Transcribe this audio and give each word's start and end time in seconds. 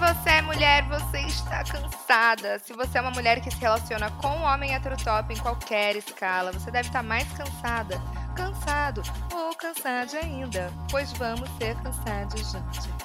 você 0.00 0.30
é 0.30 0.42
mulher, 0.42 0.82
você 0.88 1.18
está 1.20 1.62
cansada. 1.62 2.58
Se 2.60 2.72
você 2.72 2.96
é 2.96 3.00
uma 3.02 3.10
mulher 3.10 3.40
que 3.42 3.50
se 3.50 3.60
relaciona 3.60 4.10
com 4.12 4.28
um 4.28 4.42
homem 4.42 4.72
heterotop 4.74 5.32
em 5.32 5.36
qualquer 5.36 5.94
escala, 5.94 6.52
você 6.52 6.70
deve 6.70 6.88
estar 6.88 7.02
mais 7.02 7.30
cansada, 7.32 8.00
cansado 8.34 9.02
ou 9.34 9.54
cansada 9.54 10.16
ainda, 10.16 10.72
pois 10.90 11.12
vamos 11.12 11.50
ser 11.58 11.76
cansados 11.82 12.50
juntos. 12.50 12.99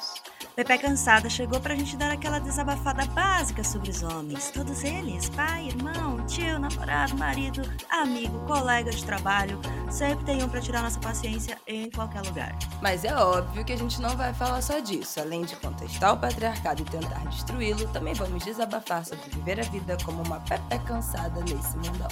Pepe 0.55 0.77
Cansada 0.77 1.29
chegou 1.29 1.59
pra 1.59 1.75
gente 1.75 1.97
dar 1.97 2.11
aquela 2.11 2.39
desabafada 2.39 3.05
básica 3.07 3.61
sobre 3.61 3.89
os 3.89 4.01
homens. 4.01 4.51
Todos 4.51 4.85
eles, 4.85 5.27
pai, 5.27 5.67
irmão, 5.67 6.25
tio, 6.27 6.57
namorado, 6.57 7.17
marido, 7.17 7.61
amigo, 7.89 8.39
colega 8.45 8.89
de 8.89 9.03
trabalho, 9.03 9.59
sempre 9.91 10.23
tem 10.23 10.41
um 10.41 10.47
pra 10.47 10.61
tirar 10.61 10.81
nossa 10.81 10.97
paciência 10.97 11.57
em 11.67 11.89
qualquer 11.91 12.21
lugar. 12.21 12.57
Mas 12.81 13.03
é 13.03 13.13
óbvio 13.13 13.65
que 13.65 13.73
a 13.73 13.77
gente 13.77 13.99
não 13.99 14.15
vai 14.15 14.33
falar 14.33 14.61
só 14.61 14.79
disso. 14.79 15.19
Além 15.19 15.41
de 15.41 15.57
contestar 15.57 16.13
o 16.13 16.17
patriarcado 16.17 16.83
e 16.83 16.85
tentar 16.85 17.19
destruí-lo, 17.25 17.85
também 17.89 18.13
vamos 18.13 18.41
desabafar 18.45 19.03
sobre 19.03 19.29
viver 19.31 19.59
a 19.59 19.63
vida 19.63 19.97
como 20.05 20.23
uma 20.23 20.39
Pepe 20.39 20.79
Cansada 20.85 21.41
nesse 21.41 21.75
mundão. 21.75 22.07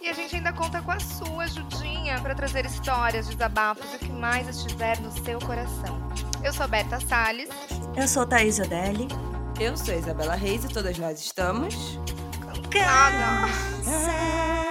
E 0.00 0.08
a 0.08 0.12
gente 0.12 0.34
ainda 0.34 0.52
conta 0.52 0.82
com 0.82 0.90
a 0.90 0.98
sua 0.98 1.44
ajudinha 1.44 2.20
para 2.20 2.34
trazer 2.34 2.66
histórias, 2.66 3.28
desabafos 3.28 3.92
e 3.92 3.96
o 3.96 3.98
que 4.00 4.12
mais 4.12 4.48
estiver 4.48 5.00
no 5.00 5.12
seu 5.24 5.38
coração. 5.38 6.00
Eu 6.44 6.52
sou 6.52 6.68
Berta 6.68 7.00
Salles. 7.00 7.48
Eu 7.96 8.06
sou 8.06 8.26
Thaís 8.26 8.58
Odelli. 8.58 9.08
Eu 9.58 9.74
sou 9.74 9.94
Isabela 9.94 10.34
Reis 10.34 10.64
e 10.64 10.68
todas 10.68 10.98
nós 10.98 11.18
estamos. 11.18 11.98
Cansada. 12.70 14.65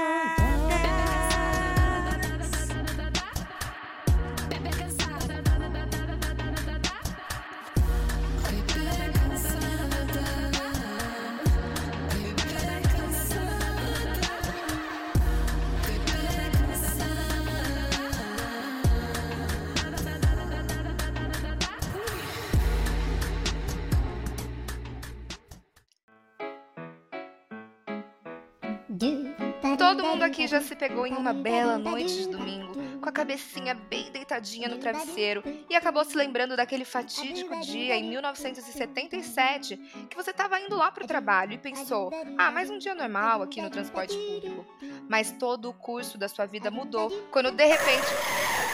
Se 30.76 30.80
pegou 30.80 31.08
em 31.08 31.14
uma 31.14 31.34
bela 31.34 31.78
noite 31.78 32.14
de 32.14 32.28
domingo, 32.28 32.74
com 33.00 33.08
a 33.08 33.12
cabecinha 33.12 33.74
bem 33.74 34.12
deitadinha 34.12 34.68
no 34.68 34.78
travesseiro, 34.78 35.42
e 35.70 35.76
acabou 35.76 36.04
se 36.04 36.18
lembrando 36.18 36.58
daquele 36.58 36.84
fatídico 36.84 37.58
dia 37.62 37.96
em 37.96 38.10
1977 38.10 39.78
que 40.10 40.16
você 40.18 40.32
estava 40.32 40.60
indo 40.60 40.76
lá 40.76 40.92
para 40.92 41.06
o 41.06 41.08
trabalho 41.08 41.54
e 41.54 41.58
pensou: 41.58 42.12
ah, 42.38 42.52
mais 42.52 42.70
um 42.70 42.78
dia 42.78 42.94
normal 42.94 43.42
aqui 43.42 43.62
no 43.62 43.70
transporte 43.70 44.18
público. 44.18 44.66
Mas 45.08 45.32
todo 45.32 45.70
o 45.70 45.74
curso 45.74 46.18
da 46.18 46.28
sua 46.28 46.46
vida 46.46 46.70
mudou 46.70 47.10
quando 47.32 47.52
de 47.52 47.66
repente 47.66 48.08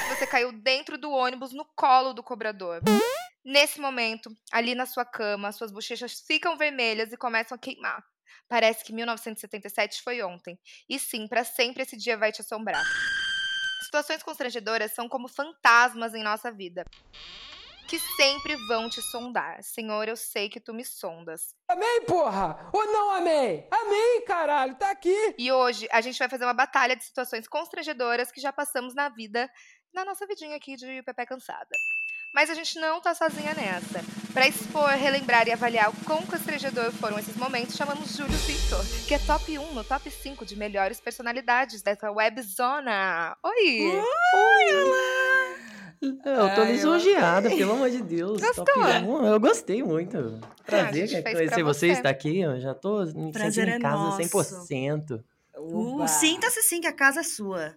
você 0.10 0.26
caiu 0.26 0.52
dentro 0.52 0.98
do 0.98 1.12
ônibus 1.12 1.54
no 1.54 1.66
colo 1.76 2.14
do 2.14 2.24
cobrador. 2.24 2.82
Nesse 3.46 3.80
momento, 3.80 4.32
ali 4.52 4.74
na 4.74 4.86
sua 4.88 5.06
cama, 5.06 5.52
suas 5.52 5.72
bochechas 5.72 6.24
ficam 6.28 6.58
vermelhas 6.58 7.12
e 7.12 7.18
começam 7.18 7.56
a 7.56 7.60
queimar. 7.60 8.04
Parece 8.48 8.84
que 8.84 8.94
1977 8.94 10.02
foi 10.02 10.22
ontem. 10.22 10.60
E 10.90 11.00
sim, 11.00 11.28
para 11.28 11.44
sempre 11.44 11.84
esse 11.84 11.98
dia 11.98 12.18
vai 12.18 12.32
te 12.32 12.42
assombrar. 12.42 12.84
Situações 13.84 14.24
constrangedoras 14.24 14.94
são 14.94 15.10
como 15.10 15.28
fantasmas 15.28 16.14
em 16.14 16.24
nossa 16.24 16.52
vida. 16.52 16.86
Que 17.90 18.00
sempre 18.16 18.56
vão 18.68 18.90
te 18.90 19.02
sondar. 19.02 19.62
Senhor, 19.62 20.08
eu 20.08 20.16
sei 20.16 20.48
que 20.48 20.62
tu 20.62 20.74
me 20.74 20.86
sondas. 20.86 21.54
Amei, 21.68 22.02
porra! 22.02 22.70
Ou 22.72 22.86
não 22.86 23.10
amei? 23.12 23.68
Amei, 23.70 24.22
caralho, 24.22 24.76
tá 24.76 24.92
aqui! 24.92 25.36
E 25.38 25.52
hoje 25.52 25.90
a 25.92 26.00
gente 26.00 26.18
vai 26.18 26.30
fazer 26.30 26.46
uma 26.46 26.54
batalha 26.54 26.96
de 26.96 27.04
situações 27.04 27.48
constrangedoras 27.50 28.32
que 28.32 28.40
já 28.40 28.54
passamos 28.54 28.96
na 28.96 29.10
vida, 29.10 29.52
na 29.94 30.06
nossa 30.06 30.26
vidinha 30.26 30.56
aqui 30.56 30.78
de 30.78 31.04
Pepe 31.04 31.26
Cansada. 31.26 31.76
Mas 32.34 32.50
a 32.50 32.54
gente 32.54 32.80
não 32.80 33.02
tá 33.02 33.14
sozinha 33.14 33.54
nessa. 33.54 34.02
Para 34.34 34.48
expor, 34.48 34.88
relembrar 34.92 35.48
e 35.48 35.52
avaliar 35.52 35.90
o 35.90 35.94
quão 36.06 36.22
constrangedor 36.22 36.92
foram 36.94 37.20
esses 37.20 37.36
momentos, 37.36 37.76
chamamos 37.76 38.16
Júlio 38.16 38.38
Victor, 38.38 38.80
que 39.06 39.14
é 39.14 39.20
top 39.20 39.60
1 39.60 39.74
no 39.74 39.84
top 39.84 40.10
5 40.10 40.46
de 40.46 40.56
melhores 40.56 41.02
personalidades 41.02 41.82
dessa 41.82 42.10
webzona. 42.10 43.36
Oi! 43.44 43.82
Oi, 43.82 44.84
olá! 44.84 45.42
Eu 46.02 46.56
tô 46.56 46.64
lisonjeada, 46.64 47.50
pelo 47.50 47.74
amor 47.74 47.90
de 47.90 48.02
Deus. 48.02 48.42
Gostou? 48.42 48.66
Top 48.66 48.82
1, 48.82 49.26
Eu 49.28 49.40
gostei 49.40 49.84
muito. 49.84 50.40
Prazer 50.66 51.04
é 51.04 51.22
fez 51.22 51.36
conhecer 51.36 51.64
você 51.64 51.88
você. 51.88 51.88
estar 51.90 52.10
aqui. 52.10 52.40
Eu 52.40 52.60
já 52.60 52.74
tô 52.74 53.06
me 53.06 53.32
Prazer 53.32 53.66
sentindo 53.66 53.74
é 53.74 53.78
em 53.78 53.82
casa 53.82 53.98
nosso. 53.98 54.68
100%. 54.68 55.24
Uh. 55.58 56.08
Sinta-se 56.08 56.62
sim 56.64 56.82
que 56.82 56.88
a 56.88 56.94
casa 56.94 57.20
é 57.20 57.24
sua. 57.24 57.76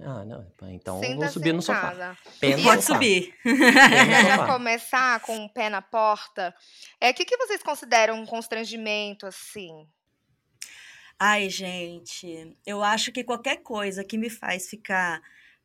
Ah, 0.00 0.24
não. 0.24 0.46
Então 0.70 1.04
eu 1.04 1.16
vou 1.16 1.28
subir 1.28 1.50
em 1.50 1.52
no 1.52 1.62
sofá. 1.62 2.16
Pé 2.40 2.56
no 2.56 2.62
Pode 2.62 2.82
sofá. 2.82 2.94
subir. 2.94 3.34
Sofá. 3.44 4.46
começar 4.46 5.20
com 5.20 5.44
o 5.44 5.48
pé 5.52 5.68
na 5.68 5.82
porta, 5.82 6.54
é 7.00 7.10
o 7.10 7.14
que, 7.14 7.24
que 7.26 7.36
vocês 7.36 7.62
consideram 7.62 8.18
um 8.20 8.24
constrangimento, 8.24 9.26
assim? 9.26 9.86
Ai, 11.18 11.50
gente, 11.50 12.56
eu 12.66 12.82
acho 12.82 13.12
que 13.12 13.22
qualquer 13.22 13.58
coisa 13.58 14.02
que 14.02 14.16
me 14.16 14.30
faz 14.30 14.68
ficar 14.68 15.20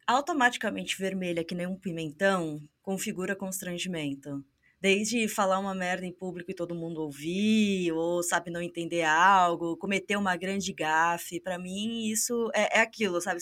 automaticamente 0.06 0.98
vermelha 0.98 1.44
que 1.44 1.56
nem 1.56 1.66
um 1.66 1.76
pimentão 1.76 2.62
configura 2.82 3.36
constrangimento. 3.36 4.44
Desde 4.80 5.28
falar 5.28 5.58
uma 5.58 5.74
merda 5.74 6.06
em 6.06 6.12
público 6.12 6.52
e 6.52 6.54
todo 6.54 6.76
mundo 6.76 7.02
ouvir, 7.02 7.92
ou 7.94 8.22
sabe, 8.22 8.52
não 8.52 8.62
entender 8.62 9.04
algo, 9.04 9.76
cometer 9.78 10.16
uma 10.16 10.36
grande 10.36 10.72
gafe, 10.72 11.40
pra 11.40 11.58
mim 11.58 12.06
isso 12.06 12.52
é, 12.54 12.78
é 12.78 12.82
aquilo, 12.82 13.20
sabe? 13.20 13.40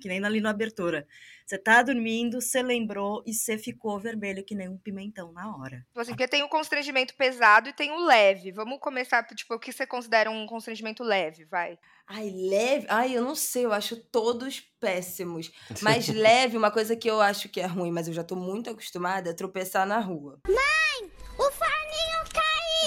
Que 0.00 0.08
nem 0.08 0.24
ali 0.24 0.40
na 0.40 0.50
abertura. 0.50 1.06
Você 1.46 1.56
tá 1.58 1.80
dormindo, 1.82 2.40
você 2.40 2.62
lembrou 2.62 3.22
e 3.26 3.32
você 3.32 3.56
ficou 3.56 3.98
vermelho 4.00 4.44
que 4.44 4.54
nem 4.54 4.68
um 4.68 4.76
pimentão 4.78 5.30
na 5.32 5.56
hora. 5.56 5.84
Tipo 5.88 6.00
assim, 6.00 6.10
porque 6.12 6.26
tem 6.26 6.42
o 6.42 6.48
constrangimento 6.48 7.14
pesado 7.14 7.68
e 7.68 7.72
tem 7.72 7.92
o 7.92 8.04
leve. 8.04 8.50
Vamos 8.50 8.78
começar, 8.80 9.22
tipo, 9.28 9.54
o 9.54 9.58
que 9.58 9.72
você 9.72 9.86
considera 9.86 10.30
um 10.30 10.46
constrangimento 10.46 11.04
leve, 11.04 11.44
vai? 11.44 11.78
Ai, 12.08 12.30
leve. 12.30 12.86
Ai, 12.88 13.16
eu 13.16 13.22
não 13.22 13.34
sei, 13.34 13.64
eu 13.64 13.72
acho 13.72 13.96
todos 13.96 14.60
péssimos. 14.80 15.52
Mas 15.82 16.08
leve, 16.08 16.56
uma 16.56 16.70
coisa 16.70 16.96
que 16.96 17.08
eu 17.08 17.20
acho 17.20 17.48
que 17.48 17.60
é 17.60 17.66
ruim, 17.66 17.90
mas 17.92 18.08
eu 18.08 18.14
já 18.14 18.22
tô 18.24 18.34
muito 18.36 18.70
acostumada, 18.70 19.30
é 19.30 19.32
tropeçar 19.32 19.86
na 19.86 19.98
rua. 20.00 20.40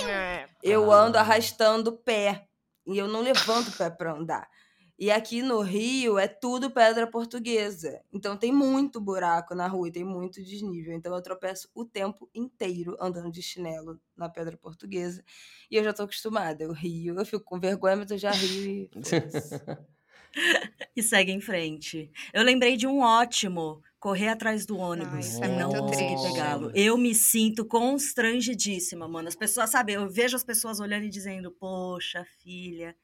É. 0.07 0.47
Eu 0.63 0.91
Ah. 0.91 0.95
ando 0.95 1.17
arrastando 1.17 1.91
o 1.91 1.97
pé. 1.97 2.45
E 2.87 2.97
eu 2.97 3.07
não 3.07 3.21
levanto 3.21 3.67
o 3.67 3.77
pé 3.77 3.89
pra 3.89 4.13
andar. 4.13 4.47
E 4.99 5.09
aqui 5.09 5.41
no 5.41 5.61
Rio 5.61 6.19
é 6.19 6.27
tudo 6.27 6.69
pedra 6.69 7.07
portuguesa. 7.07 8.01
Então 8.11 8.35
tem 8.35 8.51
muito 8.51 8.99
buraco 8.99 9.55
na 9.55 9.65
rua 9.65 9.87
e 9.87 9.91
tem 9.93 10.03
muito 10.03 10.43
desnível. 10.43 10.93
Então 10.93 11.15
eu 11.15 11.21
tropeço 11.21 11.69
o 11.73 11.85
tempo 11.85 12.29
inteiro 12.35 12.97
andando 12.99 13.31
de 13.31 13.41
chinelo 13.41 13.97
na 14.13 14.27
pedra 14.27 14.57
portuguesa. 14.57 15.23
E 15.71 15.77
eu 15.77 15.83
já 15.85 15.93
tô 15.93 16.03
acostumada. 16.03 16.65
Eu 16.65 16.73
rio, 16.73 17.17
eu 17.17 17.25
fico 17.25 17.45
com 17.45 17.57
vergonha, 17.57 17.95
mas 17.95 18.11
eu 18.11 18.17
já 18.17 18.31
rio 18.31 18.65
e. 18.65 18.89
E 20.95 21.01
segue 21.01 21.31
em 21.31 21.41
frente. 21.41 22.11
Eu 22.31 22.43
lembrei 22.43 22.77
de 22.77 22.85
um 22.85 22.99
ótimo 22.99 23.81
correr 23.99 24.29
atrás 24.29 24.65
do 24.65 24.77
ônibus 24.77 25.25
isso 25.25 25.39
e 25.39 25.43
é 25.43 25.47
não 25.47 25.71
conseguir 25.71 26.15
pegá-lo. 26.21 26.71
Eu 26.75 26.97
me 26.97 27.15
sinto 27.15 27.65
constrangidíssima, 27.65 29.07
mano. 29.07 29.27
As 29.27 29.35
pessoas, 29.35 29.71
sabe, 29.71 29.93
eu 29.93 30.07
vejo 30.07 30.35
as 30.35 30.43
pessoas 30.43 30.79
olhando 30.79 31.05
e 31.05 31.09
dizendo: 31.09 31.51
Poxa, 31.51 32.25
filha, 32.43 32.95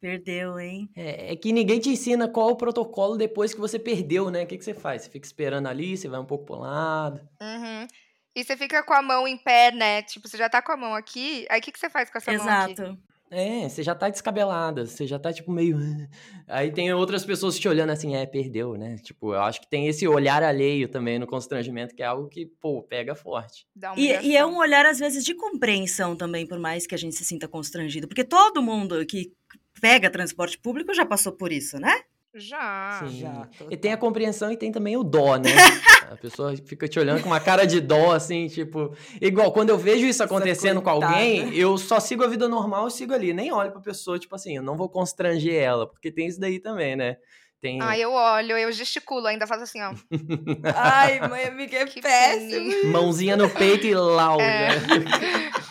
perdeu, 0.00 0.58
hein? 0.58 0.88
É, 0.96 1.32
é 1.32 1.36
que 1.36 1.52
ninguém 1.52 1.80
te 1.80 1.90
ensina 1.90 2.28
qual 2.28 2.50
o 2.50 2.56
protocolo 2.56 3.16
depois 3.16 3.54
que 3.54 3.60
você 3.60 3.78
perdeu, 3.78 4.30
né? 4.30 4.44
O 4.44 4.46
que, 4.46 4.58
que 4.58 4.64
você 4.64 4.74
faz? 4.74 5.02
Você 5.02 5.10
fica 5.10 5.26
esperando 5.26 5.66
ali, 5.66 5.96
você 5.96 6.08
vai 6.08 6.20
um 6.20 6.24
pouco 6.24 6.44
pro 6.44 6.56
lado. 6.56 7.20
Uhum. 7.40 7.86
E 8.34 8.44
você 8.44 8.56
fica 8.56 8.82
com 8.82 8.94
a 8.94 9.02
mão 9.02 9.26
em 9.26 9.36
pé, 9.36 9.72
né? 9.72 10.02
Tipo, 10.02 10.28
você 10.28 10.36
já 10.36 10.48
tá 10.48 10.62
com 10.62 10.72
a 10.72 10.76
mão 10.76 10.94
aqui, 10.94 11.46
aí 11.50 11.58
o 11.58 11.62
que, 11.62 11.72
que 11.72 11.78
você 11.78 11.90
faz 11.90 12.10
com 12.10 12.18
essa 12.18 12.32
mão 12.32 12.48
aqui? 12.48 12.72
Exato. 12.72 12.98
É, 13.30 13.68
você 13.68 13.82
já 13.82 13.94
tá 13.94 14.08
descabelada, 14.08 14.86
você 14.86 15.06
já 15.06 15.18
tá 15.18 15.32
tipo 15.32 15.52
meio. 15.52 15.76
Aí 16.48 16.72
tem 16.72 16.90
outras 16.94 17.26
pessoas 17.26 17.58
te 17.58 17.68
olhando 17.68 17.90
assim, 17.90 18.16
é, 18.16 18.24
perdeu, 18.24 18.74
né? 18.74 18.96
Tipo, 19.02 19.34
eu 19.34 19.42
acho 19.42 19.60
que 19.60 19.68
tem 19.68 19.86
esse 19.86 20.08
olhar 20.08 20.42
alheio 20.42 20.88
também 20.88 21.18
no 21.18 21.26
constrangimento, 21.26 21.94
que 21.94 22.02
é 22.02 22.06
algo 22.06 22.26
que, 22.26 22.46
pô, 22.46 22.82
pega 22.82 23.14
forte. 23.14 23.66
Dá 23.76 23.92
E, 23.98 24.28
e 24.28 24.36
é 24.36 24.46
um 24.46 24.56
olhar, 24.56 24.86
às 24.86 24.98
vezes, 24.98 25.22
de 25.24 25.34
compreensão 25.34 26.16
também, 26.16 26.46
por 26.46 26.58
mais 26.58 26.86
que 26.86 26.94
a 26.94 26.98
gente 26.98 27.14
se 27.16 27.24
sinta 27.24 27.46
constrangido. 27.46 28.08
Porque 28.08 28.24
todo 28.24 28.62
mundo 28.62 29.04
que 29.04 29.30
pega 29.80 30.10
transporte 30.10 30.58
público 30.58 30.94
já 30.94 31.06
passou 31.06 31.32
por 31.32 31.52
isso, 31.52 31.78
né? 31.78 32.02
Já. 32.34 33.00
Sim. 33.00 33.20
já, 33.20 33.48
E 33.70 33.76
tem 33.76 33.92
a 33.92 33.96
compreensão 33.96 34.52
e 34.52 34.56
tem 34.56 34.70
também 34.70 34.96
o 34.96 35.02
dó, 35.02 35.36
né? 35.36 35.50
a 36.10 36.16
pessoa 36.16 36.54
fica 36.56 36.86
te 36.86 36.98
olhando 36.98 37.22
com 37.22 37.28
uma 37.28 37.40
cara 37.40 37.66
de 37.66 37.80
dó, 37.80 38.12
assim, 38.12 38.46
tipo. 38.48 38.94
Igual, 39.20 39.52
quando 39.52 39.70
eu 39.70 39.78
vejo 39.78 40.06
isso 40.06 40.22
acontecendo 40.22 40.80
com 40.82 40.90
alguém, 40.90 41.54
eu 41.54 41.76
só 41.78 41.98
sigo 41.98 42.22
a 42.22 42.28
vida 42.28 42.48
normal 42.48 42.88
e 42.88 42.90
sigo 42.90 43.12
ali. 43.12 43.32
Nem 43.32 43.52
olho 43.52 43.72
pra 43.72 43.80
pessoa, 43.80 44.18
tipo 44.18 44.34
assim, 44.34 44.56
eu 44.56 44.62
não 44.62 44.76
vou 44.76 44.88
constranger 44.88 45.54
ela, 45.54 45.86
porque 45.86 46.10
tem 46.10 46.26
isso 46.26 46.38
daí 46.38 46.60
também, 46.60 46.96
né? 46.96 47.16
Tem. 47.60 47.82
Ah, 47.82 47.98
eu 47.98 48.12
olho, 48.12 48.56
eu 48.56 48.70
gesticulo, 48.70 49.26
ainda 49.26 49.46
faço 49.46 49.64
assim, 49.64 49.82
ó. 49.82 49.92
Ai, 50.76 51.28
mãe, 51.28 51.44
amiga, 51.46 51.78
é 51.78 51.86
Que 51.86 52.00
péssimo. 52.00 52.92
Mãozinha 52.92 53.36
no 53.36 53.50
peito 53.50 53.84
e 53.84 53.94
lau, 53.94 54.40
É. 54.40 54.68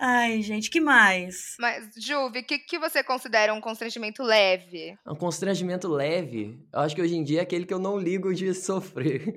Ai, 0.00 0.42
gente, 0.42 0.70
que 0.70 0.80
mais? 0.80 1.54
Mas, 1.58 1.88
Juve, 1.96 2.40
o 2.40 2.44
que, 2.44 2.58
que 2.58 2.78
você 2.78 3.02
considera 3.02 3.52
um 3.54 3.60
constrangimento 3.60 4.22
leve? 4.22 4.94
Um 5.06 5.14
constrangimento 5.14 5.88
leve, 5.88 6.58
eu 6.72 6.80
acho 6.80 6.94
que 6.94 7.02
hoje 7.02 7.14
em 7.16 7.22
dia 7.24 7.40
é 7.40 7.42
aquele 7.42 7.64
que 7.66 7.74
eu 7.74 7.78
não 7.78 7.98
ligo 7.98 8.34
de 8.34 8.52
sofrer. 8.54 9.36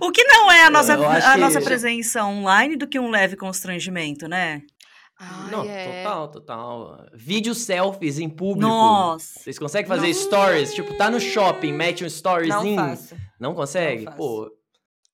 O 0.00 0.10
que 0.10 0.24
não 0.24 0.50
é 0.50 0.64
a 0.64 0.70
nossa, 0.70 0.94
a 0.94 1.32
que- 1.34 1.38
nossa 1.40 1.60
presença 1.60 2.24
online 2.24 2.76
do 2.76 2.86
que 2.86 2.98
um 2.98 3.10
leve 3.10 3.36
constrangimento, 3.36 4.26
né? 4.28 4.62
Ai, 5.18 5.50
não, 5.50 5.62
é. 5.64 6.02
total, 6.02 6.28
total. 6.30 7.06
Vídeo 7.14 7.54
selfies 7.54 8.18
em 8.18 8.28
público. 8.28 8.66
Nossa. 8.68 9.38
Vocês 9.40 9.58
conseguem 9.58 9.86
fazer 9.86 10.12
stories? 10.12 10.74
Tipo, 10.74 10.94
tá 10.94 11.08
no 11.08 11.20
shopping, 11.20 11.72
mete 11.72 12.00
um 12.00 12.04
Não 12.04 12.08
storyzinho. 12.08 12.76
faço. 12.76 13.16
Não 13.38 13.54
consegue? 13.54 14.04
Não 14.04 14.12
faço. 14.12 14.16
Pô, 14.16 14.50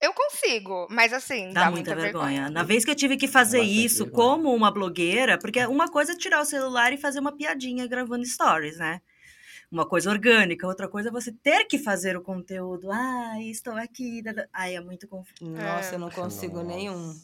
Eu 0.00 0.14
consigo, 0.14 0.86
mas 0.90 1.12
assim, 1.12 1.52
Dá, 1.52 1.64
dá, 1.64 1.70
muita, 1.70 1.94
vergonha. 1.94 2.48
Na 2.48 2.62
vez 2.62 2.84
que 2.84 2.90
eu 2.90 2.94
tive 2.94 3.16
que 3.18 3.28
fazer 3.28 3.58
bastante 3.58 3.84
isso 3.84 4.04
vergonha. 4.04 4.28
como 4.28 4.54
uma 4.54 4.70
blogueira, 4.70 5.38
porque 5.38 5.64
uma 5.66 5.88
coisa 5.88 6.12
é 6.12 6.16
tirar 6.16 6.40
o 6.40 6.44
celular 6.44 6.92
e 6.92 6.96
fazer 6.96 7.20
uma 7.20 7.36
piadinha 7.36 7.86
gravando 7.86 8.24
stories, 8.24 8.78
né? 8.78 9.02
Uma 9.70 9.86
coisa 9.86 10.10
orgânica, 10.10 10.66
outra 10.66 10.88
coisa 10.88 11.10
é 11.10 11.12
você 11.12 11.30
ter 11.30 11.64
que 11.66 11.78
fazer 11.78 12.16
o 12.16 12.22
conteúdo. 12.22 12.90
Ah, 12.90 13.34
estou 13.40 13.74
aqui. 13.74 14.22
Ai, 14.52 14.74
é 14.74 14.80
muito 14.80 15.06
confuso. 15.06 15.44
Nossa, 15.48 15.92
É. 15.92 15.94
eu 15.94 15.98
não 16.00 16.10
consigo 16.10 16.56
nossa, 16.56 16.66
nenhum. 16.66 17.14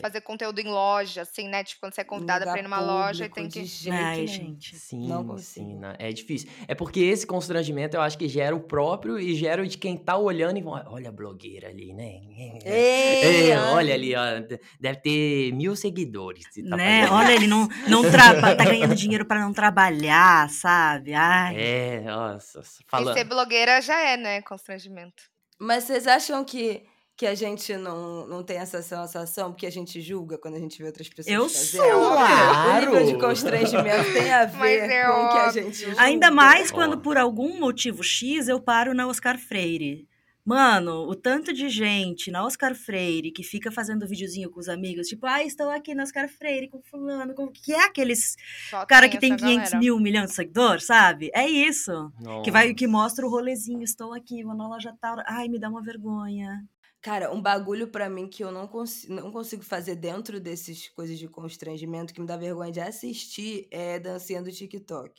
Fazer 0.00 0.20
conteúdo 0.22 0.58
em 0.60 0.68
loja, 0.68 1.22
assim, 1.22 1.48
né? 1.48 1.62
Tipo, 1.64 1.80
quando 1.82 1.94
você 1.94 2.00
é 2.00 2.04
convidada 2.04 2.44
pra 2.44 2.58
ir 2.58 2.62
numa 2.62 2.80
loja 2.80 3.26
e 3.26 3.28
tem 3.28 3.48
que. 3.48 3.62
De 3.62 3.90
Ai, 3.90 4.26
gente. 4.26 4.76
Sim, 4.76 5.06
Não 5.08 5.22
sim, 5.22 5.28
consigo. 5.28 5.78
né? 5.80 5.94
é 5.98 6.12
difícil. 6.12 6.48
É 6.66 6.74
porque 6.74 7.00
esse 7.00 7.26
constrangimento 7.26 7.96
eu 7.96 8.00
acho 8.00 8.18
que 8.18 8.28
gera 8.28 8.54
o 8.54 8.60
próprio 8.60 9.18
e 9.18 9.34
gera 9.34 9.62
o 9.62 9.66
de 9.66 9.78
quem 9.78 9.96
tá 9.96 10.16
olhando 10.16 10.58
e 10.58 10.62
vão, 10.62 10.72
olha 10.88 11.08
a 11.08 11.12
blogueira 11.12 11.68
ali, 11.68 11.92
né? 11.94 12.20
Ei, 12.64 13.50
É, 13.50 13.54
ai. 13.54 13.72
olha 13.74 13.94
ali, 13.94 14.14
ó, 14.14 14.40
de- 14.40 14.60
deve 14.80 15.00
ter 15.00 15.52
mil 15.52 15.74
seguidores. 15.76 16.44
se 16.52 16.62
tá 16.68 16.76
né? 16.76 17.02
fazendo 17.06 17.16
Olha, 17.18 17.32
ele 17.34 17.46
não, 17.46 17.68
não 17.88 18.02
traba, 18.10 18.54
tá 18.56 18.64
ganhando 18.64 18.94
dinheiro 18.94 19.24
pra 19.24 19.40
não 19.40 19.52
trabalhar, 19.52 20.48
sabe? 20.50 21.14
Ai. 21.14 21.56
É, 21.56 22.00
nossa, 22.02 22.60
E 22.60 22.84
falando. 22.90 23.14
ser 23.14 23.24
blogueira 23.24 23.80
já 23.80 23.98
é, 24.00 24.16
né? 24.16 24.42
Constrangimento. 24.42 25.22
Mas 25.60 25.84
vocês 25.84 26.06
acham 26.06 26.44
que, 26.44 26.84
que 27.18 27.26
a 27.26 27.34
gente 27.34 27.76
não, 27.76 28.28
não 28.28 28.44
tem 28.44 28.58
essa 28.58 28.80
sensação 28.80 29.50
porque 29.50 29.66
a 29.66 29.70
gente 29.72 30.00
julga 30.00 30.38
quando 30.38 30.54
a 30.54 30.60
gente 30.60 30.78
vê 30.78 30.86
outras 30.86 31.08
pessoas 31.08 31.26
Eu 31.34 31.48
fazendo? 31.48 31.82
sou, 31.82 32.12
O 32.12 32.80
nível 32.80 33.06
de 33.06 33.14
claro. 33.14 33.18
constrangimento 33.18 34.12
tem 34.12 34.32
a 34.32 34.46
Mas 34.56 34.80
ver 34.80 34.90
é 34.90 35.04
com 35.04 35.24
o 35.24 35.28
que 35.28 35.38
a 35.38 35.50
gente 35.50 35.76
julga. 35.84 36.00
Ainda 36.00 36.30
mais 36.30 36.70
quando 36.70 36.96
por 36.98 37.18
algum 37.18 37.58
motivo 37.58 38.04
X 38.04 38.46
eu 38.46 38.60
paro 38.60 38.94
na 38.94 39.08
Oscar 39.08 39.36
Freire. 39.36 40.06
Mano, 40.44 41.08
o 41.08 41.14
tanto 41.16 41.52
de 41.52 41.68
gente 41.68 42.30
na 42.30 42.44
Oscar 42.44 42.72
Freire 42.74 43.32
que 43.32 43.42
fica 43.42 43.70
fazendo 43.72 44.06
videozinho 44.06 44.48
com 44.48 44.60
os 44.60 44.68
amigos, 44.68 45.08
tipo, 45.08 45.26
ah, 45.26 45.42
estou 45.42 45.68
aqui 45.70 45.96
na 45.96 46.04
Oscar 46.04 46.28
Freire 46.28 46.68
com 46.68 46.80
fulano, 46.80 47.34
com... 47.34 47.48
que 47.48 47.74
é 47.74 47.84
aqueles 47.84 48.36
Só 48.70 48.86
cara 48.86 49.08
que 49.08 49.18
tem 49.18 49.32
essa 49.34 49.44
500 49.44 49.56
galera. 49.64 49.78
mil, 49.80 49.96
um 49.96 50.00
milhão 50.00 50.24
de 50.24 50.32
seguidores, 50.32 50.84
sabe? 50.84 51.30
É 51.34 51.46
isso. 51.46 52.12
Que 52.44 52.50
vai, 52.52 52.72
que 52.72 52.86
Nossa. 52.86 53.02
mostra 53.02 53.26
o 53.26 53.28
rolezinho, 53.28 53.82
estou 53.82 54.14
aqui, 54.14 54.44
vou 54.44 54.54
na 54.54 54.68
loja 54.68 54.94
tal. 55.00 55.16
Ai, 55.26 55.48
me 55.48 55.58
dá 55.58 55.68
uma 55.68 55.82
vergonha. 55.82 56.64
Cara, 57.00 57.32
um 57.32 57.40
bagulho 57.40 57.88
pra 57.88 58.08
mim 58.08 58.26
que 58.26 58.42
eu 58.42 58.50
não, 58.50 58.66
consi 58.66 59.08
não 59.10 59.30
consigo 59.30 59.62
fazer 59.64 59.94
dentro 59.94 60.40
desses 60.40 60.88
coisas 60.88 61.16
de 61.18 61.28
constrangimento 61.28 62.12
que 62.12 62.20
me 62.20 62.26
dá 62.26 62.36
vergonha 62.36 62.72
de 62.72 62.80
assistir 62.80 63.68
é 63.70 63.98
dancinha 64.00 64.42
do 64.42 64.50
TikTok. 64.50 65.12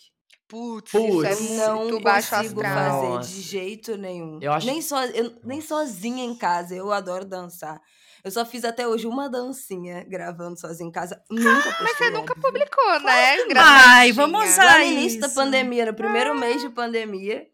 Putz, 0.48 0.92
isso 0.94 1.24
é 1.26 1.36
Putz. 1.36 1.50
não 1.58 1.84
muito 1.88 2.02
baixo 2.04 2.30
consigo 2.31 2.62
astral. 2.62 2.92
fazer 3.02 3.08
Nossa. 3.14 3.30
de 3.30 3.42
jeito 3.42 3.96
nenhum. 3.98 4.40
Eu 4.42 4.52
acho- 4.52 4.66
nem, 4.68 4.81
so, 4.81 4.96
eu- 4.96 5.36
nem 5.44 5.62
sozinha 5.62 6.26
em 6.26 6.36
casa, 6.36 6.76
eu 6.76 6.92
adoro 6.92 7.24
dançar. 7.24 7.80
Eu 8.24 8.31
só 8.31 8.46
fiz 8.46 8.66
até 8.66 8.86
hoje 8.86 9.08
uma 9.08 9.30
dancinha 9.30 10.04
gravando 10.04 10.60
sozinha 10.60 10.90
em 10.90 10.92
casa. 10.92 11.22
Nunca 11.31 11.62
postei, 11.64 11.84
Mas 11.86 11.98
você 11.98 12.10
nunca 12.10 12.34
óbvio. 12.34 12.42
publicou, 12.42 13.00
né? 13.02 13.38
Ai, 13.58 14.12
vamos 14.12 14.58
Lá 14.58 14.76
Ah, 14.76 14.80
no 14.80 14.86
início 14.86 15.20
da 15.22 15.28
isso. 15.28 15.36
pandemia, 15.36 15.86
no 15.86 15.94
primeiro 15.94 16.36
mês 16.38 16.62
de 16.62 16.70
pandemia. 16.70 17.48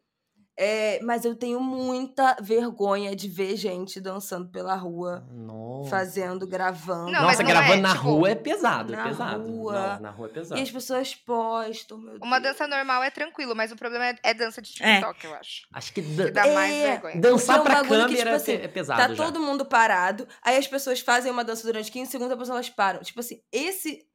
É, 0.57 1.01
mas 1.03 1.25
eu 1.25 1.35
tenho 1.35 1.59
muita 1.59 2.37
vergonha 2.41 3.13
de 3.13 3.27
ver 3.27 3.57
gente 3.57 3.99
dançando 3.99 4.47
pela 4.47 4.73
rua, 4.73 5.27
Nossa. 5.29 5.89
fazendo, 5.89 6.47
gravando. 6.47 7.11
Não, 7.11 7.23
Nossa, 7.23 7.43
não 7.43 7.49
é, 7.49 7.53
gravando 7.53 7.81
na 7.81 7.89
tipo, 7.95 8.03
rua 8.03 8.29
é 8.29 8.35
pesado, 8.35 8.93
é 8.93 8.95
na 8.95 9.03
pesado. 9.03 9.43
rua. 9.43 9.73
Não, 9.95 9.99
na 9.99 10.09
rua 10.11 10.27
é 10.27 10.29
E 10.29 10.33
pesado. 10.33 10.61
as 10.61 10.71
pessoas 10.71 11.13
postam, 11.13 11.97
meu 11.97 12.17
Uma 12.23 12.39
Deus. 12.39 12.53
dança 12.53 12.67
normal 12.69 13.03
é 13.03 13.09
tranquilo, 13.09 13.53
mas 13.53 13.71
o 13.73 13.75
problema 13.75 14.05
é, 14.07 14.15
é 14.23 14.33
dança 14.33 14.61
de 14.61 14.81
É. 14.81 14.95
TikTok, 14.95 15.25
eu 15.25 15.35
acho. 15.35 15.67
Acho 15.73 15.93
que 15.93 16.01
Que 16.01 16.07
dan- 16.15 16.31
dá 16.31 16.47
mais 16.47 16.73
É, 16.73 16.91
vergonha. 16.91 17.19
dançar 17.21 17.57
é 17.57 17.59
um 17.59 17.63
pra 17.63 17.75
bagulho 17.83 18.07
que, 18.07 18.15
câmera 18.15 18.17
tipo 18.39 18.51
é 18.51 18.55
assim, 18.55 18.63
é 18.63 18.67
pesado 18.69 19.01
Tá 19.01 19.13
já. 19.13 19.23
todo 19.25 19.39
mundo 19.41 19.65
parado, 19.65 20.25
aí 20.41 20.55
as 20.57 20.67
pessoas 20.67 21.01
fazem 21.01 21.31
uma 21.31 21.43
dança 21.43 21.63
durante 21.67 21.91
15 21.91 22.11
segundos, 22.11 22.29
depois 22.31 22.49
elas 22.49 22.69
param. 22.69 23.01
Tipo 23.01 23.19
assim, 23.19 23.41
esse. 23.51 24.05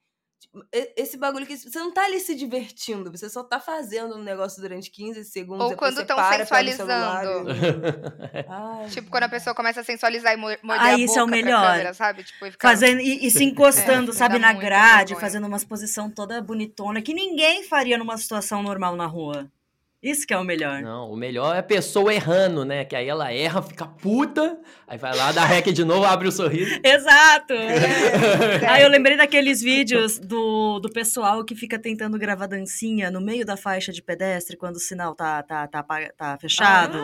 Esse 0.96 1.16
bagulho 1.16 1.46
que 1.46 1.56
você 1.56 1.78
não 1.78 1.92
tá 1.92 2.04
ali 2.04 2.19
se 2.19 2.34
divertindo, 2.34 3.10
você 3.10 3.28
só 3.28 3.42
tá 3.44 3.60
fazendo 3.60 4.16
um 4.16 4.22
negócio 4.22 4.60
durante 4.60 4.90
15 4.90 5.25
segundos. 5.25 5.66
Ou 5.66 5.76
quando 5.76 5.94
você 5.96 6.04
tão 6.04 6.16
para, 6.16 6.31
pega 6.31 6.42
o 6.44 6.46
sensualizando. 6.46 7.50
e- 7.50 8.46
Ai, 8.48 8.88
Tipo, 8.88 9.10
quando 9.10 9.25
a 9.25 9.28
pessoa 9.28 9.54
começa 9.54 9.81
a 9.81 9.84
sensualizar 9.84 10.32
e 10.32 10.37
mo- 10.37 10.48
morder 10.62 10.87
Ah, 10.87 10.94
a 10.94 10.98
isso 10.98 11.19
é 11.19 11.22
o 11.22 11.26
melhor. 11.26 11.60
câmera, 11.70 11.94
sabe? 11.94 12.25
Tipo, 12.25 12.46
e 12.46 12.50
ficar... 12.50 12.69
Fazendo, 12.69 13.00
e, 13.00 13.26
e 13.26 13.31
se 13.31 13.44
encostando, 13.44 14.10
É, 14.10 14.14
sabe, 14.14 14.38
na 14.38 14.52
grade, 14.52 15.10
vergonha. 15.10 15.20
fazendo 15.20 15.46
umas 15.46 15.64
posição 15.64 16.10
toda 16.10 16.40
bonitona, 16.42 17.00
que 17.02 17.14
ninguém 17.14 17.62
faria 17.64 17.96
numa 17.98 18.16
situação 18.16 18.62
normal 18.62 18.96
na 18.96 19.06
rua. 19.06 19.50
Isso 20.02 20.26
que 20.26 20.32
é 20.32 20.38
o 20.38 20.44
melhor. 20.44 20.81
Não, 20.81 21.11
o 21.11 21.17
melhor 21.17 21.55
é 21.55 21.58
a 21.58 21.62
pessoa 21.62 22.14
errando, 22.14 22.64
né? 22.64 22.87
Que 22.87 22.97
aí 22.97 23.06
ela 23.06 23.31
erra, 23.31 23.61
fica 23.61 23.87
puta, 23.87 24.58
aí 24.88 24.97
vai 24.97 25.14
lá, 25.14 25.31
dá 25.31 25.44
rec 25.44 25.67
de 25.67 25.85
novo, 25.85 26.06
abre 26.06 26.26
o 26.26 26.32
sorriso. 26.32 26.70
Exato! 26.82 27.52
É. 27.52 28.64
Aí 28.67 28.82
eu 28.82 28.88
lembrei 28.88 29.17
daqueles 29.17 29.61
vídeos 29.61 30.19
do, 30.19 30.79
do 30.81 30.91
pessoal 30.91 31.44
que 31.44 31.55
fica 31.55 31.79
tentando 31.79 32.19
gravar 32.19 32.47
dancinha 32.47 33.11
no 33.11 33.20
meio 33.20 33.44
da 33.44 33.56
faixa 33.56 33.93
de 33.93 34.02
pedestre 34.02 34.56
quando 34.56 34.76
o 34.76 34.81
sinal 34.81 35.14
tá, 35.14 35.43
tá, 35.43 35.67
tá, 35.67 35.85
tá 36.17 36.38
fechado. 36.41 36.99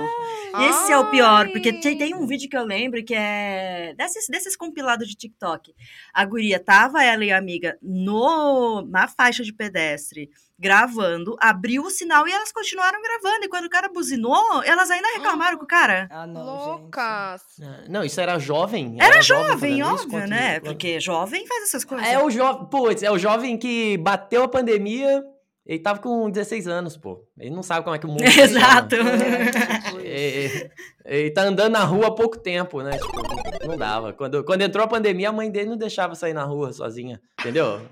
Esse 0.68 0.92
é 0.92 0.98
o 0.98 1.10
pior, 1.10 1.50
porque 1.50 1.68
Ai. 1.70 1.80
tem, 1.80 1.98
tem 1.98 2.14
um 2.14 2.26
vídeo 2.26 2.48
que 2.48 2.56
eu 2.56 2.64
lembro 2.64 3.04
que 3.04 3.14
é 3.14 3.94
desses, 3.96 4.26
desses 4.28 4.56
compilados 4.56 5.06
de 5.06 5.14
TikTok. 5.14 5.74
A 6.14 6.24
guria 6.24 6.58
tava, 6.58 7.04
ela 7.04 7.24
e 7.24 7.30
a 7.30 7.36
amiga, 7.36 7.76
no, 7.82 8.82
na 8.88 9.06
faixa 9.06 9.42
de 9.42 9.52
pedestre, 9.52 10.30
gravando, 10.58 11.36
abriu 11.40 11.82
o 11.82 11.90
sinal 11.90 12.26
e 12.26 12.32
elas 12.32 12.50
continuaram 12.52 13.00
gravando. 13.02 13.44
E 13.44 13.48
quando 13.48 13.66
o 13.66 13.70
cara 13.70 13.88
buzinou, 13.88 14.62
elas 14.64 14.90
ainda 14.90 15.08
reclamaram 15.14 15.58
com 15.58 15.64
o 15.64 15.68
cara. 15.68 16.08
Ah, 16.10 16.26
não, 16.26 16.44
Loucas. 16.44 17.42
Não, 17.88 18.02
isso 18.04 18.20
era 18.20 18.38
jovem. 18.38 18.96
Era 19.00 19.20
jovem, 19.20 19.46
Jovem, 19.52 19.80
isso, 19.80 19.90
óbvio, 19.92 20.08
quanto- 20.10 20.28
né? 20.30 20.54
quanto- 20.60 20.64
Porque 20.64 20.98
jovem 21.00 21.46
faz 21.46 21.64
essas 21.64 21.84
coisas. 21.84 22.06
É 22.08 22.18
o 22.22 22.30
jovem, 22.30 22.66
putz, 22.66 23.02
é 23.02 23.10
o 23.10 23.18
jovem 23.18 23.56
que 23.58 23.96
bateu 23.98 24.42
a 24.44 24.48
pandemia, 24.48 25.22
ele 25.64 25.78
tava 25.80 25.98
com 25.98 26.30
16 26.30 26.66
anos, 26.68 26.96
pô. 26.96 27.24
Ele 27.38 27.50
não 27.54 27.62
sabe 27.62 27.84
como 27.84 27.94
é 27.94 27.98
que 27.98 28.06
o 28.06 28.08
mundo 28.08 28.22
Exato. 28.24 28.94
É, 28.96 29.78
tipo 29.80 29.98
isso. 30.00 30.70
É, 31.04 31.18
ele 31.20 31.30
tá 31.32 31.42
andando 31.42 31.72
na 31.72 31.84
rua 31.84 32.08
há 32.08 32.10
pouco 32.14 32.38
tempo, 32.38 32.82
né? 32.82 32.92
Tipo, 32.98 33.66
não 33.66 33.76
dava. 33.76 34.12
Quando, 34.12 34.42
quando 34.44 34.62
entrou 34.62 34.84
a 34.84 34.88
pandemia, 34.88 35.28
a 35.28 35.32
mãe 35.32 35.50
dele 35.50 35.70
não 35.70 35.76
deixava 35.76 36.14
sair 36.14 36.32
na 36.32 36.44
rua 36.44 36.72
sozinha, 36.72 37.20
entendeu? 37.40 37.82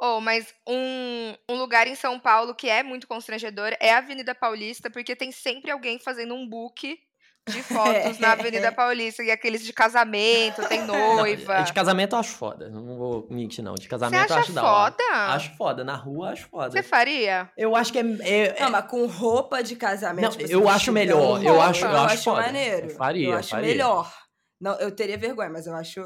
Oh, 0.00 0.20
mas 0.20 0.52
um, 0.68 1.34
um 1.48 1.56
lugar 1.56 1.86
em 1.86 1.94
São 1.94 2.18
Paulo 2.20 2.54
que 2.54 2.68
é 2.68 2.82
muito 2.82 3.06
constrangedor 3.08 3.72
é 3.80 3.92
a 3.94 3.98
Avenida 3.98 4.34
Paulista, 4.34 4.90
porque 4.90 5.16
tem 5.16 5.32
sempre 5.32 5.70
alguém 5.70 5.98
fazendo 5.98 6.34
um 6.34 6.46
book 6.46 6.98
de 7.48 7.62
fotos 7.62 8.18
na 8.18 8.32
Avenida 8.32 8.70
Paulista. 8.72 9.22
E 9.22 9.30
aqueles 9.30 9.64
de 9.64 9.72
casamento, 9.72 10.60
tem 10.68 10.82
noiva. 10.84 11.54
Não, 11.58 11.64
de 11.64 11.72
casamento 11.72 12.14
eu 12.14 12.18
acho 12.18 12.32
foda. 12.36 12.68
Não 12.68 12.84
vou 12.98 13.26
mentir, 13.30 13.64
não. 13.64 13.74
De 13.74 13.88
casamento 13.88 14.30
eu 14.30 14.36
acho 14.36 14.52
da 14.52 14.62
hora. 14.64 14.92
foda? 14.92 15.32
Acho 15.32 15.56
foda. 15.56 15.82
Na 15.84 15.94
rua, 15.96 16.32
acho 16.32 16.46
foda. 16.48 16.70
Você 16.70 16.82
faria? 16.82 17.50
Eu 17.56 17.74
acho 17.74 17.90
que 17.92 17.98
é. 17.98 18.02
é- 18.02 18.60
Não, 18.60 18.70
mas 18.70 18.86
com 18.90 19.06
roupa 19.06 19.62
de 19.62 19.76
casamento. 19.76 20.24
Não, 20.24 20.30
tipo 20.32 20.44
assim, 20.44 20.52
eu 20.52 20.68
acho 20.68 20.92
melhor, 20.92 21.38
vestidão, 21.38 21.54
eu 21.54 21.62
acho- 21.62 21.84
eu 21.86 21.96
acho 22.00 22.22
foda. 22.24 22.42
maneiro. 22.42 22.86
Eu 22.90 22.96
faria, 22.96 23.28
Eu 23.30 23.38
acho 23.38 23.48
faria. 23.50 23.68
melhor. 23.68 24.12
Não, 24.60 24.74
eu 24.78 24.90
teria 24.90 25.16
vergonha, 25.16 25.48
mas 25.48 25.66
eu 25.66 25.74
acho 25.74 26.02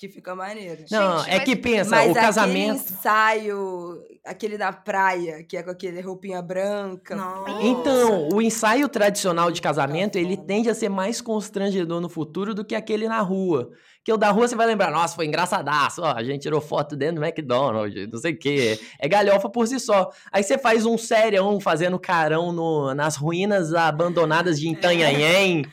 que 0.00 0.08
fica 0.08 0.34
maneiro. 0.34 0.82
Não, 0.90 1.18
Gente, 1.18 1.30
é 1.30 1.34
mas- 1.36 1.44
que 1.44 1.54
pensa, 1.56 1.90
mas 1.90 2.06
o 2.08 2.10
aquele 2.10 2.24
casamento. 2.26 2.74
ensaio, 2.90 4.02
aquele 4.24 4.56
da 4.56 4.72
praia, 4.72 5.44
que 5.44 5.56
é 5.58 5.62
com 5.62 5.70
aquele 5.70 6.00
roupinha 6.00 6.40
branca. 6.40 7.14
Nossa. 7.14 7.62
Então, 7.62 8.28
o 8.32 8.40
ensaio 8.40 8.88
tradicional 8.88 9.50
de 9.50 9.60
casamento, 9.60 10.16
ele 10.16 10.38
tende 10.38 10.70
a 10.70 10.74
ser 10.74 10.88
mais 10.88 11.20
constrangedor 11.20 12.00
no 12.00 12.08
futuro 12.08 12.54
do 12.54 12.64
que 12.64 12.74
aquele 12.74 13.06
na 13.08 13.20
rua. 13.20 13.70
Que 14.02 14.10
o 14.10 14.16
da 14.16 14.30
rua 14.30 14.48
você 14.48 14.56
vai 14.56 14.66
lembrar, 14.66 14.90
nossa, 14.90 15.14
foi 15.14 15.26
engraçadaço, 15.26 16.00
ó, 16.00 16.12
a 16.16 16.24
gente 16.24 16.40
tirou 16.40 16.62
foto 16.62 16.96
dentro 16.96 17.16
do 17.16 17.24
McDonald's, 17.24 18.08
não 18.10 18.18
sei 18.18 18.32
o 18.32 18.38
quê. 18.38 18.80
É 18.98 19.06
galhofa 19.06 19.50
por 19.50 19.68
si 19.68 19.78
só. 19.78 20.10
Aí 20.32 20.42
você 20.42 20.56
faz 20.56 20.86
um 20.86 20.96
serião 20.96 21.60
fazendo 21.60 21.98
carão 21.98 22.50
no, 22.50 22.94
nas 22.94 23.16
ruínas 23.16 23.74
abandonadas 23.74 24.58
de 24.58 24.70
Itanhanhém. 24.70 25.66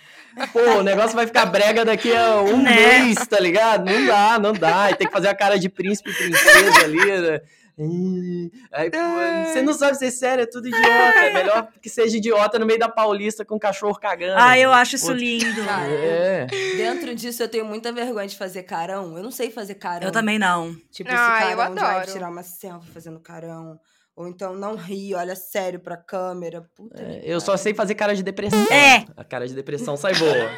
Pô, 0.54 0.80
o 0.80 0.84
negócio 0.84 1.16
vai 1.16 1.26
ficar 1.28 1.46
brega 1.46 1.84
daqui 1.86 2.16
a 2.16 2.42
um 2.42 2.62
Né? 2.62 2.76
mês, 3.04 3.26
tá 3.28 3.40
ligado? 3.40 3.86
Não 3.86 4.06
dá, 4.06 4.40
não 4.40 4.54
dá. 4.54 4.92
E 4.92 4.96
tem 4.96 5.08
que 5.08 5.14
fazer 5.14 5.28
a 5.30 5.36
cara 5.36 5.58
de 5.58 5.70
príncipe 5.70 6.10
e 6.10 6.14
princesa 6.14 6.84
ali, 6.84 6.98
né? 7.22 7.42
Aí, 8.72 8.90
pô, 8.90 8.98
você 9.46 9.62
não 9.62 9.72
sabe 9.74 9.98
ser 9.98 10.10
sério, 10.10 10.42
é 10.42 10.46
tudo 10.48 10.68
idiota. 10.68 10.88
É 11.20 11.34
melhor 11.34 11.68
que 11.80 11.90
seja 11.90 12.18
idiota 12.18 12.58
no 12.58 12.66
meio 12.66 12.80
da 12.80 12.90
Paulista 12.90 13.46
com 13.46 13.56
um 13.56 13.60
cachorro 13.60 13.96
cagando. 14.00 14.34
Ah, 14.42 14.58
eu 14.58 14.74
acho 14.74 14.96
isso 14.96 15.12
lindo. 15.14 15.64
Cara, 15.64 15.88
É. 15.92 16.46
Dentro 16.76 17.14
disso, 17.14 17.44
eu 17.44 17.48
tenho 17.48 17.66
muita 17.66 17.92
vergonha 17.92 18.28
de 18.28 18.36
fazer 18.36 18.64
carão. 18.64 19.16
Eu 19.16 19.22
não 19.24 19.30
sei 19.32 19.52
fazer 19.52 19.76
carão. 19.76 20.08
Eu 20.08 20.12
também 20.12 20.40
não. 20.40 20.76
Tipo, 20.92 21.12
Ah, 21.12 21.14
esse 21.42 21.52
eu 21.52 21.58
carão 21.58 21.76
de 21.76 21.82
vai 21.82 21.96
adoro. 21.98 22.12
tirar 22.12 22.30
uma 22.30 22.42
selfie 22.44 22.92
fazendo 22.92 23.20
carão. 23.20 23.80
Ou 24.18 24.28
então 24.28 24.56
não 24.56 24.76
ri, 24.76 25.14
olha 25.14 25.36
sério 25.36 25.80
pra 25.80 25.96
câmera. 25.96 26.68
Puta 26.76 27.00
É, 27.02 27.22
eu 27.24 27.40
só 27.40 27.56
sei 27.56 27.74
fazer 27.76 27.94
cara 27.94 28.16
de 28.16 28.24
depressão. 28.24 28.60
É. 28.74 29.06
A 29.16 29.24
cara 29.24 29.48
de 29.48 29.54
depressão 29.54 29.96
sai 29.96 30.16
boa. 30.16 30.50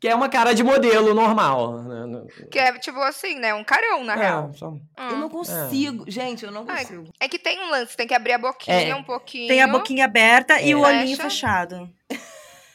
Que 0.00 0.08
é 0.08 0.14
uma 0.16 0.28
cara 0.28 0.52
de 0.54 0.64
modelo 0.64 1.12
normal. 1.14 1.80
né? 1.82 2.24
Que 2.50 2.58
é 2.58 2.72
tipo 2.78 2.98
assim, 3.00 3.38
né? 3.38 3.52
Um 3.54 3.62
carão, 3.62 4.02
na 4.02 4.16
real. 4.16 4.50
É, 4.52 4.56
só- 4.56 4.74
Eu 5.10 5.16
não 5.18 5.28
consigo. 5.28 6.04
Gente, 6.10 6.44
eu 6.44 6.50
não 6.50 6.64
consigo. 6.66 7.04
É 7.20 7.28
que 7.28 7.38
tem 7.38 7.60
um 7.60 7.70
lance, 7.70 7.96
tem 7.96 8.06
que 8.08 8.14
abrir 8.14 8.32
a 8.32 8.38
boquinha 8.38 8.88
É. 8.88 8.94
um 8.96 9.04
pouquinho. 9.04 9.46
Tem 9.46 9.60
a 9.62 9.68
boquinha 9.68 10.06
aberta 10.06 10.60
e 10.60 10.72
É. 10.72 10.74
o 10.76 10.80
olhinho 10.80 11.16
Fecha. 11.16 11.22
fechado. 11.30 11.88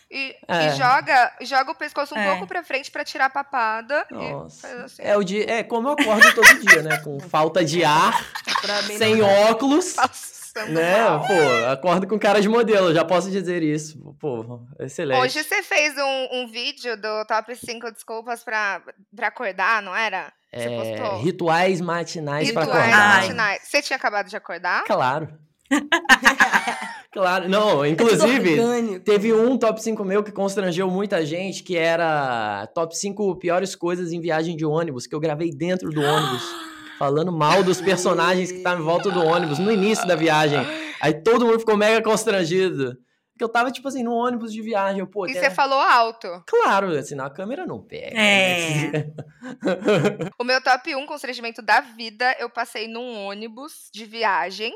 E, 0.09 0.35
É. 0.47 0.67
e 0.67 0.69
joga, 0.77 1.33
joga 1.41 1.71
o 1.71 1.75
pescoço 1.75 2.15
um 2.15 2.17
É. 2.17 2.29
pouco 2.29 2.47
pra 2.47 2.63
frente 2.63 2.89
pra 2.89 3.03
tirar 3.03 3.25
a 3.25 3.29
papada. 3.29 4.05
Assim. 4.45 5.01
É, 5.01 5.17
o 5.17 5.23
dia, 5.23 5.45
é 5.51 5.63
como 5.63 5.89
eu 5.89 5.93
acordo 5.93 6.33
todo 6.33 6.59
dia, 6.65 6.81
né? 6.81 6.97
Com 6.99 7.19
falta 7.19 7.63
de 7.65 7.83
ar, 7.83 8.13
sem 8.97 9.15
não 9.17 9.27
óculos. 9.49 9.93
Passando 9.93 10.71
Né? 10.71 11.01
mal. 11.03 11.21
Pô, 11.27 11.33
acordo 11.71 12.07
com 12.07 12.17
cara 12.17 12.41
de 12.41 12.47
modelo, 12.49 12.93
já 12.93 13.03
posso 13.05 13.29
dizer 13.29 13.61
isso. 13.61 13.99
Pô, 14.19 14.61
excelente. 14.79 15.19
Hoje 15.21 15.43
você 15.43 15.61
fez 15.61 15.93
um, 15.97 16.27
um 16.41 16.47
vídeo 16.47 16.95
do 16.97 17.25
top 17.25 17.53
5 17.55 17.91
desculpas 17.91 18.43
pra, 18.43 18.81
pra 19.15 19.27
acordar, 19.27 19.81
não 19.83 19.95
era? 19.95 20.31
Você 20.51 20.67
É, 20.69 20.97
postou? 20.97 21.19
rituais 21.21 21.81
matinais 21.81 22.51
pra 22.51 22.61
Rituais 22.63 22.79
acordar. 22.87 23.21
matinais. 23.21 23.61
Você 23.63 23.81
tinha 23.81 23.97
acabado 23.97 24.29
de 24.29 24.35
acordar? 24.37 24.83
Claro. 24.85 25.27
claro. 27.11 27.49
Não, 27.49 27.83
É 27.83 27.89
inclusive, 27.89 28.59
orgânico. 28.59 28.99
teve 29.03 29.33
um 29.33 29.57
top 29.57 29.81
5 29.81 30.03
meu 30.03 30.23
que 30.23 30.31
constrangeu 30.31 30.89
muita 30.89 31.25
gente, 31.25 31.63
que 31.63 31.75
era 31.77 32.67
top 32.67 32.97
5 32.97 33.35
piores 33.37 33.75
coisas 33.75 34.11
em 34.11 34.19
viagem 34.21 34.55
de 34.55 34.65
ônibus, 34.65 35.07
que 35.07 35.15
eu 35.15 35.19
gravei 35.19 35.51
dentro 35.51 35.89
do 35.89 36.01
ônibus. 36.01 36.43
Falando 36.97 37.31
mal 37.31 37.63
dos 37.63 37.79
personagens 37.79 38.51
que 38.51 38.57
estavam 38.57 38.81
em 38.81 38.85
volta 38.85 39.11
do 39.11 39.23
ônibus, 39.23 39.59
no 39.59 39.71
início 39.71 40.07
da 40.07 40.15
viagem. 40.15 40.57
Aí 40.99 41.13
todo 41.13 41.45
mundo 41.45 41.59
ficou 41.59 41.77
mega 41.77 42.01
constrangido. 42.01 42.97
Porque 43.37 43.43
eu 43.43 43.49
tava, 43.49 43.69
tipo 43.69 43.87
assim, 43.87 44.01
no 44.01 44.13
ônibus 44.13 44.51
de 44.51 44.63
viagem. 44.63 44.99
Eu, 44.99 45.05
pô, 45.05 45.27
E 45.27 45.33
você 45.35 45.51
falou 45.51 45.79
alto. 45.79 46.27
Claro, 46.47 46.89
assim, 46.97 47.19
a 47.19 47.29
câmera 47.29 47.67
não 47.67 47.79
pega. 47.83 48.19
É. 48.19 48.89
né? 48.91 49.07
O 50.39 50.43
meu 50.43 50.59
top 50.59 50.95
1 50.95 51.05
constrangimento 51.05 51.61
da 51.61 51.79
vida, 51.81 52.35
eu 52.39 52.49
passei 52.49 52.87
num 52.87 53.27
ônibus 53.27 53.89
de 53.93 54.05
viagem, 54.05 54.73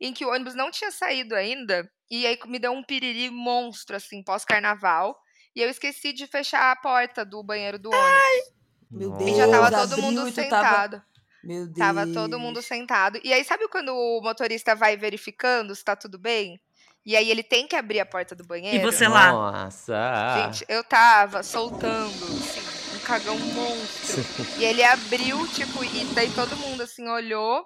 em 0.00 0.12
que 0.12 0.24
o 0.24 0.30
ônibus 0.30 0.54
não 0.54 0.70
tinha 0.70 0.90
saído 0.90 1.34
ainda, 1.34 1.90
e 2.10 2.26
aí 2.26 2.38
me 2.46 2.58
deu 2.58 2.72
um 2.72 2.82
piriri 2.82 3.30
monstro, 3.30 3.96
assim, 3.96 4.22
pós-carnaval, 4.22 5.18
e 5.54 5.60
eu 5.62 5.68
esqueci 5.68 6.12
de 6.12 6.26
fechar 6.26 6.70
a 6.72 6.76
porta 6.76 7.24
do 7.24 7.42
banheiro 7.42 7.78
do 7.78 7.90
ônibus. 7.90 8.52
Meu 8.90 9.10
Nossa. 9.10 9.24
E 9.24 9.34
já 9.36 9.48
tava 9.50 9.70
Deus, 9.70 9.82
todo 9.82 9.92
abriu 9.92 10.04
mundo 10.04 10.20
tu 10.32 10.34
tava- 10.34 10.42
sentado. 10.42 11.02
Meu 11.44 11.66
Deus. 11.66 11.78
Tava 11.78 12.06
todo 12.06 12.38
mundo 12.38 12.60
sentado. 12.62 13.20
E 13.22 13.32
aí, 13.32 13.44
sabe 13.44 13.68
quando 13.68 13.94
o 13.94 14.20
motorista 14.22 14.74
vai 14.74 14.96
verificando 14.96 15.74
se 15.74 15.84
tá 15.84 15.94
tudo 15.94 16.18
bem? 16.18 16.60
E 17.06 17.16
aí 17.16 17.30
ele 17.30 17.42
tem 17.42 17.66
que 17.66 17.76
abrir 17.76 18.00
a 18.00 18.06
porta 18.06 18.34
do 18.34 18.44
banheiro? 18.44 18.76
E 18.76 18.80
você 18.82 19.06
lá? 19.08 19.30
Nossa. 19.32 20.42
Gente, 20.52 20.64
eu 20.68 20.82
tava 20.84 21.42
soltando, 21.42 22.24
assim, 22.24 22.96
um 22.96 23.00
cagão 23.00 23.38
monstro. 23.38 24.24
E 24.58 24.64
ele 24.64 24.82
abriu, 24.82 25.46
tipo, 25.48 25.82
e 25.84 26.04
daí 26.14 26.30
todo 26.32 26.56
mundo, 26.56 26.82
assim, 26.82 27.08
olhou. 27.08 27.64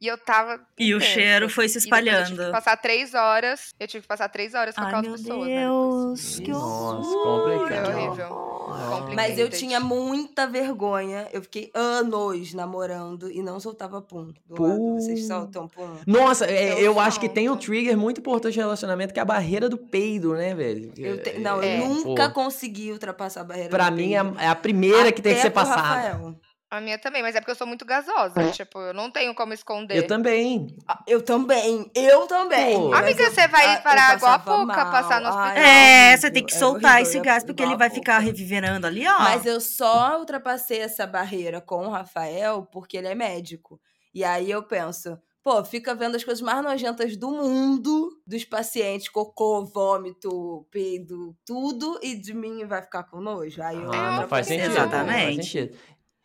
E 0.00 0.06
eu 0.06 0.16
tava. 0.16 0.60
E 0.78 0.94
o 0.94 1.00
cheiro 1.00 1.48
foi 1.48 1.68
se 1.68 1.78
E 1.78 1.82
depois 1.82 2.06
Eu 2.06 2.12
tive 2.12 2.20
espalhando. 2.22 2.46
que 2.46 2.52
passar 2.52 2.76
três 2.76 3.14
horas. 3.14 3.74
Eu 3.80 3.88
tive 3.88 4.02
que 4.02 4.08
passar 4.08 4.28
três 4.28 4.54
horas 4.54 4.74
com 4.74 4.80
aquelas 4.82 5.02
meu 5.04 5.12
pessoas, 5.16 5.48
né? 5.48 5.60
Deus, 5.64 6.38
que 6.38 6.50
Nossa, 6.52 7.08
horror. 7.08 7.58
Foi 7.58 7.58
complicado. 7.66 7.96
horrível. 7.96 8.28
Complicated. 8.28 9.16
Mas 9.16 9.38
eu 9.38 9.48
tinha 9.50 9.80
muita 9.80 10.46
vergonha. 10.46 11.26
Eu 11.32 11.42
fiquei 11.42 11.70
anos 11.74 12.54
namorando 12.54 13.28
e 13.30 13.42
não 13.42 13.58
soltava 13.58 14.00
pum. 14.00 14.32
Do 14.46 14.62
lado. 14.62 14.94
Vocês 14.94 15.22
Pum. 15.22 15.26
soltam 15.26 15.66
pum? 15.68 15.96
Nossa, 16.06 16.46
é, 16.46 16.74
Eu 16.74 16.88
eu 16.88 17.00
acho 17.00 17.18
que 17.18 17.28
tem 17.28 17.48
um 17.50 17.56
trigger 17.56 17.96
muito 17.96 18.20
importante 18.20 18.56
no 18.56 18.62
relacionamento, 18.62 19.12
que 19.12 19.18
é 19.18 19.22
a 19.22 19.26
barreira 19.26 19.68
do 19.68 19.76
peido, 19.78 20.34
né, 20.34 20.54
velho? 20.54 20.92
Eu 20.96 21.20
te- 21.22 21.38
Não, 21.38 21.60
É. 21.62 21.80
eu 21.80 21.88
nunca 21.88 22.28
Pô, 22.28 22.34
consegui 22.42 22.92
ultrapassar 22.92 23.40
a 23.40 23.44
barreira 23.44 23.70
pra 23.70 23.90
do 23.90 23.96
mim 23.96 24.14
é, 24.14 24.22
peido. 24.22 24.38
é 24.40 24.46
a 24.48 24.54
primeira 24.54 25.10
que 25.12 25.20
tem 25.22 25.32
que 25.34 25.38
Até 25.40 25.48
ser 25.48 25.50
passada. 25.54 25.80
Rafael. 25.82 26.34
A 26.70 26.82
minha 26.82 26.98
também, 26.98 27.22
mas 27.22 27.34
é 27.34 27.40
porque 27.40 27.50
eu 27.52 27.54
sou 27.56 27.66
muito 27.66 27.86
gasosa. 27.86 28.50
Tipo, 28.52 28.78
eu 28.78 28.92
não 28.92 29.10
tenho 29.10 29.34
como 29.34 29.54
esconder. 29.54 29.96
Eu 29.96 30.06
também. 30.06 30.76
Ah, 30.86 31.02
Eu 31.06 31.22
também, 31.22 31.90
eu 31.94 32.26
também. 32.26 32.74
Pô. 32.78 32.92
Amiga, 32.94 33.22
eu- 33.22 33.30
você 33.30 33.48
vai 33.48 33.76
ah, 33.76 33.80
parar 33.80 34.16
igual 34.16 34.32
a 34.32 34.38
Pouca, 34.38 34.84
passar 34.86 35.20
no 35.20 35.28
Ai, 35.28 35.32
hospital. 35.32 35.64
É, 35.64 36.00
horrível, 36.02 36.18
você 36.20 36.30
tem 36.30 36.44
que 36.46 36.54
é 36.54 36.58
soltar 36.58 37.00
esse 37.02 37.20
gás, 37.20 37.42
porque 37.44 37.62
ele 37.62 37.76
vai 37.76 37.88
ficar 37.88 38.18
reviverando 38.18 38.86
ali, 38.86 39.06
ó. 39.06 39.18
Mas 39.18 39.46
eu 39.46 39.60
só 39.62 40.18
ultrapassei 40.18 40.80
essa 40.80 41.06
barreira 41.06 41.58
com 41.60 41.86
o 41.86 41.90
Rafael 41.90 42.66
porque 42.70 42.98
ele 42.98 43.08
é 43.08 43.14
médico. 43.14 43.80
E 44.12 44.22
aí 44.22 44.50
eu 44.50 44.62
penso, 44.62 45.16
pô, 45.42 45.64
fica 45.64 45.94
vendo 45.94 46.16
as 46.16 46.24
coisas 46.24 46.42
mais 46.42 46.62
nojentas 46.62 47.16
do 47.16 47.30
mundo, 47.30 48.10
dos 48.26 48.44
pacientes, 48.44 49.08
cocô, 49.08 49.64
vômito, 49.64 50.66
peido, 50.70 51.34
tudo, 51.46 51.98
e 52.02 52.14
de 52.14 52.34
mim 52.34 52.66
vai 52.66 52.82
ficar 52.82 53.04
com 53.04 53.20
nojo. 53.22 53.62
Aí 53.62 53.76
eu 53.82 53.90
Ah, 53.90 54.20
não 54.20 54.28
faz 54.28 54.46
sentido. 54.48 54.70
Exatamente. 54.72 55.06
Não 55.06 55.34
faz 55.34 55.34
sentido. 55.36 55.78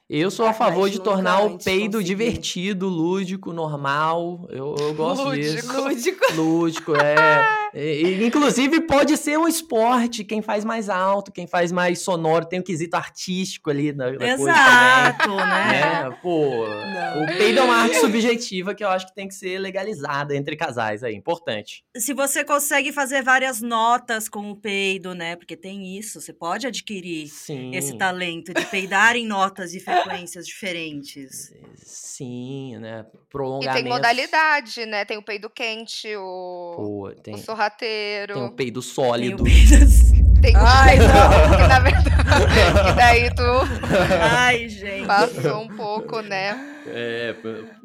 Eu 0.09 0.29
sou 0.29 0.45
a 0.45 0.53
favor 0.53 0.89
de 0.89 0.99
tornar 0.99 1.43
o 1.45 1.57
peido 1.57 1.93
consegui. 1.93 2.03
divertido, 2.03 2.87
lúdico, 2.87 3.53
normal. 3.53 4.45
Eu, 4.49 4.75
eu 4.77 4.93
gosto 4.93 5.23
Lúdico. 5.25 5.41
disso. 5.55 5.81
Lúdico. 5.81 6.33
Lúdico, 6.35 6.95
é. 6.95 7.62
E- 7.73 8.03
e, 8.03 8.25
inclusive, 8.25 8.81
pode 8.81 9.17
ser 9.17 9.37
um 9.37 9.47
esporte. 9.47 10.23
Quem 10.23 10.41
faz 10.41 10.63
mais 10.63 10.89
alto, 10.89 11.31
quem 11.31 11.47
faz 11.47 11.71
mais 11.71 11.99
sonoro, 11.99 12.45
tem 12.45 12.59
um 12.59 12.63
quesito 12.63 12.95
artístico 12.95 13.69
ali 13.69 13.91
na, 13.91 14.11
na 14.11 14.17
coisa. 14.17 14.33
Exato, 14.33 15.35
né? 15.35 16.03
É, 16.05 16.09
pô, 16.21 16.65
Não. 16.67 17.23
o 17.23 17.25
peido 17.37 17.59
é 17.59 17.63
uma 17.63 17.75
arte 17.75 17.95
subjetiva 17.97 18.75
que 18.75 18.83
eu 18.83 18.89
acho 18.89 19.07
que 19.07 19.15
tem 19.15 19.27
que 19.27 19.33
ser 19.35 19.57
legalizada 19.59 20.35
entre 20.35 20.55
casais 20.55 21.03
aí, 21.03 21.15
importante. 21.15 21.83
Se 21.97 22.13
você 22.13 22.43
consegue 22.43 22.91
fazer 22.91 23.23
várias 23.23 23.61
notas 23.61 24.29
com 24.29 24.51
o 24.51 24.55
peido, 24.55 25.13
né? 25.15 25.35
Porque 25.35 25.55
tem 25.55 25.97
isso, 25.97 26.21
você 26.21 26.33
pode 26.33 26.67
adquirir 26.67 27.27
Sim. 27.27 27.75
esse 27.75 27.97
talento 27.97 28.53
de 28.53 28.65
peidar 28.65 29.15
em 29.15 29.25
notas 29.25 29.73
e 29.73 29.79
frequências 29.79 30.45
diferentes. 30.45 31.51
Sim, 31.77 32.77
né? 32.79 33.05
E 33.13 33.17
Prolongamento. 33.29 33.81
tem 33.81 33.89
modalidade, 33.91 34.85
né? 34.85 35.05
Tem 35.05 35.17
o 35.17 35.23
peido 35.23 35.49
quente, 35.49 36.07
o, 36.15 36.73
Pô, 36.75 37.07
o 37.07 37.15
tem, 37.15 37.35
sorrateiro. 37.69 38.33
tem 38.33 38.43
o 38.43 38.51
peido 38.51 38.79
Tem 38.81 38.89
o 38.89 38.93
sólido. 38.93 39.43
peido- 39.43 40.13
Tem 40.43 40.53
Ai, 40.57 40.97
não. 40.97 41.05
que 41.57 41.67
na 41.69 41.79
verdade. 41.79 42.83
que 42.83 42.93
daí 42.97 43.33
tu 43.33 43.43
Ai, 44.21 44.67
gente. 44.67 45.07
passou 45.07 45.61
um 45.61 45.69
pouco, 45.69 46.19
né? 46.19 46.81
É, 46.85 47.33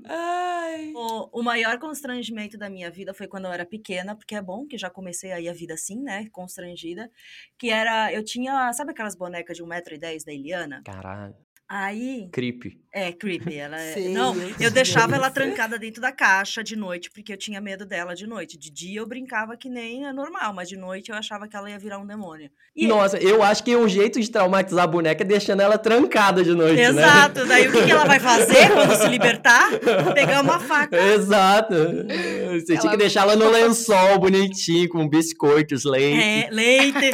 Ai. 0.09 0.93
O, 0.93 1.39
o 1.39 1.43
maior 1.45 1.79
constrangimento 1.79 2.59
da 2.59 2.69
minha 2.69 2.91
vida 2.91 3.15
foi 3.15 3.29
quando 3.29 3.45
eu 3.45 3.53
era 3.53 3.65
pequena, 3.65 4.17
porque 4.17 4.35
é 4.35 4.43
bom 4.43 4.67
que 4.67 4.77
já 4.77 4.91
comecei 4.91 5.31
aí 5.31 5.49
a 5.49 5.53
vida 5.53 5.75
assim, 5.75 6.03
né? 6.03 6.27
Constrangida. 6.33 7.09
Que 7.57 7.71
era. 7.71 8.13
Eu 8.13 8.25
tinha. 8.25 8.73
Sabe 8.73 8.91
aquelas 8.91 9.15
bonecas 9.15 9.57
de 9.57 9.63
1,10m 9.63 10.25
da 10.27 10.33
Eliana? 10.33 10.83
caralho. 10.85 11.35
Aí. 11.69 12.29
Creepy. 12.33 12.79
É, 12.91 13.13
creepy. 13.13 13.55
Ela 13.57 13.77
é- 13.83 13.93
Sei, 13.93 14.09
Não, 14.09 14.35
eu 14.59 14.71
deixava 14.71 15.15
ela 15.15 15.29
trancada 15.31 15.79
dentro 15.79 16.01
da 16.01 16.11
caixa 16.11 16.65
de 16.65 16.75
noite, 16.75 17.11
porque 17.11 17.33
eu 17.33 17.37
tinha 17.37 17.61
medo 17.61 17.85
dela 17.85 18.15
de 18.15 18.27
noite. 18.27 18.57
De 18.59 18.71
dia 18.71 19.01
eu 19.01 19.07
brincava 19.07 19.55
que 19.57 19.69
nem 19.69 20.07
é 20.07 20.13
normal, 20.13 20.55
mas 20.55 20.69
de 20.69 20.77
noite 20.79 21.11
eu 21.11 21.17
achava 21.17 21.47
que 21.47 21.55
ela 21.55 21.69
ia 21.71 21.79
virar 21.79 21.99
um 21.99 22.07
demônio. 22.07 22.51
E- 22.75 22.87
Nossa, 22.87 23.19
eu 23.19 23.43
acho 23.43 23.63
que 23.63 23.77
um 23.77 23.87
jeito 23.87 24.19
de 24.19 24.31
traumatizar 24.31 24.85
a 24.85 24.87
boneca 24.87 25.23
é 25.23 25.27
deixando 25.27 25.61
ela 25.61 25.77
trancada 25.77 26.43
de 26.43 26.55
noite, 26.55 26.77
né? 26.77 26.89
Exato. 26.89 27.45
Daí 27.47 27.69
o 27.69 27.73
que, 27.73 27.85
que 27.85 27.91
ela 27.91 28.05
vai 28.07 28.19
fazer 28.19 28.69
quando 28.73 28.97
se 28.97 29.09
libertar? 29.09 29.69
Pegar 30.15 30.41
uma 30.41 30.59
faca. 30.59 30.97
Exato. 30.97 31.75
Você 31.75 32.65
tinha 32.65 32.79
Ela- 32.81 32.91
que 32.93 32.97
deixar 32.97 33.23
ela 33.23 33.37
no 33.37 33.51
lençol 33.51 34.19
bonitinho, 34.19 34.89
com 34.89 35.07
biscoitos, 35.07 35.85
leite. 35.85 36.19
É, 36.23 36.49
leite. 36.51 37.11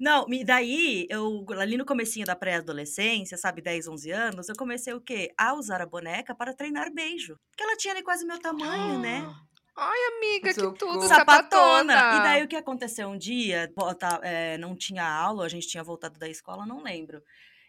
Não, 0.00 0.24
e 0.32 0.44
daí, 0.44 1.06
eu, 1.10 1.44
ali 1.58 1.76
no 1.76 1.84
comecinho 1.84 2.24
da 2.24 2.34
pré-adolescência, 2.34 3.17
sabe, 3.26 3.60
10, 3.62 3.86
11 3.88 4.10
anos, 4.10 4.48
eu 4.48 4.54
comecei 4.56 4.92
o 4.92 5.00
quê? 5.00 5.32
A 5.36 5.54
usar 5.54 5.80
a 5.80 5.86
boneca 5.86 6.34
para 6.34 6.54
treinar 6.54 6.92
beijo. 6.92 7.38
Porque 7.50 7.62
ela 7.62 7.76
tinha 7.76 7.94
ali 7.94 8.02
quase 8.02 8.24
meu 8.26 8.38
tamanho, 8.38 8.98
né? 9.00 9.28
Ai, 9.76 9.98
amiga, 10.16 10.52
que 10.52 10.54
tudo, 10.54 10.76
Socorro. 11.02 11.08
sapatona. 11.08 11.94
E 12.12 12.22
daí 12.22 12.42
o 12.42 12.48
que 12.48 12.56
aconteceu 12.56 13.08
um 13.08 13.16
dia, 13.16 13.70
bota- 13.76 14.20
é, 14.24 14.58
não 14.58 14.74
tinha 14.76 15.04
aula, 15.08 15.44
a 15.46 15.48
gente 15.48 15.68
tinha 15.68 15.84
voltado 15.84 16.18
da 16.18 16.28
escola, 16.28 16.66
não 16.66 16.82
lembro. 16.82 17.22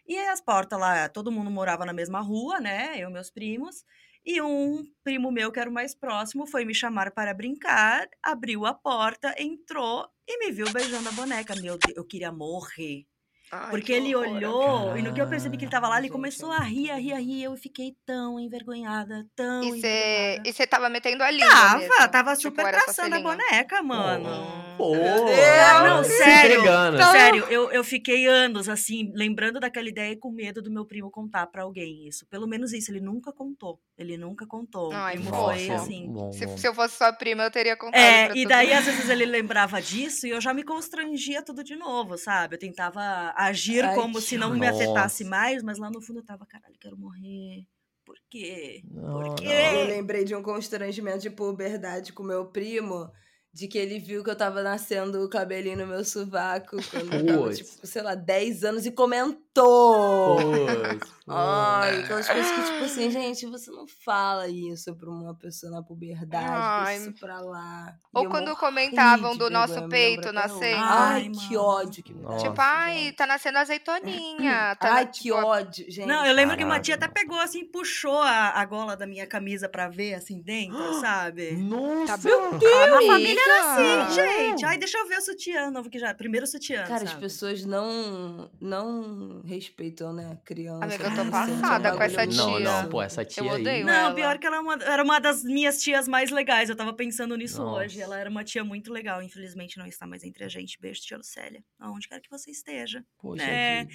E 0.06 0.18
aí 0.18 0.26
as 0.28 0.40
portas 0.40 0.78
lá, 0.78 1.08
todo 1.08 1.30
mundo 1.30 1.50
morava 1.50 1.84
na 1.86 1.92
mesma 1.92 2.20
rua, 2.20 2.58
né? 2.58 2.94
Eu 2.98 3.10
e 3.10 3.12
meus 3.12 3.30
primos. 3.30 3.84
E 4.24 4.42
um 4.42 4.82
primo 5.04 5.30
meu, 5.30 5.52
que 5.52 5.60
era 5.60 5.70
o 5.70 5.72
mais 5.72 5.94
próximo, 5.94 6.46
foi 6.46 6.64
me 6.64 6.74
chamar 6.74 7.12
para 7.12 7.32
brincar, 7.32 8.08
abriu 8.22 8.66
a 8.66 8.74
porta, 8.74 9.34
entrou 9.38 10.06
e 10.28 10.38
me 10.38 10.50
viu 10.52 10.66
beijando 10.70 11.08
a 11.08 11.12
boneca. 11.12 11.54
Meu 11.54 11.78
Deus, 11.78 11.96
eu 11.96 12.04
queria 12.04 12.32
morrer. 12.32 13.06
Ai, 13.52 13.70
Porque 13.70 13.86
que 13.86 13.92
ele 13.92 14.14
horror, 14.14 14.36
olhou, 14.36 14.96
e 14.96 15.02
no 15.02 15.12
que 15.12 15.20
eu 15.20 15.26
percebi 15.28 15.56
que 15.56 15.64
ele 15.64 15.70
tava 15.72 15.88
lá, 15.88 15.96
ele 15.96 16.04
Gente, 16.06 16.12
começou 16.12 16.52
é. 16.52 16.56
a 16.56 16.60
rir, 16.60 16.90
a 16.90 16.96
rir, 16.96 17.12
a 17.12 17.18
rir. 17.18 17.42
Eu 17.42 17.56
fiquei 17.56 17.94
tão 18.06 18.38
envergonhada, 18.38 19.26
tão 19.34 19.62
E 19.64 19.80
você 19.80 20.40
e 20.44 20.66
tava 20.66 20.88
metendo 20.88 21.22
a 21.24 21.30
língua 21.30 21.48
Tava, 21.50 21.78
mesmo? 21.78 22.08
tava 22.10 22.30
Tipo, 22.36 22.42
super 22.42 22.66
a 22.66 23.20
boneca, 23.20 23.82
mano. 23.82 24.30
Pô, 24.76 24.94
Ah, 24.94 25.82
não, 25.88 26.04
sério. 26.04 26.60
Então- 26.60 27.12
Sério, 27.12 27.44
eu, 27.50 27.70
eu 27.70 27.82
fiquei 27.84 28.26
anos, 28.26 28.68
assim, 28.68 29.10
lembrando 29.14 29.58
daquela 29.60 29.88
ideia 29.88 30.12
e 30.12 30.16
com 30.16 30.30
medo 30.30 30.62
do 30.62 30.70
meu 30.70 30.86
primo 30.86 31.10
contar 31.10 31.46
pra 31.48 31.62
alguém 31.64 32.06
isso. 32.06 32.24
Pelo 32.26 32.46
menos 32.46 32.72
isso, 32.72 32.90
ele 32.90 33.00
nunca 33.00 33.32
contou. 33.32 33.80
Ele 33.98 34.16
nunca 34.16 34.46
contou. 34.46 34.90
Ai, 34.92 35.16
Primo 35.16 35.28
fofo. 35.30 35.42
foi 35.54 35.66
Nossa, 35.68 35.82
assim. 35.84 36.06
bom, 36.08 36.32
Se, 36.32 36.46
bom. 36.46 36.56
se 36.56 36.66
eu 36.68 36.74
fosse 36.74 36.96
sua 36.96 37.12
prima, 37.12 37.42
eu 37.42 37.50
teria 37.50 37.76
contado 37.76 38.00
É, 38.00 38.26
pra 38.28 38.36
e 38.36 38.46
daí 38.46 38.68
mundo. 38.68 38.78
às 38.78 38.84
vezes 38.86 39.08
ele 39.10 39.26
lembrava 39.26 39.82
disso 39.82 40.26
e 40.26 40.30
eu 40.30 40.40
já 40.40 40.54
me 40.54 40.62
constrangia 40.62 41.42
tudo 41.42 41.62
de 41.62 41.76
novo, 41.76 42.16
sabe? 42.16 42.54
Eu 42.54 42.58
tentava 42.58 43.34
agir 43.46 43.84
Ai, 43.84 43.94
como 43.94 44.20
se 44.20 44.36
não 44.36 44.54
me 44.54 44.66
afetasse 44.66 45.24
Nossa. 45.24 45.36
mais, 45.36 45.62
mas 45.62 45.78
lá 45.78 45.90
no 45.90 46.00
fundo 46.00 46.20
eu 46.20 46.24
tava, 46.24 46.46
caralho, 46.46 46.76
quero 46.78 46.96
morrer. 46.96 47.66
Por 48.04 48.16
quê? 48.28 48.82
Não, 48.84 49.12
Por 49.12 49.34
quê? 49.36 49.46
Eu 49.46 49.86
lembrei 49.86 50.24
de 50.24 50.34
um 50.34 50.42
constrangimento 50.42 51.20
de 51.20 51.30
puberdade 51.30 52.12
com 52.12 52.22
meu 52.22 52.46
primo, 52.46 53.10
de 53.52 53.66
que 53.66 53.76
ele 53.78 53.98
viu 53.98 54.22
que 54.22 54.30
eu 54.30 54.36
tava 54.36 54.62
nascendo 54.62 55.22
o 55.24 55.28
cabelinho 55.28 55.78
no 55.78 55.86
meu 55.86 56.04
sovaco 56.04 56.76
quando 56.90 57.12
eu 57.14 57.26
tava, 57.26 57.54
tipo, 57.54 57.70
sei 57.86 58.02
lá, 58.02 58.14
10 58.14 58.64
anos 58.64 58.86
e 58.86 58.92
comentou. 58.92 60.36
Putz, 60.36 61.10
Ai, 61.32 62.02
aquelas 62.02 62.28
coisas 62.28 62.50
que, 62.50 62.62
tipo 62.72 62.84
assim, 62.84 63.10
gente, 63.10 63.46
você 63.46 63.70
não 63.70 63.86
fala 64.04 64.48
isso 64.48 64.94
pra 64.96 65.08
uma 65.08 65.32
pessoa 65.34 65.70
na 65.70 65.80
puberdade, 65.82 66.44
Ai. 66.50 66.96
isso 66.96 67.12
pra 67.20 67.40
lá. 67.40 67.94
E 68.14 68.18
Ou 68.18 68.24
eu 68.24 68.30
quando 68.30 68.56
comentavam 68.56 69.36
do 69.36 69.48
nosso 69.48 69.86
peito 69.88 70.32
nascendo. 70.32 70.80
Ai, 70.82 71.22
Ai, 71.26 71.30
que 71.30 71.56
ódio 71.56 72.02
que 72.02 72.12
me 72.12 72.22
dá. 72.22 72.36
Tipo, 72.36 72.54
ai, 72.58 73.12
tá 73.12 73.26
nascendo 73.26 73.58
azeitoninha. 73.58 74.76
Tá 74.80 74.94
Ai, 74.94 75.04
na- 75.04 75.10
que 75.10 75.22
tipo, 75.22 75.34
ódio, 75.36 75.84
gente. 75.90 76.06
Não, 76.06 76.24
eu 76.26 76.34
lembro 76.34 76.56
que 76.56 76.64
uma 76.64 76.80
tia 76.80 76.94
até 76.96 77.06
pegou 77.06 77.38
assim, 77.38 77.64
puxou 77.64 78.16
a, 78.20 78.50
a 78.60 78.64
gola 78.64 78.96
da 78.96 79.06
minha 79.06 79.26
camisa 79.26 79.68
pra 79.68 79.88
ver 79.88 80.14
assim 80.14 80.40
dentro, 80.40 80.94
sabe? 81.00 81.52
Nossa! 81.52 82.16
Meu 82.18 82.46
A 82.54 83.02
família 83.06 83.39
era 83.40 84.06
assim, 84.06 84.14
gente. 84.14 84.64
Ai, 84.64 84.78
deixa 84.78 84.98
eu 84.98 85.08
ver 85.08 85.18
o 85.18 85.20
sutiã 85.22 85.70
novo 85.70 85.88
que 85.90 85.98
já. 85.98 86.12
Primeiro 86.14 86.46
sutiã. 86.46 86.84
Cara, 86.84 87.04
as 87.04 87.10
sabe? 87.10 87.20
pessoas 87.22 87.64
não, 87.64 88.50
não 88.60 89.42
respeitam, 89.44 90.12
né? 90.12 90.38
Criança. 90.44 90.84
Amiga, 90.84 91.04
eu 91.04 91.16
tô 91.24 91.30
passada 91.30 91.96
com 91.96 92.02
essa 92.02 92.24
muito 92.24 92.36
Não, 92.36 92.56
tia. 92.56 92.60
não, 92.64 92.88
pô, 92.88 93.02
essa 93.02 93.24
tia 93.24 93.42
aí. 93.42 93.60
odeio 93.60 93.86
Não, 93.86 93.92
ela. 93.92 94.14
pior 94.14 94.38
que 94.38 94.46
ela 94.46 94.56
é 94.56 94.60
uma- 94.60 94.82
era 94.82 95.02
uma 95.02 95.18
das 95.18 95.42
minhas 95.44 95.82
tias 95.82 96.06
mais 96.08 96.30
legais. 96.30 96.68
Eu 96.68 96.76
tava 96.76 96.92
pensando 96.92 97.36
nisso 97.36 97.62
Nossa. 97.62 97.84
hoje. 97.84 98.00
Ela 98.00 98.18
era 98.18 98.28
uma 98.30 98.44
tia 98.44 98.64
muito 98.64 98.92
legal. 98.92 99.22
Infelizmente 99.22 99.78
não 99.78 99.86
está 99.86 100.06
mais 100.06 100.24
entre 100.24 100.44
a 100.44 100.48
gente. 100.48 100.78
Beijo, 100.80 101.00
tia 101.00 101.16
Lucélia. 101.16 101.62
Aonde 101.78 102.08
quer 102.08 102.20
que 102.20 102.30
você 102.30 102.50
esteja. 102.50 103.04
Poxa 103.18 103.42
É. 103.44 103.84
vida. 103.84 103.94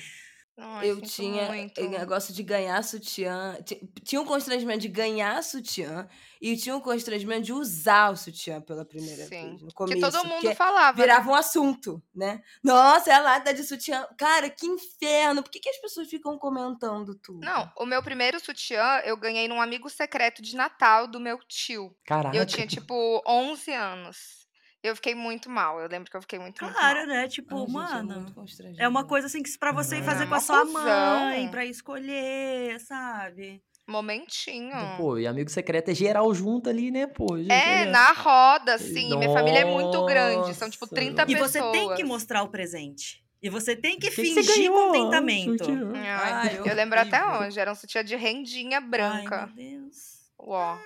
Eu 0.83 1.01
tinha 1.01 1.47
muito. 1.47 1.81
o 1.81 1.89
negócio 1.89 2.33
de 2.33 2.41
ganhar 2.41 2.81
sutiã. 2.83 3.57
ti- 3.63 3.81
Tinha 4.03 4.21
um 4.21 4.25
constrangimento 4.25 4.79
de 4.79 4.87
ganhar 4.87 5.43
sutiã 5.43 6.07
e 6.41 6.55
tinha 6.55 6.75
um 6.75 6.79
constrangimento 6.79 7.41
de 7.43 7.51
usar 7.53 8.11
o 8.11 8.15
sutiã 8.15 8.61
pela 8.61 8.85
primeira 8.85 9.23
Sim. 9.25 9.29
vez. 9.49 9.61
No 9.61 9.67
Que 9.67 9.73
começo, 9.73 9.99
todo 10.11 10.25
mundo 10.27 10.55
falava. 10.55 10.97
né? 10.97 11.03
virava 11.03 11.29
um 11.29 11.35
assunto, 11.35 12.01
né? 12.15 12.41
Nossa, 12.63 13.11
ela 13.11 13.37
tá 13.41 13.51
de 13.51 13.63
sutiã. 13.63 14.07
Cara, 14.17 14.49
que 14.49 14.65
inferno. 14.65 15.43
Por 15.43 15.49
que, 15.51 15.59
que 15.59 15.69
as 15.69 15.77
pessoas 15.81 16.07
ficam 16.09 16.37
comentando 16.37 17.15
tudo? 17.15 17.39
Não, 17.45 17.69
o 17.77 17.85
meu 17.85 18.01
primeiro 18.01 18.39
sutiã 18.39 19.01
eu 19.03 19.17
ganhei 19.17 19.47
num 19.49 19.61
amigo 19.61 19.89
secreto 19.89 20.41
de 20.41 20.55
Natal 20.55 21.05
do 21.07 21.19
meu 21.19 21.37
tio. 21.49 21.93
Caraca. 22.05 22.35
Eu 22.37 22.45
tinha, 22.45 22.65
tipo, 22.65 23.21
11 23.27 23.73
anos. 23.73 24.44
Eu 24.85 24.95
fiquei 24.95 25.15
muito 25.15 25.49
mal. 25.49 25.79
Eu 25.79 25.87
lembro 25.89 26.09
que 26.11 26.15
eu 26.15 26.21
fiquei 26.21 26.37
muito, 26.39 26.63
muito 26.63 26.77
Claro, 26.77 26.99
mal. 26.99 27.07
né? 27.07 27.27
Tipo, 27.27 27.55
Ai, 27.55 27.61
gente, 27.65 27.71
é 27.71 27.73
mano. 28.03 28.13
muito 28.21 28.33
constrangedor. 28.33 28.81
É 28.83 28.87
uma 28.87 29.03
coisa 29.05 29.27
assim 29.27 29.41
que 29.41 29.57
pra 29.57 29.71
você 29.71 29.97
ir 29.97 30.01
Ah, 30.01 30.03
fazer 30.03 30.23
é 30.23 30.27
com 30.27 30.35
a 30.35 30.39
sua 30.39 30.61
confusão. 30.61 30.83
mãe, 30.83 31.47
pra 31.49 31.65
escolher, 31.65 32.79
sabe? 32.79 33.61
Momentinho. 33.87 34.73
Pô, 34.97 35.17
e 35.17 35.27
amigo 35.27 35.49
secreto 35.49 35.89
é 35.89 35.95
geral 35.95 36.33
junto 36.33 36.69
ali, 36.69 36.89
né, 36.91 37.05
pô? 37.07 37.37
gente, 37.37 37.51
É, 37.51 37.81
olha. 37.81 37.91
na 37.91 38.11
roda, 38.13 38.73
assim. 38.75 39.15
Minha 39.17 39.31
família 39.31 39.59
é 39.59 39.65
muito 39.65 40.05
grande. 40.05 40.53
São, 40.55 40.69
tipo, 40.69 40.85
Nossa. 40.85 40.95
30 40.95 41.21
E 41.23 41.25
pessoas. 41.27 41.51
você 41.51 41.61
tem 41.71 41.95
que 41.95 42.03
mostrar 42.03 42.43
o 42.43 42.49
presente. 42.49 43.23
E 43.41 43.49
você 43.49 43.75
tem 43.75 43.99
que 43.99 44.09
que 44.09 44.15
que 44.15 44.21
fingir 44.33 44.57
ganhou? 44.71 44.87
contentamento. 44.91 45.65
Ai, 45.95 46.31
Ai, 46.33 46.59
eu 46.65 46.73
lembro 46.75 46.99
até 46.99 47.23
hoje. 47.37 47.59
Era 47.59 47.71
um 47.71 47.75
sutiã 47.75 48.03
de 48.03 48.15
rendinha 48.15 48.79
Ai, 48.79 48.83
branca. 48.87 49.47
meu 49.55 49.55
Deus. 49.81 49.95
Uó. 50.39 50.77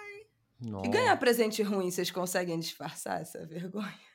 Nossa. 0.62 0.88
E 0.88 0.89
ganhar 0.89 1.15
presente 1.17 1.63
ruim, 1.63 1.89
vocês 1.89 2.12
conseguem 2.12 2.60
disfarçar 2.60 3.22
essa 3.22 3.45
vergonha? 3.45 4.09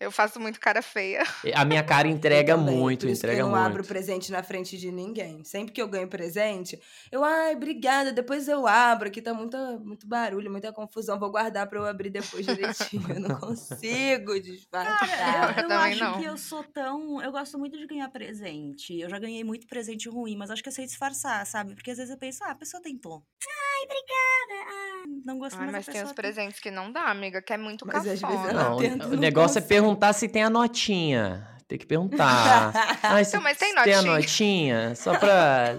Eu 0.00 0.12
faço 0.12 0.38
muito 0.38 0.60
cara 0.60 0.80
feia. 0.80 1.24
A 1.54 1.64
minha 1.64 1.82
cara 1.82 2.06
entrega 2.08 2.56
também, 2.56 2.76
muito, 2.76 3.00
por 3.00 3.08
isso 3.10 3.18
entrega 3.20 3.36
que 3.36 3.42
eu 3.42 3.46
não 3.48 3.54
muito. 3.56 3.66
abro 3.66 3.84
presente 3.84 4.30
na 4.30 4.42
frente 4.42 4.76
de 4.78 4.92
ninguém. 4.92 5.42
Sempre 5.44 5.72
que 5.72 5.82
eu 5.82 5.88
ganho 5.88 6.06
presente, 6.06 6.80
eu, 7.10 7.24
ai, 7.24 7.54
obrigada, 7.56 8.12
depois 8.12 8.46
eu 8.46 8.66
abro. 8.66 9.08
Aqui 9.08 9.20
tá 9.20 9.34
muita, 9.34 9.78
muito 9.78 10.06
barulho, 10.06 10.50
muita 10.50 10.72
confusão. 10.72 11.18
Vou 11.18 11.30
guardar 11.30 11.68
pra 11.68 11.78
eu 11.80 11.86
abrir 11.86 12.10
depois 12.10 12.46
direitinho. 12.46 13.12
Eu 13.12 13.20
não 13.20 13.34
consigo 13.40 14.40
disfarçar. 14.40 15.56
Eu, 15.56 15.62
eu 15.62 15.68
também 15.68 15.92
acho 15.92 16.04
não. 16.04 16.20
que 16.20 16.24
eu 16.24 16.38
sou 16.38 16.62
tão. 16.62 17.20
Eu 17.20 17.32
gosto 17.32 17.58
muito 17.58 17.76
de 17.76 17.86
ganhar 17.86 18.08
presente. 18.08 18.98
Eu 19.00 19.08
já 19.10 19.18
ganhei 19.18 19.42
muito 19.42 19.66
presente 19.66 20.08
ruim, 20.08 20.36
mas 20.36 20.50
acho 20.50 20.62
que 20.62 20.68
eu 20.68 20.72
sei 20.72 20.86
disfarçar, 20.86 21.44
sabe? 21.46 21.74
Porque 21.74 21.90
às 21.90 21.96
vezes 21.96 22.12
eu 22.12 22.18
penso, 22.18 22.44
ah, 22.44 22.50
a 22.52 22.54
pessoa 22.54 22.80
tentou. 22.82 23.24
Ai, 23.44 23.84
obrigada. 23.84 24.70
Ah, 24.70 25.04
não 25.24 25.38
gosto 25.38 25.54
Ai, 25.56 25.60
mais 25.62 25.72
mas 25.72 25.88
a 25.88 25.92
tem 25.92 26.00
pessoa 26.00 26.14
presentes 26.14 26.60
que 26.60 26.70
não 26.70 26.92
dá, 26.92 27.04
amiga, 27.10 27.42
que 27.42 27.52
é 27.52 27.56
muito 27.56 27.86
Mas 27.86 27.96
às 27.96 28.04
vezes 28.04 28.20
cafona. 28.20 28.52
Não, 28.52 28.76
tenta, 28.76 29.06
o 29.06 29.10
não 29.10 29.18
negócio 29.18 29.58
é 29.58 29.62
consegue. 29.62 29.87
Perguntar 29.88 30.12
se 30.12 30.28
tem 30.28 30.42
a 30.42 30.50
notinha. 30.50 31.46
Tem 31.66 31.78
que 31.78 31.86
perguntar. 31.86 32.72
Ah, 33.02 33.22
se 33.22 33.30
Então, 33.30 33.42
mas 33.42 33.56
tem 33.58 33.68
se 33.76 33.82
tem 33.84 33.94
a 33.94 34.02
notinha? 34.02 34.14
notinha? 34.16 34.94
Só 34.94 35.16
pra. 35.18 35.76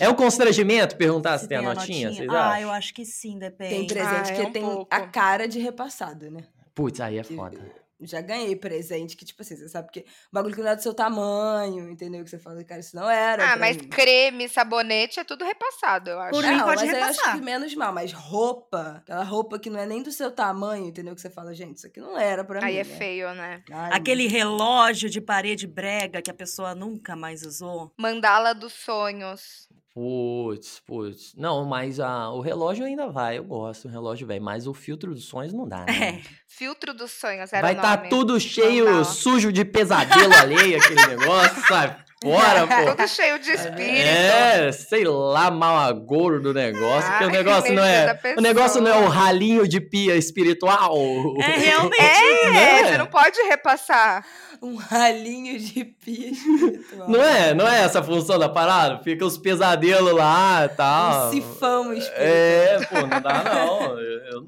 É 0.00 0.08
um 0.08 0.14
constrangimento 0.14 0.96
perguntar 0.96 1.36
se, 1.38 1.42
Se 1.44 1.48
tem 1.48 1.58
a 1.58 1.62
notinha, 1.62 2.10
vocês 2.12 2.28
Ah, 2.30 2.48
acham? 2.52 2.60
eu 2.62 2.70
acho 2.70 2.94
que 2.94 3.04
sim, 3.04 3.38
depende. 3.38 3.70
Tem 3.74 3.86
presente 3.86 4.30
Ah, 4.30 4.34
é 4.34 4.36
que 4.36 4.42
um 4.42 4.52
tem 4.52 4.62
pouco. 4.62 4.86
a 4.90 5.00
cara 5.00 5.46
de 5.46 5.58
repassado, 5.60 6.30
né? 6.30 6.44
Putz, 6.74 6.98
aí 7.00 7.18
é 7.18 7.22
Que- 7.22 7.34
foda. 7.36 7.58
Já 8.06 8.20
ganhei 8.20 8.54
presente 8.56 9.16
que, 9.16 9.24
tipo 9.24 9.42
assim, 9.42 9.56
você 9.56 9.68
sabe 9.68 9.90
que 9.90 10.00
o 10.00 10.04
bagulho 10.32 10.54
que 10.54 10.60
não 10.62 10.70
é 10.70 10.76
do 10.76 10.82
seu 10.82 10.94
tamanho, 10.94 11.88
entendeu? 11.90 12.22
Que 12.24 12.30
você 12.30 12.38
fala, 12.38 12.62
cara, 12.64 12.80
isso 12.80 12.94
não 12.96 13.08
era. 13.08 13.52
Ah, 13.52 13.56
mas 13.56 13.76
mim. 13.76 13.88
creme, 13.88 14.48
sabonete 14.48 15.20
é 15.20 15.24
tudo 15.24 15.44
repassado, 15.44 16.10
eu 16.10 16.20
acho. 16.20 16.30
Por 16.32 16.44
mim, 16.44 16.56
Não, 16.56 16.64
pode 16.64 16.84
mas 16.84 16.94
aí 16.94 17.00
eu 17.00 17.04
acho 17.06 17.12
repassar. 17.18 17.36
que 17.38 17.44
menos 17.44 17.74
mal, 17.74 17.92
mas 17.92 18.12
roupa, 18.12 18.96
aquela 19.02 19.22
roupa 19.24 19.58
que 19.58 19.70
não 19.70 19.78
é 19.80 19.86
nem 19.86 20.02
do 20.02 20.10
seu 20.12 20.30
tamanho, 20.30 20.86
entendeu? 20.86 21.14
Que 21.14 21.20
você 21.20 21.30
fala, 21.30 21.54
gente, 21.54 21.76
isso 21.78 21.86
aqui 21.86 22.00
não 22.00 22.18
era 22.18 22.44
pra 22.44 22.64
Aí 22.64 22.74
mim. 22.74 22.80
é 22.80 22.84
né? 22.84 22.96
feio, 22.98 23.34
né? 23.34 23.62
Ai, 23.70 23.90
Aquele 23.92 24.26
relógio 24.26 25.08
de 25.08 25.20
parede 25.20 25.66
brega 25.66 26.20
que 26.22 26.30
a 26.30 26.34
pessoa 26.34 26.74
nunca 26.74 27.14
mais 27.16 27.42
usou. 27.42 27.92
Mandala 27.96 28.54
dos 28.54 28.72
sonhos. 28.72 29.68
Putz, 29.94 30.80
putz. 30.86 31.34
Não, 31.36 31.66
mas 31.66 32.00
a, 32.00 32.30
o 32.30 32.40
relógio 32.40 32.84
ainda 32.84 33.08
vai, 33.08 33.36
eu 33.38 33.44
gosto. 33.44 33.86
O 33.86 33.90
relógio 33.90 34.26
vai, 34.26 34.40
mas 34.40 34.66
o 34.66 34.72
filtro 34.72 35.12
dos 35.14 35.24
sonhos 35.26 35.52
não 35.52 35.68
dá, 35.68 35.84
né? 35.86 36.22
É. 36.24 36.30
Filtro 36.48 36.94
dos 36.94 37.10
sonhos 37.10 37.52
era 37.52 37.60
Vai 37.62 37.74
o 37.74 37.76
estar 37.76 37.96
nome. 37.98 38.08
tudo 38.08 38.40
cheio, 38.40 38.86
Mandala. 38.86 39.04
sujo 39.04 39.52
de 39.52 39.64
pesadelo 39.66 40.32
alheio, 40.34 40.78
aquele 40.78 41.06
negócio, 41.08 41.62
sabe? 41.66 41.96
Fora, 42.22 42.66
pô. 42.86 42.90
Tudo 42.96 43.08
cheio 43.08 43.38
de 43.40 43.50
espírito. 43.50 44.06
É, 44.06 44.70
sei 44.72 45.04
lá, 45.04 45.50
mal 45.50 45.76
agouro 45.76 46.40
do 46.40 46.54
negócio, 46.54 47.10
porque 47.10 47.24
o 47.24 47.26
Ai, 47.28 47.32
negócio 47.32 47.74
não 47.74 47.84
é. 47.84 48.20
O 48.36 48.40
negócio 48.40 48.80
não 48.80 48.90
é 48.92 48.96
o 49.04 49.08
ralinho 49.08 49.66
de 49.68 49.80
pia 49.80 50.14
espiritual. 50.16 50.94
É 51.40 51.58
realmente. 51.58 52.00
É, 52.00 52.50
Né? 52.50 52.84
você 52.90 52.98
não 52.98 53.06
pode 53.08 53.40
repassar. 53.42 54.24
Um 54.62 54.76
ralinho 54.80 55.58
de 55.58 55.84
pia 55.84 56.30
espiritual. 56.30 57.08
Não 57.08 57.20
é? 57.22 57.52
Não 57.52 57.66
é 57.68 57.80
essa 57.82 57.98
a 57.98 58.02
função 58.02 58.38
da 58.38 58.48
parada? 58.48 59.02
Fica 59.02 59.24
os 59.26 59.36
pesadelos 59.36 60.12
lá 60.14 60.64
e 60.66 60.68
tal. 60.70 61.28
Um 61.28 61.32
sifão 61.32 61.92
espiritual. 61.92 62.24
É, 62.26 62.86
pô, 62.86 63.00
não 63.06 63.20
dá 63.20 63.42
não. 63.44 63.98
Eu- 63.98 64.20
eu- 64.26 64.46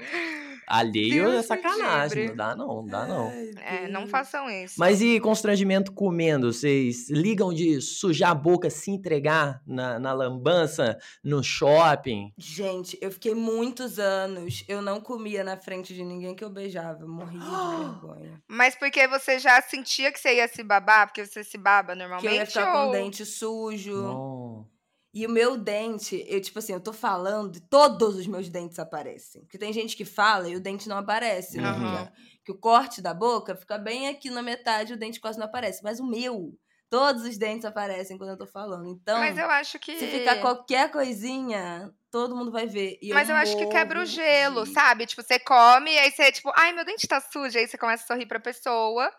Alheio 0.66 1.24
Deus 1.24 1.34
é 1.36 1.42
sacanagem, 1.42 2.28
não 2.28 2.36
dá 2.36 2.56
não, 2.56 2.66
não 2.66 2.86
dá 2.86 3.06
não. 3.06 3.30
É, 3.62 3.88
não 3.88 4.06
façam 4.06 4.48
isso. 4.50 4.74
Mas 4.78 5.00
e 5.00 5.18
constrangimento 5.20 5.92
comendo? 5.92 6.52
Vocês 6.52 7.08
ligam 7.10 7.52
de 7.52 7.80
sujar 7.80 8.30
a 8.30 8.34
boca, 8.34 8.68
se 8.70 8.90
entregar 8.90 9.62
na, 9.66 9.98
na 9.98 10.12
lambança, 10.12 10.98
no 11.22 11.42
shopping? 11.42 12.32
Gente, 12.36 12.98
eu 13.00 13.10
fiquei 13.10 13.34
muitos 13.34 13.98
anos, 13.98 14.64
eu 14.68 14.80
não 14.82 15.00
comia 15.00 15.42
na 15.44 15.56
frente 15.56 15.94
de 15.94 16.04
ninguém 16.04 16.34
que 16.34 16.44
eu 16.44 16.50
beijava, 16.50 17.02
eu 17.02 17.08
morria 17.08 17.38
de 17.38 17.44
vergonha. 17.84 18.42
Mas 18.48 18.74
porque 18.74 19.06
você 19.08 19.38
já 19.38 19.60
sentia 19.62 20.10
que 20.12 20.18
você 20.18 20.36
ia 20.36 20.48
se 20.48 20.62
babar, 20.62 21.06
porque 21.06 21.24
você 21.26 21.42
se 21.44 21.56
baba 21.58 21.92
Que 21.92 21.98
normalmente? 21.98 22.26
eu 22.32 22.34
ia 22.40 22.46
ficar 22.46 22.72
com 22.72 22.78
ou- 22.78 22.88
o 22.88 22.92
dente 22.92 23.24
sujo. 23.24 23.94
Não. 24.02 24.73
E 25.14 25.24
o 25.26 25.30
meu 25.30 25.56
dente, 25.56 26.24
eu, 26.28 26.40
tipo 26.40 26.58
assim, 26.58 26.72
eu 26.72 26.80
tô 26.80 26.92
falando 26.92 27.54
e 27.56 27.60
todos 27.60 28.16
os 28.16 28.26
meus 28.26 28.48
dentes 28.48 28.80
aparecem. 28.80 29.42
Porque 29.42 29.56
tem 29.56 29.72
gente 29.72 29.96
que 29.96 30.04
fala 30.04 30.48
e 30.48 30.56
o 30.56 30.60
dente 30.60 30.88
não 30.88 30.98
aparece. 30.98 31.56
né? 31.56 31.68
Aham. 31.68 32.12
Que 32.44 32.50
o 32.50 32.58
corte 32.58 33.00
da 33.00 33.14
boca 33.14 33.54
fica 33.54 33.78
bem 33.78 34.08
aqui 34.08 34.28
na 34.28 34.42
metade, 34.42 34.92
o 34.92 34.96
dente 34.96 35.20
quase 35.20 35.38
não 35.38 35.46
aparece. 35.46 35.82
Mas 35.84 36.00
o 36.00 36.04
meu, 36.06 36.58
todos 36.90 37.22
os 37.22 37.38
dentes 37.38 37.64
aparecem 37.64 38.18
quando 38.18 38.30
eu 38.30 38.36
tô 38.36 38.46
falando. 38.46 38.88
Então, 38.88 39.18
Mas 39.20 39.38
eu 39.38 39.48
acho 39.48 39.78
que. 39.78 39.96
se 39.96 40.06
ficar 40.08 40.40
qualquer 40.40 40.90
coisinha, 40.90 41.94
todo 42.10 42.36
mundo 42.36 42.50
vai 42.50 42.66
ver. 42.66 42.98
E 43.00 43.12
Mas 43.14 43.28
eu 43.28 43.36
acho 43.36 43.56
que 43.56 43.66
quebra 43.66 44.02
o 44.02 44.04
gelo, 44.06 44.64
de- 44.64 44.72
sabe? 44.72 45.06
Tipo, 45.06 45.22
você 45.22 45.38
come, 45.38 45.96
aí 45.96 46.10
você, 46.10 46.32
tipo, 46.32 46.52
ai, 46.56 46.72
meu 46.72 46.84
dente 46.84 47.06
tá 47.06 47.20
sujo, 47.20 47.56
aí 47.56 47.66
você 47.68 47.78
começa 47.78 48.02
a 48.04 48.06
sorrir 48.08 48.26
pra 48.26 48.40
pessoa. 48.40 49.10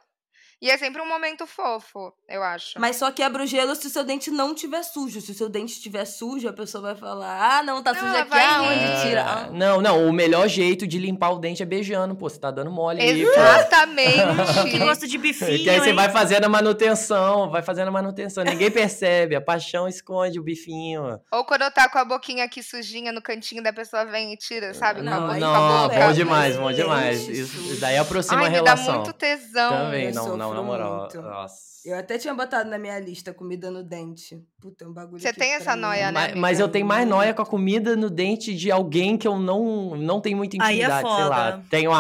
E 0.66 0.70
é 0.72 0.78
sempre 0.80 1.00
um 1.00 1.08
momento 1.08 1.46
fofo, 1.46 2.12
eu 2.28 2.42
acho. 2.42 2.80
Mas 2.80 2.96
só 2.96 3.12
quebra 3.12 3.44
o 3.44 3.46
gelo 3.46 3.76
se 3.76 3.86
o 3.86 3.90
seu 3.92 4.04
dente 4.04 4.32
não 4.32 4.56
tiver 4.56 4.82
sujo. 4.82 5.22
Se 5.22 5.30
o 5.30 5.36
seu 5.36 5.48
dente 5.48 5.74
estiver 5.74 6.06
sujo, 6.06 6.50
a 6.50 6.54
pessoa 6.54 6.82
vai 6.82 6.96
falar: 6.96 7.60
ah, 7.60 7.62
não, 7.62 7.84
tá 7.84 7.94
Não, 7.94 8.00
sujo 8.00 8.16
aqui, 8.16 8.34
aonde 8.40 8.80
rir. 8.80 9.02
tira? 9.04 9.20
É, 9.20 9.24
Ah, 9.24 9.50
Não, 9.52 9.80
não, 9.80 10.08
o 10.10 10.12
melhor 10.12 10.48
jeito 10.48 10.88
de 10.88 10.98
limpar 10.98 11.30
o 11.34 11.38
dente 11.38 11.62
é 11.62 11.66
beijando, 11.68 12.16
pô. 12.16 12.28
Você 12.28 12.40
tá 12.40 12.50
dando 12.50 12.72
mole 12.72 13.00
aí. 13.00 13.22
Exatamente. 13.22 14.16
Que 14.72 14.80
gosto 14.80 15.08
de 15.08 15.18
bifinho, 15.20 15.64
Que 15.64 15.70
aí 15.70 15.80
você 15.80 15.90
hein? 15.90 15.96
vai 15.96 16.10
fazendo 16.10 16.46
a 16.46 16.50
manutenção, 16.50 17.50
vai 17.52 17.62
fazendo 17.62 17.90
a 17.90 17.92
manutenção. 17.92 18.44
Ninguém 18.44 18.72
percebe, 18.72 19.36
a 19.36 19.42
paixão 19.42 19.88
esconde 19.88 20.40
o 20.40 20.44
bifinho. 20.44 21.20
Ou 21.32 21.46
quando 21.46 21.70
tá 21.72 21.88
com 21.90 21.98
a 22.00 22.06
boquinha 22.06 22.44
aqui 22.44 22.64
sujinha 22.64 23.12
no 23.12 23.22
cantinho 23.22 23.62
da 23.62 23.72
pessoa 23.72 24.04
vem 24.06 24.34
e 24.34 24.38
tira, 24.38 24.74
sabe? 24.74 25.02
Com 25.04 25.08
a 25.08 25.12
Não, 25.12 25.22
boca- 25.22 25.34
aí 25.34 25.40
com 25.40 25.46
a 25.46 25.50
não, 25.60 25.84
boca. 25.84 25.96
bom 25.96 26.10
é, 26.10 26.14
demais, 26.14 26.58
bom 26.58 26.72
demais. 26.72 27.28
Isso, 27.28 27.56
sujo. 27.58 27.80
daí 27.80 27.98
aproxima 27.98 28.40
Ai, 28.42 28.48
a 28.48 28.50
me 28.50 28.62
dá 28.62 28.74
relação. 28.74 28.96
muito 28.96 29.14
tesão. 29.14 29.70
Também, 29.70 30.12
não, 30.12 30.36
não, 30.38 30.54
na 30.56 30.64
moral. 30.64 31.00
muito. 31.02 31.22
Nossa. 31.22 31.76
Eu 31.86 31.96
até 31.96 32.18
tinha 32.18 32.34
botado 32.34 32.68
na 32.68 32.80
minha 32.80 33.00
lista 33.00 33.32
comida 33.32 33.70
no 33.70 33.84
dente. 33.84 34.44
Puta, 34.60 34.86
é 34.86 34.88
um 34.88 34.94
bagulho 34.94 35.22
Você 35.22 35.32
tem 35.32 35.54
essa 35.54 35.76
noia, 35.76 36.12
né, 36.12 36.30
Mas, 36.30 36.36
mas 36.36 36.60
eu 36.60 36.68
tenho 36.68 36.86
mais 36.86 37.08
noia 37.08 37.32
com 37.32 37.44
a 37.44 37.46
comida 37.46 37.96
no 37.96 38.10
dente 38.10 38.56
de 38.56 38.72
alguém 38.72 39.18
que 39.18 39.28
eu 39.28 39.38
não, 39.38 39.96
não 39.96 40.20
tenho 40.20 40.36
muita 40.36 40.58
Aí 40.64 40.82
é 40.82 40.86
intimidade, 40.86 41.16
sei 41.16 41.26
lá. 41.26 41.52
foda. 41.52 41.66
Tem 41.70 41.88
um, 41.88 41.94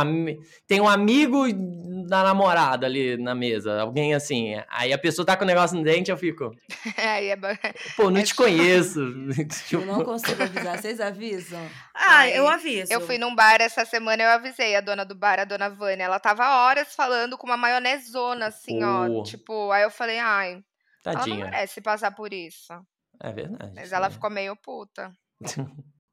tem 0.67 0.81
um 0.81 0.87
amigo 0.87 1.45
da 2.07 2.23
namorada 2.23 2.85
ali 2.85 3.17
na 3.17 3.33
mesa, 3.35 3.81
alguém 3.81 4.13
assim. 4.13 4.55
Aí 4.69 4.93
a 4.93 4.97
pessoa 4.97 5.25
tá 5.25 5.35
com 5.35 5.43
o 5.43 5.47
negócio 5.47 5.77
no 5.77 5.83
dente, 5.83 6.11
eu 6.11 6.17
fico, 6.17 6.51
Aí 6.97 7.27
é 7.29 7.35
ba- 7.35 7.57
pô, 7.95 8.09
não 8.09 8.19
É 8.19 8.23
te 8.23 8.29
chato. 8.29 8.37
conheço. 8.43 8.99
Eu 8.99 9.47
Tipo, 9.47 9.85
não 9.85 10.03
consigo 10.03 10.41
avisar. 10.43 10.77
Vocês 10.77 10.99
avisam? 11.01 11.59
Ah, 11.93 12.17
Ai, 12.19 12.37
eu 12.37 12.47
aviso. 12.47 12.91
Eu 12.91 13.01
fui 13.01 13.17
num 13.17 13.33
bar 13.35 13.61
essa 13.61 13.83
semana, 13.85 14.23
eu 14.23 14.29
avisei 14.29 14.75
a 14.75 14.81
dona 14.81 15.03
do 15.05 15.15
bar, 15.15 15.39
a 15.39 15.45
dona 15.45 15.69
Vânia. 15.69 16.03
Ela 16.05 16.19
tava 16.19 16.47
horas 16.65 16.93
falando 16.95 17.37
com 17.37 17.47
uma 17.47 17.57
maionesona, 17.57 18.47
assim, 18.47 18.83
ó. 18.83 19.23
Tipo, 19.23 19.71
aí 19.71 19.83
eu 19.83 19.91
falei, 19.91 20.19
ai, 20.19 20.51
ela 21.05 21.13
não 21.13 21.13
Tadinha. 21.21 21.45
merece 21.45 21.81
passar 21.81 22.11
por 22.11 22.33
isso. 22.33 22.73
É 23.21 23.31
verdade. 23.31 23.71
Mas 23.75 23.91
ela 23.93 24.07
aí. 24.07 24.13
ficou 24.13 24.29
meio 24.29 24.55
puta. 24.55 25.11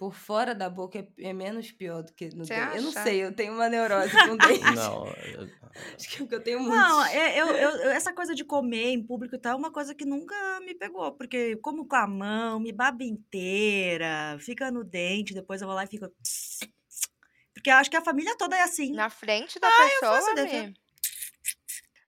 Por 0.02 0.14
fora 0.14 0.52
da 0.52 0.68
boca 0.68 0.98
é, 0.98 1.06
é 1.28 1.32
menos 1.32 1.70
pior 1.70 2.02
do 2.02 2.12
que 2.12 2.24
no 2.34 2.44
Você 2.44 2.52
dente. 2.56 2.76
Eu 2.76 2.82
não 2.82 2.88
acha? 2.90 3.02
sei, 3.04 3.22
eu 3.22 3.32
tenho 3.32 3.52
uma 3.54 3.68
neurose 3.68 4.10
com 4.34 4.36
dente. 4.36 4.74
Não, 4.74 5.06
eu- 5.30 5.48
Acho 5.96 6.08
que 6.08 6.16
é 6.16 6.18
porque 6.18 6.34
eu 6.34 6.42
tenho 6.42 6.58
muito. 6.58 6.74
Não, 6.74 7.04
é- 7.04 7.40
eu, 7.40 7.46
eu- 7.46 7.70
eu- 7.76 7.90
essa 7.94 8.12
coisa 8.12 8.34
de 8.34 8.42
comer 8.44 8.88
em 8.88 9.00
público 9.06 9.36
e 9.36 9.38
tal 9.38 9.52
é 9.52 9.56
uma 9.56 9.70
coisa 9.70 9.94
que 9.94 10.04
nunca 10.04 10.34
me 10.62 10.74
pegou, 10.74 11.12
porque 11.12 11.54
como 11.62 11.86
com 11.86 11.94
a 11.94 12.08
mão, 12.08 12.58
me 12.58 12.72
baba 12.72 13.04
inteira, 13.04 14.36
fica 14.40 14.72
no 14.72 14.82
dente, 14.82 15.34
depois 15.34 15.60
eu 15.62 15.68
vou 15.68 15.76
lá 15.76 15.84
e 15.84 15.86
fico. 15.86 16.08
Porque 17.54 17.70
eu 17.70 17.74
acho 17.76 17.88
que 17.88 17.96
a 17.96 18.02
família 18.04 18.36
toda 18.36 18.56
é 18.56 18.62
assim. 18.62 18.90
Na 18.92 19.08
frente 19.08 19.60
da 19.60 19.70
faço 19.70 20.00
pessoa, 20.00 20.34
desse- 20.34 20.66
Mi. 20.66 20.74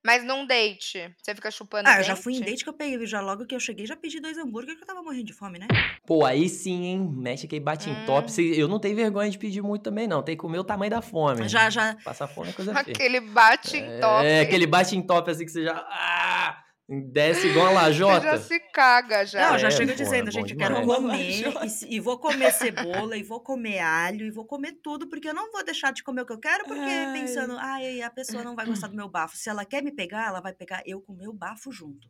Mas 0.04 0.22
num 0.22 0.46
date, 0.46 1.10
você 1.22 1.34
fica 1.34 1.50
chupando 1.50 1.88
Ah, 1.88 1.92
eu 1.92 1.96
dente? 1.96 2.08
já 2.08 2.14
fui 2.16 2.34
em 2.34 2.40
date 2.40 2.62
que 2.62 2.68
eu 2.68 2.74
peguei, 2.74 3.06
já 3.06 3.22
logo 3.22 3.46
que 3.46 3.54
eu 3.54 3.60
cheguei, 3.60 3.86
já 3.86 3.96
pedi 3.96 4.20
dois 4.20 4.36
hambúrguer 4.36 4.76
que 4.76 4.82
eu 4.82 4.86
tava 4.86 5.02
morrendo 5.02 5.24
de 5.24 5.32
fome, 5.32 5.58
né? 5.58 5.66
Pô, 6.06 6.26
aí 6.26 6.48
sim, 6.48 6.84
hein? 6.84 7.08
Mexe 7.16 7.46
aquele 7.46 7.60
bate 7.64 7.88
em 7.88 7.94
Hum. 7.94 8.04
top. 8.04 8.30
Cê- 8.30 8.52
Eu 8.54 8.68
não 8.68 8.78
tenho 8.78 8.94
vergonha 8.94 9.30
de 9.30 9.38
pedir 9.38 9.62
muito 9.62 9.82
também, 9.82 10.06
não. 10.06 10.22
Tem 10.22 10.36
que 10.36 10.40
comer 10.42 10.58
o 10.58 10.64
tamanho 10.64 10.90
da 10.90 11.00
fome. 11.00 11.48
Já, 11.48 11.70
já. 11.70 11.96
Passar 12.04 12.28
fome 12.28 12.50
é 12.50 12.52
coisa 12.52 12.72
feia. 12.84 12.94
Aquele 12.94 13.20
bate 13.20 13.78
em 13.78 14.00
top. 14.00 14.24
É, 14.26 14.40
aquele 14.40 14.66
bate 14.66 14.94
em 14.94 15.00
top 15.02 15.30
assim 15.30 15.46
que 15.46 15.50
você 15.52 15.64
já. 15.64 15.74
Ah, 15.88 16.63
desce 16.88 17.46
igual 17.46 17.68
Você 17.68 17.74
lajota. 17.74 18.20
já 18.22 18.38
se 18.38 18.60
caga 18.72 19.24
já. 19.24 19.50
Não, 19.52 19.58
já 19.58 19.68
É, 19.68 19.70
chega 19.70 19.94
dizendo, 19.94 20.28
é 20.28 20.32
gente, 20.32 20.52
eu 20.52 20.58
quero 20.58 20.82
comer, 20.84 21.16
e, 21.90 21.96
e 21.96 22.00
vou 22.00 22.18
comer 22.18 22.52
cebola, 22.52 23.16
e 23.16 23.22
vou 23.22 23.40
comer 23.40 23.78
alho, 23.78 24.26
e 24.26 24.30
vou 24.30 24.44
comer 24.44 24.72
tudo, 24.82 25.08
porque 25.08 25.28
eu 25.28 25.34
não 25.34 25.50
vou 25.50 25.64
deixar 25.64 25.92
de 25.92 26.02
comer 26.02 26.22
o 26.22 26.26
que 26.26 26.32
eu 26.32 26.38
quero, 26.38 26.64
porque 26.64 26.80
Ai. 26.80 27.12
pensando, 27.12 27.56
ai, 27.58 28.02
a 28.02 28.10
pessoa 28.10 28.44
não 28.44 28.54
vai 28.54 28.66
gostar 28.66 28.88
do 28.88 28.96
meu 28.96 29.08
bafo. 29.08 29.36
Se 29.36 29.48
ela 29.48 29.64
quer 29.64 29.82
me 29.82 29.92
pegar, 29.92 30.26
ela 30.26 30.40
vai 30.40 30.52
pegar 30.52 30.82
eu 30.84 31.00
com 31.00 31.12
o 31.12 31.16
meu 31.16 31.32
bafo 31.32 31.72
junto. 31.72 32.08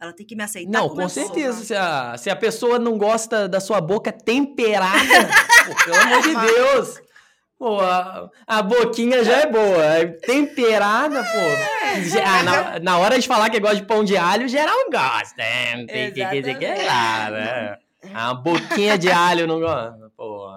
Ela 0.00 0.12
tem 0.12 0.26
que 0.26 0.34
me 0.34 0.42
aceitar 0.42 0.70
Não, 0.70 0.88
com 0.88 1.08
certeza. 1.08 1.64
Se 1.64 1.74
a, 1.74 2.16
se 2.18 2.28
a 2.28 2.36
pessoa 2.36 2.78
não 2.78 2.98
gosta 2.98 3.48
da 3.48 3.60
sua 3.60 3.80
boca 3.80 4.10
temperada, 4.12 4.98
pô, 5.66 5.84
pelo 5.84 5.96
amor 5.96 6.22
de 6.22 6.34
Deus. 6.34 7.00
Pô, 7.58 7.80
a, 7.80 8.28
a 8.46 8.62
boquinha 8.62 9.24
já 9.24 9.38
é 9.42 9.46
boa. 9.50 9.84
é 9.84 10.06
Temperada, 10.06 11.22
pô. 11.22 12.00
já- 12.02 12.42
na, 12.42 12.78
na 12.80 12.98
hora 12.98 13.18
de 13.18 13.26
falar 13.26 13.48
que 13.50 13.60
gosta 13.60 13.76
de 13.76 13.86
pão 13.86 14.04
de 14.04 14.16
alho, 14.16 14.48
geral 14.48 14.74
gosta. 14.90 15.34
né? 15.38 15.76
Não 15.76 15.86
tem 15.86 16.12
que 16.12 16.24
dizer 16.26 16.58
que 16.58 16.64
é 16.64 16.84
lá, 16.86 17.30
né? 17.30 17.78
A 18.12 18.34
boquinha 18.34 18.98
de 18.98 19.10
alho 19.10 19.46
não 19.46 19.60
gosta. 19.60 20.10
Pô. 20.16 20.48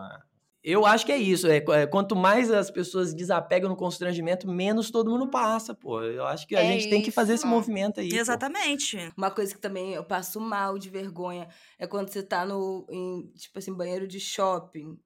Eu 0.63 0.85
acho 0.85 1.05
que 1.05 1.13
é 1.13 1.17
isso. 1.17 1.47
É, 1.47 1.57
é, 1.69 1.87
quanto 1.87 2.13
mais 2.13 2.51
as 2.51 2.69
pessoas 2.69 3.13
desapegam 3.13 3.69
no 3.69 3.75
constrangimento, 3.77 4.45
menos 4.49 4.91
todo 4.91 5.09
mundo 5.09 5.29
passa, 5.29 5.73
pô. 5.73 6.01
Eu 6.01 6.25
acho 6.25 6.45
que 6.45 6.57
a 6.57 6.61
É 6.61 6.67
gente 6.73 6.89
tem 6.89 7.01
que 7.01 7.09
fazer 7.09 7.35
esse 7.35 7.45
isso. 7.45 7.47
movimento 7.47 8.01
aí. 8.01 8.09
pô. 8.09 8.15
Exatamente. 8.17 8.97
Uma 9.15 9.31
coisa 9.31 9.53
que 9.53 9.61
também 9.61 9.93
eu 9.93 10.03
passo 10.03 10.41
mal 10.41 10.77
de 10.77 10.89
vergonha 10.89 11.47
é 11.79 11.87
quando 11.87 12.09
você 12.09 12.21
tá 12.21 12.43
no, 12.45 12.85
em, 12.89 13.31
tipo 13.37 13.57
assim, 13.57 13.73
banheiro 13.73 14.05
de 14.05 14.19
shopping. 14.19 14.97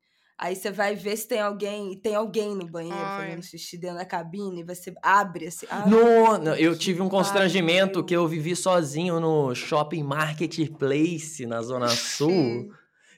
Aí 0.42 0.56
você 0.56 0.72
vai 0.72 0.96
ver 0.96 1.16
se 1.18 1.28
tem 1.28 1.40
alguém, 1.40 1.94
e 1.94 1.96
tem 1.96 2.16
alguém 2.16 2.56
no 2.56 2.66
banheiro 2.66 2.98
Ai. 2.98 3.28
fazendo 3.28 3.44
xixi 3.44 3.78
dentro 3.78 3.98
da 3.98 4.06
cabine, 4.06 4.62
e 4.62 4.64
você 4.64 4.92
abre 5.00 5.46
assim. 5.46 5.68
No, 5.86 6.36
no, 6.40 6.56
eu 6.56 6.76
tive 6.76 7.00
um 7.00 7.08
constrangimento 7.08 7.94
pariu. 7.94 8.06
que 8.06 8.16
eu 8.16 8.28
vivi 8.28 8.56
sozinho 8.56 9.20
no 9.20 9.54
Shopping 9.54 10.02
Marketplace, 10.02 11.46
na 11.46 11.62
Zona 11.62 11.90
Sul, 11.90 12.74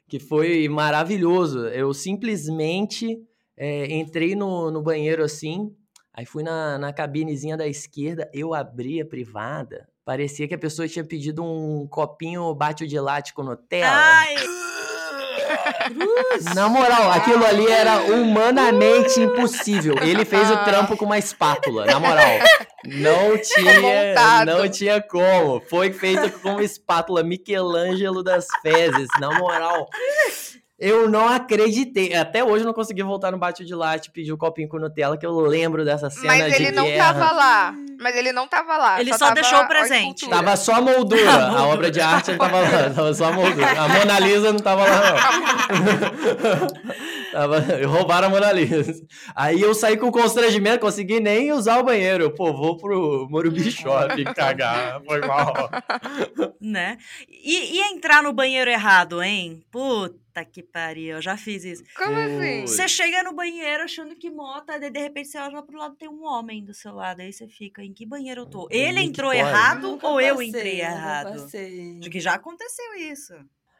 que 0.05 0.19
foi 0.19 0.67
maravilhoso. 0.67 1.65
Eu 1.67 1.93
simplesmente 1.93 3.17
é, 3.55 3.95
entrei 3.95 4.36
no, 4.36 4.69
no 4.69 4.81
banheiro 4.81 5.23
assim, 5.23 5.73
aí 6.13 6.25
fui 6.25 6.43
na, 6.43 6.77
na 6.77 6.91
cabinezinha 6.91 7.55
da 7.55 7.65
esquerda, 7.65 8.29
eu 8.33 8.53
abri 8.53 8.99
a 8.99 9.05
privada, 9.05 9.88
parecia 10.03 10.45
que 10.45 10.55
a 10.55 10.59
pessoa 10.59 10.89
tinha 10.89 11.05
pedido 11.05 11.41
um 11.41 11.88
copinho 11.88 12.53
bate 12.53 12.86
de 12.86 12.99
latte 12.99 13.33
com 13.33 13.43
Nutella. 13.43 13.88
Ai, 13.88 14.36
Na 16.56 16.67
moral, 16.67 17.12
aquilo 17.12 17.45
ali 17.45 17.69
era 17.69 18.04
humanamente 18.04 19.19
impossível. 19.19 19.95
Ele 20.02 20.26
fez 20.26 20.49
o 20.49 20.58
trampo 20.63 20.97
com 20.97 21.06
uma 21.06 21.17
espátula, 21.17 21.86
na 21.86 21.99
moral. 21.99 22.39
Não 22.86 23.38
tinha, 23.38 23.80
montado. 23.80 24.47
não 24.47 24.69
tinha 24.69 25.02
como. 25.02 25.62
Foi 25.69 25.93
feito 25.93 26.30
com 26.39 26.49
uma 26.49 26.63
espátula 26.63 27.23
Michelangelo 27.23 28.21
das 28.21 28.45
fezes, 28.62 29.08
na 29.19 29.32
moral. 29.39 29.88
Eu 30.79 31.07
não 31.09 31.29
acreditei. 31.29 32.13
Até 32.15 32.43
hoje 32.43 32.63
eu 32.63 32.65
não 32.65 32.73
consegui 32.73 33.03
voltar 33.03 33.31
no 33.31 33.38
bate 33.38 33.63
de 33.63 33.73
latte 33.75 34.09
e 34.09 34.12
pedir 34.12 34.33
o 34.33 34.38
copinho 34.38 34.67
com 34.67 34.79
Nutella, 34.79 35.17
que 35.17 35.25
eu 35.25 35.39
lembro 35.39 35.86
dessa 35.86 36.09
cena 36.09 36.27
Mas 36.27 36.55
de 36.55 36.63
ele 36.63 36.71
não 36.75 36.86
guerra. 36.86 37.13
tava 37.13 37.31
lá. 37.31 37.75
Mas 38.01 38.15
ele 38.15 38.33
não 38.33 38.47
tava 38.47 38.75
lá. 38.75 38.99
Ele 38.99 39.12
só 39.13 39.19
tava 39.19 39.36
deixou 39.36 39.59
o 39.59 39.62
a 39.62 39.65
presente. 39.65 40.27
Tava 40.27 40.57
só 40.57 40.75
a 40.75 40.81
moldura. 40.81 41.29
A 41.29 41.36
A, 41.36 41.39
moldura. 41.51 41.63
obra 41.63 41.91
de 41.91 42.01
arte 42.01 42.31
não 42.31 42.38
tava 42.39 42.59
lá. 42.59 42.89
Tava 42.93 43.13
só 43.13 43.25
a 43.25 43.31
moldura. 43.31 43.71
A 43.71 43.88
Mona 43.88 44.19
Lisa 44.19 44.51
não 44.51 44.59
tava 44.59 44.83
lá, 44.83 45.13
não. 45.79 46.67
tava, 47.34 47.60
roubaram 47.88 48.28
a 48.28 48.30
Mona 48.30 48.52
Lisa. 48.52 49.06
Aí 49.36 49.60
eu 49.60 49.74
saí 49.74 49.98
com 49.98 50.12
constrangimento, 50.12 50.80
consegui 50.80 51.19
nem 51.19 51.52
usar 51.52 51.80
o 51.80 51.84
banheiro. 51.84 52.34
Pô, 52.34 52.54
vou 52.54 52.78
pro 52.78 53.28
Morumbi 53.30 53.69
Shopping 53.72 54.26
cagar. 54.26 55.02
Foi 55.04 55.19
mal. 55.22 55.54
né? 56.62 56.98
E, 57.28 57.78
e 57.78 57.82
entrar 57.91 58.22
no 58.22 58.32
banheiro 58.32 58.69
errado, 58.69 59.22
hein? 59.22 59.65
Puta 59.72 60.46
que 60.46 60.62
pariu, 60.63 61.15
eu 61.17 61.22
já 61.22 61.36
fiz 61.36 61.63
isso. 61.63 61.84
Como 61.96 62.15
assim? 62.15 62.62
Você 62.62 62.88
chega 62.88 63.24
no 63.24 63.34
banheiro 63.34 63.84
achando 63.84 64.15
que 64.15 64.30
mota, 64.30 64.80
daí 64.80 64.89
de 64.91 65.00
repente 65.00 65.30
você 65.30 65.38
olha 65.39 65.62
pro 65.62 65.78
lado 65.78 65.96
tem 65.96 66.10
um 66.10 66.24
homem 66.24 66.63
do 66.63 66.74
seu 66.74 66.93
lado, 66.93 67.22
aí 67.22 67.32
você 67.32 67.48
fica, 67.48 67.84
em 67.84 67.93
que 67.93 68.06
banheiro 68.06 68.41
eu 68.41 68.46
tô? 68.46 68.67
Ele 68.72 69.00
entrou 69.00 69.34
errado 69.34 69.89
nunca 69.89 70.08
ou 70.08 70.22
eu 70.22 70.36
passei, 70.36 70.50
entrei 70.50 70.74
nunca 70.74 70.86
errado? 70.86 71.32
passei. 71.34 71.98
Acho 72.00 72.10
que 72.10 72.19
já 72.19 72.34
aconteceu 72.34 72.96
isso. 72.96 73.34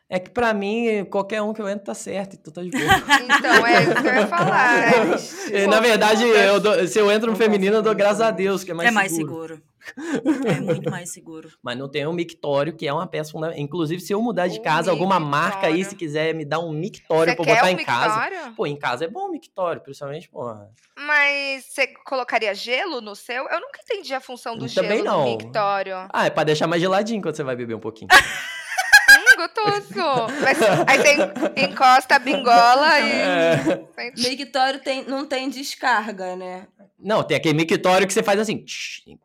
É 0.10 0.20
que 0.20 0.30
pra 0.30 0.54
mim, 0.54 1.06
qualquer 1.06 1.42
um 1.42 1.54
que 1.54 1.62
eu 1.62 1.68
entro 1.68 1.86
tá 1.86 1.94
certo, 1.96 2.36
então 2.40 2.54
tá 2.54 2.62
de 2.62 2.70
boa. 2.70 2.84
Então, 3.40 3.66
é 3.66 3.84
isso 3.84 3.96
que 3.96 4.08
eu 4.08 4.14
ia 4.14 4.28
falar. 4.28 5.18
E, 5.52 5.68
Na 5.68 5.80
verdade, 5.80 6.24
eu 6.24 6.60
dou- 6.60 6.88
se 6.88 7.00
eu 7.00 7.10
entro 7.12 7.32
no 7.32 7.38
feminino, 7.38 7.78
eu 7.78 7.82
dou 7.82 7.96
graças 7.96 8.22
a. 8.22 8.30
Deus, 8.30 8.64
que 8.64 8.72
é 8.72 8.74
mais 8.74 8.90
é 8.90 8.92
mais 8.92 9.12
seguro. 9.16 9.56
seguro. 9.56 9.64
é 10.48 10.62
muito 10.62 10.90
mais 10.92 11.12
seguro. 11.12 11.50
Mas 11.64 11.78
não 11.78 11.90
tem 11.90 12.06
um 12.08 12.14
mictório, 12.14 12.74
que 12.76 12.88
é 12.88 12.94
uma 12.94 13.08
peça 13.08 13.32
fundamental. 13.32 13.62
Inclusive, 13.62 14.02
se 14.02 14.14
eu 14.14 14.22
mudar 14.22 14.48
de 14.48 14.60
Um 14.60 14.64
casa, 14.64 14.92
alguma 14.92 15.20
marca 15.20 15.68
aí, 15.68 15.84
se 15.84 15.96
quiser 15.96 16.34
me 16.36 16.46
dar 16.46 16.60
um 16.60 16.72
mictório 16.72 17.32
Você 17.32 17.36
pra 17.36 17.46
botar 17.56 17.66
um 17.66 17.70
em 17.70 17.84
casa. 17.84 18.20
mictório? 18.30 18.56
Pô, 18.56 18.68
em 18.68 18.76
casa 18.78 19.06
é 19.06 19.08
bom 19.08 19.28
o 19.28 19.32
mictório, 19.32 19.82
principalmente, 19.82 20.30
pô. 20.30 20.54
Mas 20.98 21.66
você 21.66 21.88
colocaria 22.06 22.54
gelo 22.54 23.02
no 23.02 23.16
seu? 23.16 23.46
Eu 23.50 23.60
nunca 23.60 23.80
entendi 23.84 24.14
a 24.14 24.22
função 24.22 24.56
do 24.58 24.70
Também 24.72 24.98
gelo 25.00 25.04
não. 25.06 25.20
no 25.26 25.38
mictório. 25.38 25.96
Ah, 26.14 26.28
é 26.28 26.30
pra 26.30 26.44
deixar 26.44 26.68
mais 26.68 26.82
geladinho 26.82 27.22
quando 27.22 27.36
você 27.36 27.44
vai 27.44 27.56
beber 27.56 27.74
um 27.76 27.80
pouquinho. 27.80 28.08
Gostoso. 29.48 30.34
Mas, 30.42 30.58
aí 30.88 30.98
você 30.98 31.62
encosta 31.66 32.16
a 32.16 32.20
bingola 32.20 33.00
e... 33.00 33.12
É. 33.12 34.12
Mictório 34.18 34.80
tem, 34.82 35.04
não 35.06 35.26
tem 35.26 35.50
descarga, 35.50 36.36
né? 36.36 36.68
Não, 37.00 37.22
tem 37.22 37.36
aquele 37.36 37.54
mictório 37.56 38.08
que 38.08 38.14
você 38.14 38.24
faz 38.24 38.40
assim, 38.40 38.64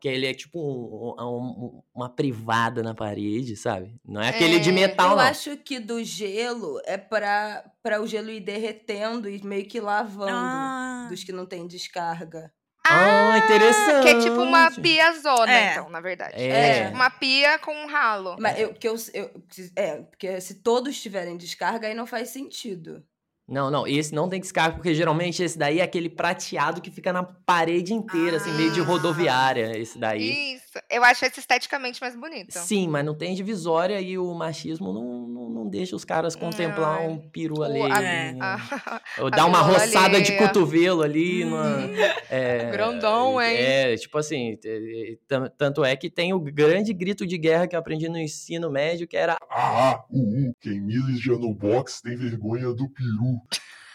que 0.01 0.07
ele 0.07 0.27
é 0.27 0.33
tipo 0.33 0.59
um- 0.59 1.15
um- 1.23 1.81
uma 1.95 2.09
privada 2.09 2.83
na 2.83 2.93
parede, 2.93 3.55
sabe? 3.55 3.95
Não 4.05 4.21
é 4.21 4.29
aquele 4.29 4.59
de 4.59 4.69
É, 4.69 4.73
metal, 4.73 5.11
eu 5.11 5.15
não. 5.15 5.23
acho 5.23 5.55
que 5.55 5.79
do 5.79 6.03
gelo 6.03 6.81
é 6.85 6.97
pra, 6.97 7.63
pra 7.81 8.01
o 8.01 8.07
gelo 8.07 8.29
ir 8.29 8.41
derretendo 8.41 9.29
e 9.29 9.41
meio 9.45 9.65
que 9.65 9.79
lavando. 9.79 10.31
Ah, 10.33 11.07
Dos 11.09 11.23
que 11.23 11.31
não 11.31 11.45
tem 11.45 11.65
descarga. 11.67 12.51
Ah, 12.89 13.37
interessante. 13.37 14.03
Que 14.03 14.09
é 14.09 14.19
tipo 14.19 14.41
uma 14.41 14.71
piazona, 14.71 15.51
É. 15.51 15.71
então, 15.71 15.89
na 15.89 15.99
verdade. 16.01 16.33
É. 16.35 16.83
tipo 16.85 16.95
uma 16.95 17.09
pia 17.09 17.57
com 17.59 17.71
um 17.73 17.87
ralo. 17.87 18.35
Mas 18.39 18.59
eu, 18.59 18.73
que 18.73 18.87
eu, 18.87 18.95
eu, 19.13 19.29
é, 19.75 19.95
porque 19.97 20.39
se 20.41 20.55
todos 20.55 20.99
tiverem 21.01 21.37
descarga, 21.37 21.87
aí 21.87 21.93
não 21.93 22.05
faz 22.07 22.29
sentido. 22.29 23.03
Não, 23.47 23.71
não, 23.71 23.87
esse 23.87 24.13
não 24.13 24.29
tem 24.29 24.39
descarga, 24.39 24.75
porque 24.75 24.93
geralmente 24.93 25.41
esse 25.41 25.57
daí 25.57 25.79
é 25.79 25.83
aquele 25.83 26.07
prateado 26.07 26.79
que 26.81 26.91
fica 26.91 27.11
na 27.11 27.23
parede 27.23 27.95
inteira, 27.95 28.37
assim, 28.37 28.51
meio 28.51 28.71
de 28.71 28.79
Ah. 28.79 28.83
rodoviária, 28.83 29.75
esse 29.75 29.97
daí. 29.97 30.53
Isso. 30.55 30.68
Eu 30.89 31.03
acho 31.03 31.25
esse 31.25 31.39
esteticamente 31.39 32.01
mais 32.01 32.15
bonito. 32.15 32.51
Sim, 32.51 32.87
mas 32.87 33.03
não 33.05 33.15
tem 33.15 33.33
divisória 33.33 33.99
e 34.01 34.17
o 34.17 34.33
machismo 34.33 34.93
não, 34.93 35.27
não, 35.27 35.49
não 35.49 35.69
deixa 35.69 35.95
os 35.95 36.03
caras 36.05 36.35
contemplar 36.35 36.99
Ai. 36.99 37.07
um 37.07 37.17
peru 37.29 37.59
O- 37.59 37.63
alheio. 37.63 37.91
a- 37.91 38.01
É. 38.03 38.35
a- 38.39 39.01
Ou 39.19 39.29
dar 39.31 39.45
uma 39.45 39.61
roçada 39.61 40.21
de 40.21 40.31
alheia. 40.33 40.37
cotovelo 40.47 41.01
ali. 41.01 41.43
Hum. 41.43 41.49
numa- 41.49 41.89
é, 42.29 42.69
Grandão, 42.71 43.41
hein? 43.41 43.57
É, 43.57 43.95
tipo 43.97 44.17
assim, 44.17 44.57
é, 44.63 45.15
é, 45.35 45.49
tanto 45.57 45.83
é 45.83 45.95
que 45.95 46.09
tem 46.09 46.33
o 46.33 46.39
grande 46.39 46.93
grito 46.93 47.25
de 47.25 47.37
guerra 47.37 47.67
que 47.67 47.75
eu 47.75 47.79
aprendi 47.79 48.07
no 48.09 48.17
ensino 48.17 48.69
médio, 48.69 49.07
que 49.07 49.17
era 49.17 49.37
Ah, 49.49 50.03
uh, 50.09 50.49
uh, 50.49 50.55
quem 50.61 50.79
mija 50.81 51.33
no 51.33 51.53
box 51.53 52.01
tem 52.01 52.15
vergonha 52.15 52.73
do 52.73 52.89
peru. 52.89 53.41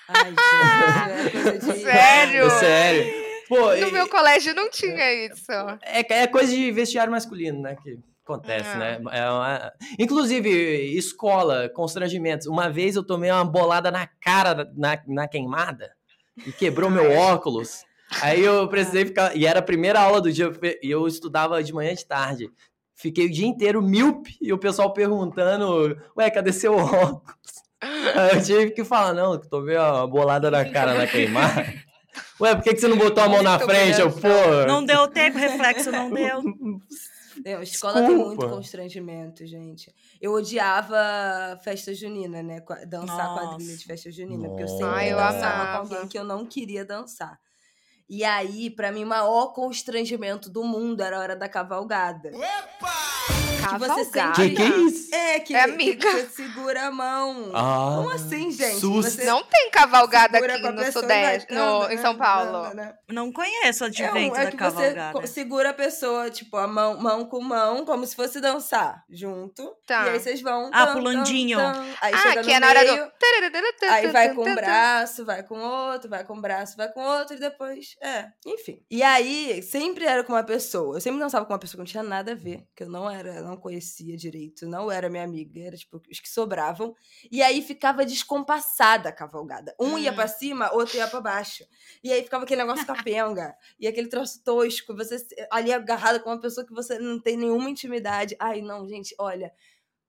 Ai, 0.08 0.30
gente, 0.30 1.36
é 1.36 1.42
coisa 1.42 1.72
de... 1.72 1.80
Sério? 1.82 2.50
Sério. 2.50 3.23
Pô, 3.48 3.70
No 3.76 3.88
e- 3.88 3.92
meu 3.92 4.08
colégio 4.08 4.54
não 4.54 4.70
tinha 4.70 5.26
isso. 5.26 5.50
é, 5.82 6.00
é 6.22 6.26
coisa 6.26 6.52
de 6.54 6.70
vestiário 6.72 7.12
masculino, 7.12 7.60
né? 7.62 7.76
Que 7.82 7.98
acontece, 8.24 8.70
Ah. 8.70 8.78
né? 8.78 9.00
É 9.12 9.30
uma- 9.30 9.72
Inclusive, 9.98 10.50
escola, 10.96 11.68
constrangimentos. 11.68 12.46
Uma 12.46 12.70
vez 12.70 12.96
eu 12.96 13.04
tomei 13.04 13.30
uma 13.30 13.44
bolada 13.44 13.90
na 13.90 14.06
cara 14.06 14.70
na, 14.76 14.98
na 15.06 15.28
queimada 15.28 15.90
e 16.46 16.52
quebrou 16.52 16.88
meu 16.90 17.12
óculos. 17.12 17.84
Aí 18.22 18.42
eu 18.42 18.66
precisei 18.68 19.04
ficar. 19.06 19.36
E 19.36 19.46
era 19.46 19.58
a 19.58 19.62
primeira 19.62 20.00
aula 20.00 20.20
do 20.20 20.32
dia 20.32 20.50
e 20.82 20.90
eu 20.90 21.06
estudava 21.06 21.62
de 21.62 21.72
manhã 21.72 21.92
e 21.92 21.96
de 21.96 22.06
tarde. 22.06 22.50
Fiquei 22.96 23.26
o 23.26 23.30
dia 23.30 23.46
inteiro 23.46 23.82
míope 23.82 24.36
e 24.40 24.52
o 24.52 24.58
pessoal 24.58 24.92
perguntando: 24.92 25.96
Ué, 26.16 26.30
cadê 26.30 26.52
seu 26.52 26.76
óculos? 26.76 27.22
Aí 28.14 28.36
eu 28.36 28.42
tive 28.42 28.70
que 28.70 28.84
falar: 28.84 29.12
Não, 29.12 29.38
que 29.38 29.48
tomei 29.48 29.76
uma 29.76 30.06
bolada 30.06 30.50
na 30.50 30.64
cara 30.64 30.94
na 30.94 31.06
queimada. 31.06 31.66
Ué, 32.40 32.54
por 32.54 32.62
que, 32.64 32.74
que 32.74 32.80
você 32.80 32.88
não 32.88 32.96
botou 32.96 33.22
a 33.22 33.28
mão 33.28 33.42
na 33.42 33.58
frente? 33.58 34.00
Eu, 34.00 34.10
pô. 34.10 34.28
Não 34.66 34.84
deu 34.84 35.08
tempo, 35.08 35.38
reflexo 35.38 35.90
não 35.90 36.10
deu. 36.10 36.42
Não, 37.44 37.60
escola 37.62 37.94
tem 37.94 38.10
muito 38.16 38.28
Desculpa. 38.28 38.48
constrangimento, 38.54 39.44
gente. 39.44 39.92
Eu 40.20 40.32
odiava 40.34 41.58
festa 41.64 41.92
junina, 41.92 42.44
né? 42.44 42.62
Dançar 42.86 43.16
Nossa. 43.26 43.40
quadrilha 43.48 43.76
de 43.76 43.84
festa 43.84 44.08
junina. 44.08 44.48
Porque 44.48 44.62
eu 44.62 44.68
sempre 44.68 44.84
Ai, 44.84 45.12
eu 45.12 45.16
dançava 45.16 45.62
amava. 45.62 45.88
com 45.88 45.94
alguém 45.94 46.08
que 46.08 46.16
eu 46.16 46.22
não 46.22 46.46
queria 46.46 46.84
dançar. 46.84 47.36
E 48.08 48.22
aí, 48.22 48.70
pra 48.70 48.92
mim, 48.92 49.02
o 49.02 49.08
maior 49.08 49.48
constrangimento 49.48 50.48
do 50.48 50.62
mundo 50.62 51.02
era 51.02 51.16
a 51.16 51.20
hora 51.20 51.34
da 51.36 51.48
cavalgada. 51.48 52.30
Você 52.30 52.46
Cavalgada. 53.70 54.32
Que 54.34 54.50
que 54.50 54.62
é 54.62 54.66
isso? 54.68 55.14
É, 55.14 55.40
que, 55.40 55.54
É 55.54 55.62
amiga. 55.62 56.08
que 56.08 56.20
você 56.22 56.28
segura 56.30 56.86
a 56.86 56.90
mão. 56.90 57.50
Ah, 57.54 57.94
Como 57.96 58.10
assim, 58.10 58.50
gente? 58.50 58.80
sus- 58.80 59.04
Você 59.14 59.24
Não 59.24 59.42
tem 59.44 59.70
cavalgada 59.70 60.38
aqui 60.38 60.50
a 60.66 60.72
no 60.72 60.92
Sudeste, 60.92 61.52
no, 61.52 61.80
dando, 61.80 61.92
em 61.92 61.96
né, 61.96 62.02
São 62.02 62.16
Paulo. 62.16 62.62
dando, 62.62 62.74
né? 62.74 62.94
Não 63.10 63.32
conheço 63.32 63.84
o 63.84 63.86
É, 63.86 63.90
um, 63.90 63.90
advento 63.90 64.36
é 64.36 64.44
da 64.44 64.50
que 64.50 64.56
cavalgada. 64.56 65.20
você 65.20 65.26
segura 65.26 65.70
a 65.70 65.74
pessoa, 65.74 66.30
tipo, 66.30 66.56
a 66.56 66.66
mão, 66.66 66.98
mão 67.00 67.24
com 67.26 67.40
mão, 67.40 67.84
como 67.84 68.06
se 68.06 68.14
fosse 68.16 68.40
dançar 68.40 69.04
junto. 69.10 69.74
Tá. 69.86 70.06
E 70.06 70.10
aí 70.10 70.20
vocês 70.20 70.40
vão. 70.40 70.70
Ah, 70.72 70.86
tan, 70.86 70.92
pulandinho. 70.94 71.58
tan, 71.58 71.72
tan. 71.72 71.84
Aí 72.00 72.14
Ah, 72.14 72.18
chega 72.18 72.40
que 72.42 72.48
no 72.48 72.52
é 72.54 72.60
na 72.60 72.68
hora 72.68 72.80
meio, 72.82 72.96
do. 73.06 73.12
Aí 73.90 74.06
vai 74.08 74.34
com 74.34 74.42
um 74.48 74.54
braço, 74.54 75.24
vai 75.24 75.42
com 75.42 75.58
outro, 75.58 76.08
vai 76.08 76.24
com 76.24 76.34
um 76.34 76.40
braço, 76.40 76.76
vai 76.76 76.90
com 76.92 77.00
outro, 77.02 77.36
e 77.36 77.38
depois. 77.40 77.96
É, 78.00 78.26
enfim. 78.46 78.80
E 78.90 79.02
aí, 79.02 79.62
sempre 79.62 80.04
era 80.04 80.22
com 80.24 80.32
uma 80.32 80.42
pessoa. 80.42 80.96
Eu 80.96 81.00
sempre 81.00 81.18
dançava 81.20 81.44
com 81.44 81.52
uma 81.52 81.58
pessoa 81.58 81.74
que 81.74 81.78
não 81.78 81.84
tinha 81.84 82.02
nada 82.02 82.32
a 82.32 82.34
ver, 82.34 82.66
que 82.76 82.82
eu 82.84 82.88
não 82.88 83.10
era, 83.10 83.40
não 83.42 83.53
conhecia 83.56 84.16
direito, 84.16 84.66
não 84.66 84.90
era 84.90 85.08
minha 85.10 85.24
amiga, 85.24 85.60
era 85.60 85.76
tipo 85.76 86.00
os 86.10 86.20
que 86.20 86.28
sobravam. 86.28 86.94
E 87.30 87.42
aí 87.42 87.62
ficava 87.62 88.04
descompassada 88.04 89.08
a 89.08 89.12
cavalgada. 89.12 89.74
Um 89.80 89.98
ia 89.98 90.12
Hum. 90.12 90.14
pra 90.14 90.28
cima, 90.28 90.72
outro 90.72 90.96
ia 90.96 91.08
pra 91.08 91.20
baixo. 91.20 91.64
E 92.02 92.12
aí 92.12 92.22
ficava 92.22 92.44
aquele 92.44 92.62
negócio 92.62 92.86
capenga. 92.86 93.54
e 93.78 93.86
aquele 93.86 94.08
troço 94.08 94.42
tosco, 94.44 94.94
você 94.96 95.16
ali 95.50 95.72
agarrada 95.72 96.20
com 96.20 96.30
uma 96.30 96.40
pessoa 96.40 96.66
que 96.66 96.72
você 96.74 96.98
não 96.98 97.20
tem 97.20 97.36
nenhuma 97.36 97.68
intimidade. 97.70 98.36
Ai, 98.40 98.60
não, 98.62 98.86
gente, 98.88 99.14
olha. 99.18 99.52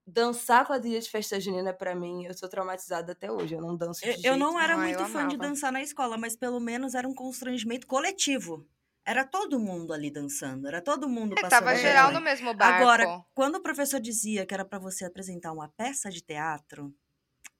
Dançar 0.08 0.68
quadrilha 0.68 1.00
de 1.02 1.10
festa 1.10 1.40
junina, 1.40 1.74
pra 1.74 1.96
mim, 1.96 2.26
eu 2.26 2.34
sou 2.38 2.48
traumatizada 2.48 3.14
até 3.14 3.32
hoje. 3.32 3.56
Eu 3.56 3.62
não 3.62 3.76
danço 3.76 4.02
de 4.02 4.10
Eu, 4.28 4.34
eu 4.34 4.38
não 4.38 4.60
era 4.60 4.76
Ah, 4.76 4.78
muito 4.78 5.04
fã 5.06 5.28
de 5.28 5.36
amava. 5.36 5.38
dançar 5.38 5.72
na 5.72 5.82
escola, 5.82 6.16
mas 6.18 6.36
pelo 6.36 6.60
menos 6.60 6.94
era 6.94 7.08
um 7.08 7.14
constrangimento 7.16 7.88
coletivo. 7.88 8.68
Era 9.06 9.24
todo 9.24 9.60
mundo 9.60 9.94
ali 9.94 10.10
dançando, 10.10 10.68
era 10.68 10.82
todo 10.82 11.08
mundo 11.08 11.36
É, 11.38 11.42
passando 11.42 11.60
tava 11.66 11.76
geral 11.76 12.12
no 12.12 12.20
mesmo 12.20 12.54
barco. 12.56 12.82
Agora, 12.82 13.24
quando 13.36 13.56
o 13.58 13.62
professor 13.62 14.00
dizia 14.00 14.46
que 14.46 14.54
era 14.54 14.66
pra 14.66 14.80
você 14.80 15.06
apresentar 15.06 15.52
uma 15.52 15.70
peça 15.78 16.10
de 16.10 16.22
teatro, 16.22 16.92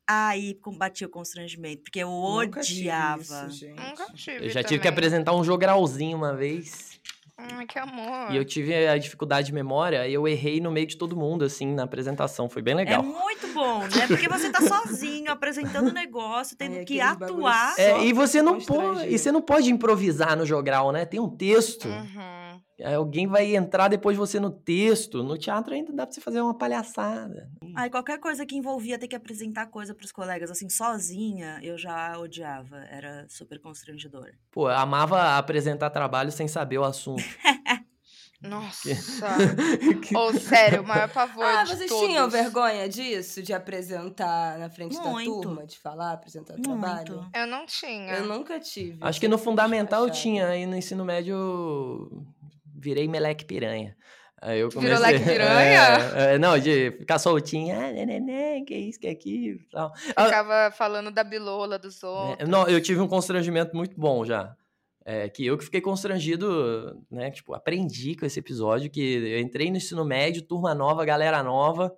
aí 0.08 0.56
combatia 0.56 1.06
o 1.06 1.10
constrangimento, 1.10 1.84
porque 1.84 2.00
eu 2.00 2.10
Nunca 2.10 2.62
tive 2.62 2.82
odiava. 2.82 3.22
isso, 3.22 3.50
gente. 3.52 3.80
Nunca 3.80 4.12
tive. 4.14 4.46
Eu 4.46 4.50
já 4.50 4.64
tive 4.64 4.80
que 4.80 4.88
apresentar 4.88 5.36
um 5.36 5.44
jogralzinho 5.44 6.18
uma 6.18 6.36
vez. 6.36 7.00
Ai, 7.38 7.66
que 7.66 7.78
amor. 7.78 8.32
E 8.32 8.38
eu 8.38 8.46
tive 8.46 8.88
a 8.88 8.98
dificuldade 8.98 9.48
de 9.48 9.54
memória 9.54 10.08
e 10.08 10.14
eu 10.14 10.26
errei 10.28 10.62
no 10.62 10.72
meio 10.72 10.88
de 10.88 10.96
todo 10.96 11.18
mundo, 11.18 11.44
assim, 11.44 11.74
na 11.74 11.84
apresentação. 11.84 12.48
Foi 12.48 12.62
bem 12.62 12.74
É 12.74 12.78
legal. 12.78 13.04
muito 13.04 13.48
bom, 13.54 13.80
né? 13.80 14.08
Porque 14.08 14.28
você 14.30 14.50
tá 14.50 14.62
sozinho, 14.62 15.30
apresentando 15.30 15.90
o 15.90 15.94
negócio, 15.94 16.56
tendo 16.56 16.78
Ai, 16.78 16.86
que 16.86 17.02
atuar. 17.02 17.76
É, 17.78 18.04
e 18.06 18.14
você 18.14 18.42
não 18.42 18.60
pode. 18.60 19.08
E 19.10 19.20
você 19.20 19.32
não 19.32 19.42
pode 19.42 19.70
improvisar 19.70 20.38
no 20.38 20.46
jogral, 20.46 20.92
né? 20.94 21.04
Tem 21.06 21.20
um 21.20 21.30
texto. 21.30 21.88
Uhum. 21.90 22.45
Aí 22.84 22.94
Alguém 22.94 23.26
vai 23.28 23.56
entrar 23.56 23.88
depois 23.88 24.16
de 24.16 24.20
você 24.20 24.40
no 24.40 24.50
texto. 24.52 25.24
No 25.24 25.38
teatro 25.38 25.74
ainda 25.74 25.94
dá 25.94 26.06
pra 26.06 26.14
você 26.14 26.20
fazer 26.22 26.42
uma 26.42 26.54
palhaçada. 26.58 27.50
Aí 27.76 27.90
qualquer 27.90 28.20
coisa 28.20 28.46
que 28.46 28.56
envolvia 28.56 29.00
ter 29.00 29.08
que 29.08 29.16
apresentar 29.16 29.68
coisa 29.68 29.94
pros 29.94 30.12
colegas, 30.12 30.52
assim, 30.52 30.68
sozinha, 30.70 31.60
eu 31.64 31.78
já 31.78 32.18
odiava. 32.18 32.78
Era 32.90 33.26
super 33.30 33.60
constrangedor. 33.60 34.32
Pô, 34.52 34.70
eu 34.70 34.76
amava 34.76 35.38
apresentar 35.38 35.90
trabalho 35.90 36.32
sem 36.32 36.48
saber 36.48 36.78
o 36.78 36.84
assunto. 36.84 37.24
Nossa. 38.42 38.90
Ou 40.14 40.34
sério, 40.34 40.82
o 40.84 40.88
maior 40.88 41.10
pavor 41.12 41.44
Ah, 41.46 41.64
de 41.64 41.76
vocês 41.76 41.90
todos. 41.90 42.06
tinham 42.08 42.30
vergonha 42.30 42.88
disso? 42.88 43.42
De 43.42 43.54
apresentar 43.54 44.60
na 44.60 44.70
frente 44.70 44.96
Muito. 44.98 45.36
da 45.38 45.42
turma? 45.42 45.66
De 45.66 45.80
falar, 45.80 46.12
apresentar 46.14 46.54
Muito. 46.54 46.70
trabalho? 46.80 47.26
Eu 47.34 47.48
não 47.48 47.66
tinha. 47.66 48.14
Eu 48.14 48.28
nunca 48.28 48.60
tive. 48.60 48.98
Acho 49.02 49.20
que 49.20 49.28
no 49.28 49.38
sempre 49.38 49.44
fui 49.46 49.52
fundamental 49.52 50.04
eu 50.04 50.12
tinha, 50.12 50.48
aí 50.48 50.66
no 50.68 50.76
ensino 50.76 51.04
médio 51.04 51.34
eu 51.34 52.26
virei 52.86 53.08
meleque 53.08 53.44
piranha. 53.44 53.98
Aí 54.40 54.60
eu 54.60 54.70
Virou 54.70 54.84
comecei, 54.84 55.14
leque 55.14 55.26
piranha? 55.26 55.82
É, 56.16 56.36
é, 56.36 56.38
não, 56.38 56.60
de 56.60 56.92
ficar 57.00 57.18
soltinho, 57.18 57.76
ah, 57.76 57.92
né, 57.92 58.62
que 58.62 58.76
isso, 58.76 59.00
que 59.00 59.08
aquilo 59.08 59.60
tal. 59.72 59.92
Ah, 60.16 60.26
Ficava 60.26 60.72
falando 60.72 61.10
da 61.10 61.24
bilola 61.24 61.80
dos 61.80 62.04
outros. 62.04 62.40
é, 62.40 62.46
não, 62.46 62.68
eu 62.68 62.80
tive 62.80 63.00
um 63.02 63.08
constrangimento 63.08 63.76
muito 63.76 64.00
bom 64.00 64.24
já. 64.24 64.56
É, 65.04 65.30
que 65.30 65.46
eu 65.46 65.58
que 65.58 65.66
fiquei 65.66 65.82
constrangido, 65.82 67.00
né? 67.12 67.30
Tipo, 67.30 67.54
aprendi 67.54 68.16
com 68.16 68.26
esse 68.26 68.40
episódio 68.40 68.90
que 68.90 69.00
eu 69.00 69.40
entrei 69.40 69.70
no 69.70 69.78
ensino 69.78 70.04
médio, 70.04 70.42
turma 70.42 70.74
nova, 70.74 71.06
galera 71.06 71.44
nova. 71.44 71.96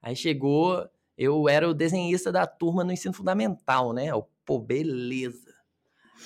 Aí 0.00 0.16
chegou, 0.16 0.86
eu 1.18 1.48
era 1.48 1.68
o 1.68 1.74
desenhista 1.74 2.32
da 2.32 2.46
turma 2.46 2.82
no 2.82 2.92
ensino 2.92 3.14
fundamental, 3.14 3.92
né? 3.92 4.06
Eu, 4.06 4.26
pô, 4.44 4.58
beleza. 4.58 5.45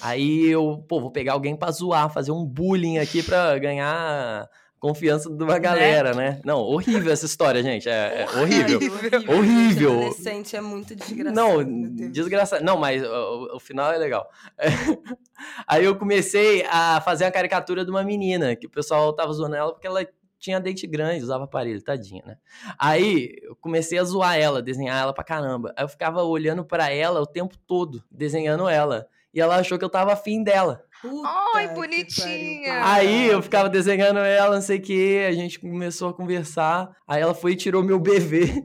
Aí 0.00 0.46
eu, 0.46 0.85
pô, 0.88 1.00
vou 1.00 1.11
pegar 1.11 1.35
alguém 1.35 1.57
pra 1.57 1.70
zoar, 1.70 2.12
fazer 2.12 2.33
um 2.33 2.44
bullying 2.44 2.98
aqui 2.98 3.22
pra 3.22 3.59
ganhar 3.59 4.48
confiança 4.81 5.29
de 5.29 5.44
uma 5.44 5.59
galera, 5.59 6.14
né? 6.14 6.40
Não, 6.42 6.59
horrível 6.59 7.12
essa 7.12 7.26
história, 7.26 7.62
gente. 7.62 7.88
É, 7.88 8.22
é 8.22 8.40
horrível. 8.40 8.81
Horrível. 8.81 9.37
Horrível. 9.37 9.92
Adolescente 9.92 10.57
é 10.57 10.61
muito 10.61 10.94
desgraçado. 10.96 11.37
Não, 11.37 12.11
desgraçado. 12.11 12.64
Não, 12.64 12.79
mas 12.79 13.03
o, 13.03 13.57
o 13.57 13.61
final 13.61 13.92
é 13.92 13.98
legal. 13.98 14.26
Aí 15.68 15.85
eu 15.85 15.96
comecei 15.96 16.64
a 16.70 17.00
fazer 17.03 17.26
a 17.26 17.31
caricatura 17.31 17.85
de 17.85 17.90
uma 17.90 18.03
menina, 18.03 18.57
que 18.57 18.66
o 18.66 18.70
pessoal 18.70 19.12
tava 19.12 19.33
zoando 19.35 19.55
ela 19.55 19.72
porque 19.72 19.87
ela 19.87 20.07
tinha 20.38 20.59
dente 20.59 20.87
grande, 20.87 21.22
usava 21.22 21.44
aparelho, 21.44 21.83
tadinha, 21.83 22.22
né? 22.26 22.37
Aí 22.79 23.37
eu 23.42 23.55
comecei 23.57 23.98
a 23.98 24.05
zoar 24.05 24.38
ela, 24.38 24.62
desenhar 24.62 25.00
ela 25.00 25.12
pra 25.12 25.22
caramba. 25.22 25.74
Aí 25.76 25.85
eu 25.85 25.88
ficava 25.88 26.22
olhando 26.22 26.64
pra 26.64 26.90
ela 26.90 27.20
o 27.20 27.26
tempo 27.26 27.57
todo, 27.66 28.03
desenhando 28.11 28.66
ela. 28.66 29.07
E 29.32 29.40
ela 29.40 29.56
achou 29.56 29.78
que 29.78 29.84
eu 29.84 29.88
tava 29.90 30.12
afim 30.12 30.42
dela. 30.42 30.82
Puta 31.00 31.28
Ai, 31.54 31.68
bonitinha. 31.68 32.84
Aí 32.84 33.28
eu 33.28 33.40
ficava 33.40 33.68
desenhando 33.68 34.18
ela, 34.18 34.56
não 34.56 34.62
sei 34.62 34.78
o 34.78 34.82
que, 34.82 35.24
a 35.26 35.32
gente 35.32 35.58
começou 35.58 36.10
a 36.10 36.14
conversar. 36.14 36.90
Aí 37.08 37.22
ela 37.22 37.34
foi 37.34 37.52
e 37.52 37.56
tirou 37.56 37.82
meu 37.82 37.98
bebê. 37.98 38.64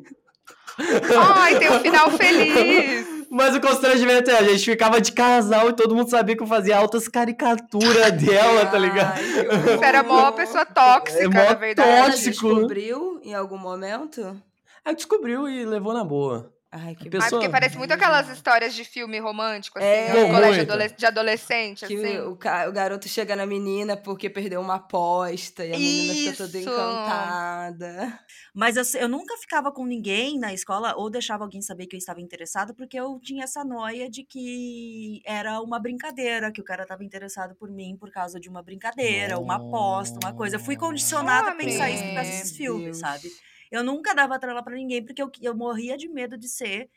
Ai, 1.17 1.57
tem 1.59 1.71
um 1.71 1.79
final 1.81 2.11
feliz. 2.11 3.15
Mas 3.31 3.55
o 3.55 3.61
constrangimento 3.61 4.29
é, 4.29 4.37
a 4.37 4.43
gente 4.43 4.63
ficava 4.63 5.01
de 5.01 5.11
casal 5.11 5.69
e 5.69 5.73
todo 5.73 5.95
mundo 5.95 6.09
sabia 6.09 6.35
que 6.37 6.43
eu 6.43 6.47
fazia 6.47 6.77
altas 6.77 7.07
caricaturas 7.07 8.11
dela, 8.21 8.65
tá 8.65 8.77
ligado? 8.77 9.17
Ai, 9.17 9.23
que 9.23 9.43
Você 9.63 9.71
horror. 9.71 9.83
era 9.83 10.03
mó 10.03 10.31
pessoa 10.31 10.65
tóxica, 10.65 11.23
É 11.23 11.27
na 11.27 11.53
verdade. 11.53 11.89
Ela 11.89 12.05
tóxico. 12.11 12.29
descobriu 12.49 13.19
em 13.23 13.33
algum 13.33 13.57
momento? 13.57 14.39
Aí 14.83 14.95
descobriu 14.95 15.47
e 15.49 15.65
levou 15.65 15.93
na 15.93 16.03
boa. 16.03 16.53
Ai, 16.77 16.93
que 16.93 17.07
Ah, 17.07 17.11
pessoa- 17.11 17.29
porque 17.29 17.47
parece 17.47 17.77
muito 17.77 17.93
aquelas 17.93 18.27
histórias 18.27 18.73
de 18.73 18.83
filme 18.83 19.17
romântico, 19.17 19.79
assim, 19.79 19.87
É. 19.87 20.09
no 20.13 20.27
Pô, 20.27 20.33
colégio 20.33 20.61
adole- 20.63 20.89
de 20.89 21.05
adolescente, 21.05 21.85
Que 21.85 21.95
assim. 21.95 22.17
o, 22.19 22.35
ca- 22.35 22.67
o 22.67 22.71
garoto 22.73 23.07
chega 23.07 23.33
na 23.33 23.45
menina 23.45 23.95
porque 23.95 24.29
perdeu 24.29 24.59
uma 24.59 24.75
aposta 24.75 25.65
e 25.65 25.73
a 25.73 25.77
menina 25.77 26.13
fica 26.13 26.35
toda 26.37 26.57
encantada. 26.59 28.19
Mas 28.53 28.75
eu, 28.75 28.83
eu 29.01 29.07
nunca 29.07 29.37
ficava 29.37 29.71
com 29.71 29.85
ninguém 29.85 30.37
na 30.39 30.53
escola 30.53 30.95
ou 30.97 31.09
deixava 31.09 31.43
alguém 31.43 31.61
saber 31.61 31.85
que 31.87 31.95
eu 31.95 31.97
estava 31.97 32.19
interessada, 32.19 32.73
porque 32.73 32.99
eu 32.99 33.19
tinha 33.23 33.43
essa 33.45 33.63
noia 33.63 34.09
de 34.09 34.23
que 34.23 35.21
era 35.25 35.61
uma 35.61 35.79
brincadeira, 35.79 36.51
que 36.51 36.61
o 36.61 36.63
cara 36.63 36.83
estava 36.83 37.03
interessado 37.03 37.55
por 37.55 37.69
mim 37.71 37.95
por 37.97 38.11
causa 38.11 38.39
de 38.39 38.49
uma 38.49 38.61
brincadeira, 38.61 39.39
uma 39.39 39.55
aposta, 39.55 40.19
uma 40.23 40.33
coisa. 40.33 40.57
Eu 40.57 40.59
fui 40.59 40.75
condicionada 40.75 41.51
a 41.51 41.55
pensar 41.55 41.89
isso 41.89 42.03
por 42.03 42.13
causa 42.15 42.29
desses 42.29 42.55
filmes, 42.55 42.83
Deus. 42.85 42.97
sabe? 42.99 43.29
Eu 43.75 43.83
nunca 43.83 44.13
dava 44.13 44.39
trela 44.39 44.63
pra 44.63 44.75
ninguém, 44.75 45.03
porque 45.05 45.21
eu, 45.21 45.31
eu 45.41 45.55
morria 45.55 45.97
de 45.97 46.07
medo 46.09 46.37
de 46.37 46.47
ser 46.49 46.89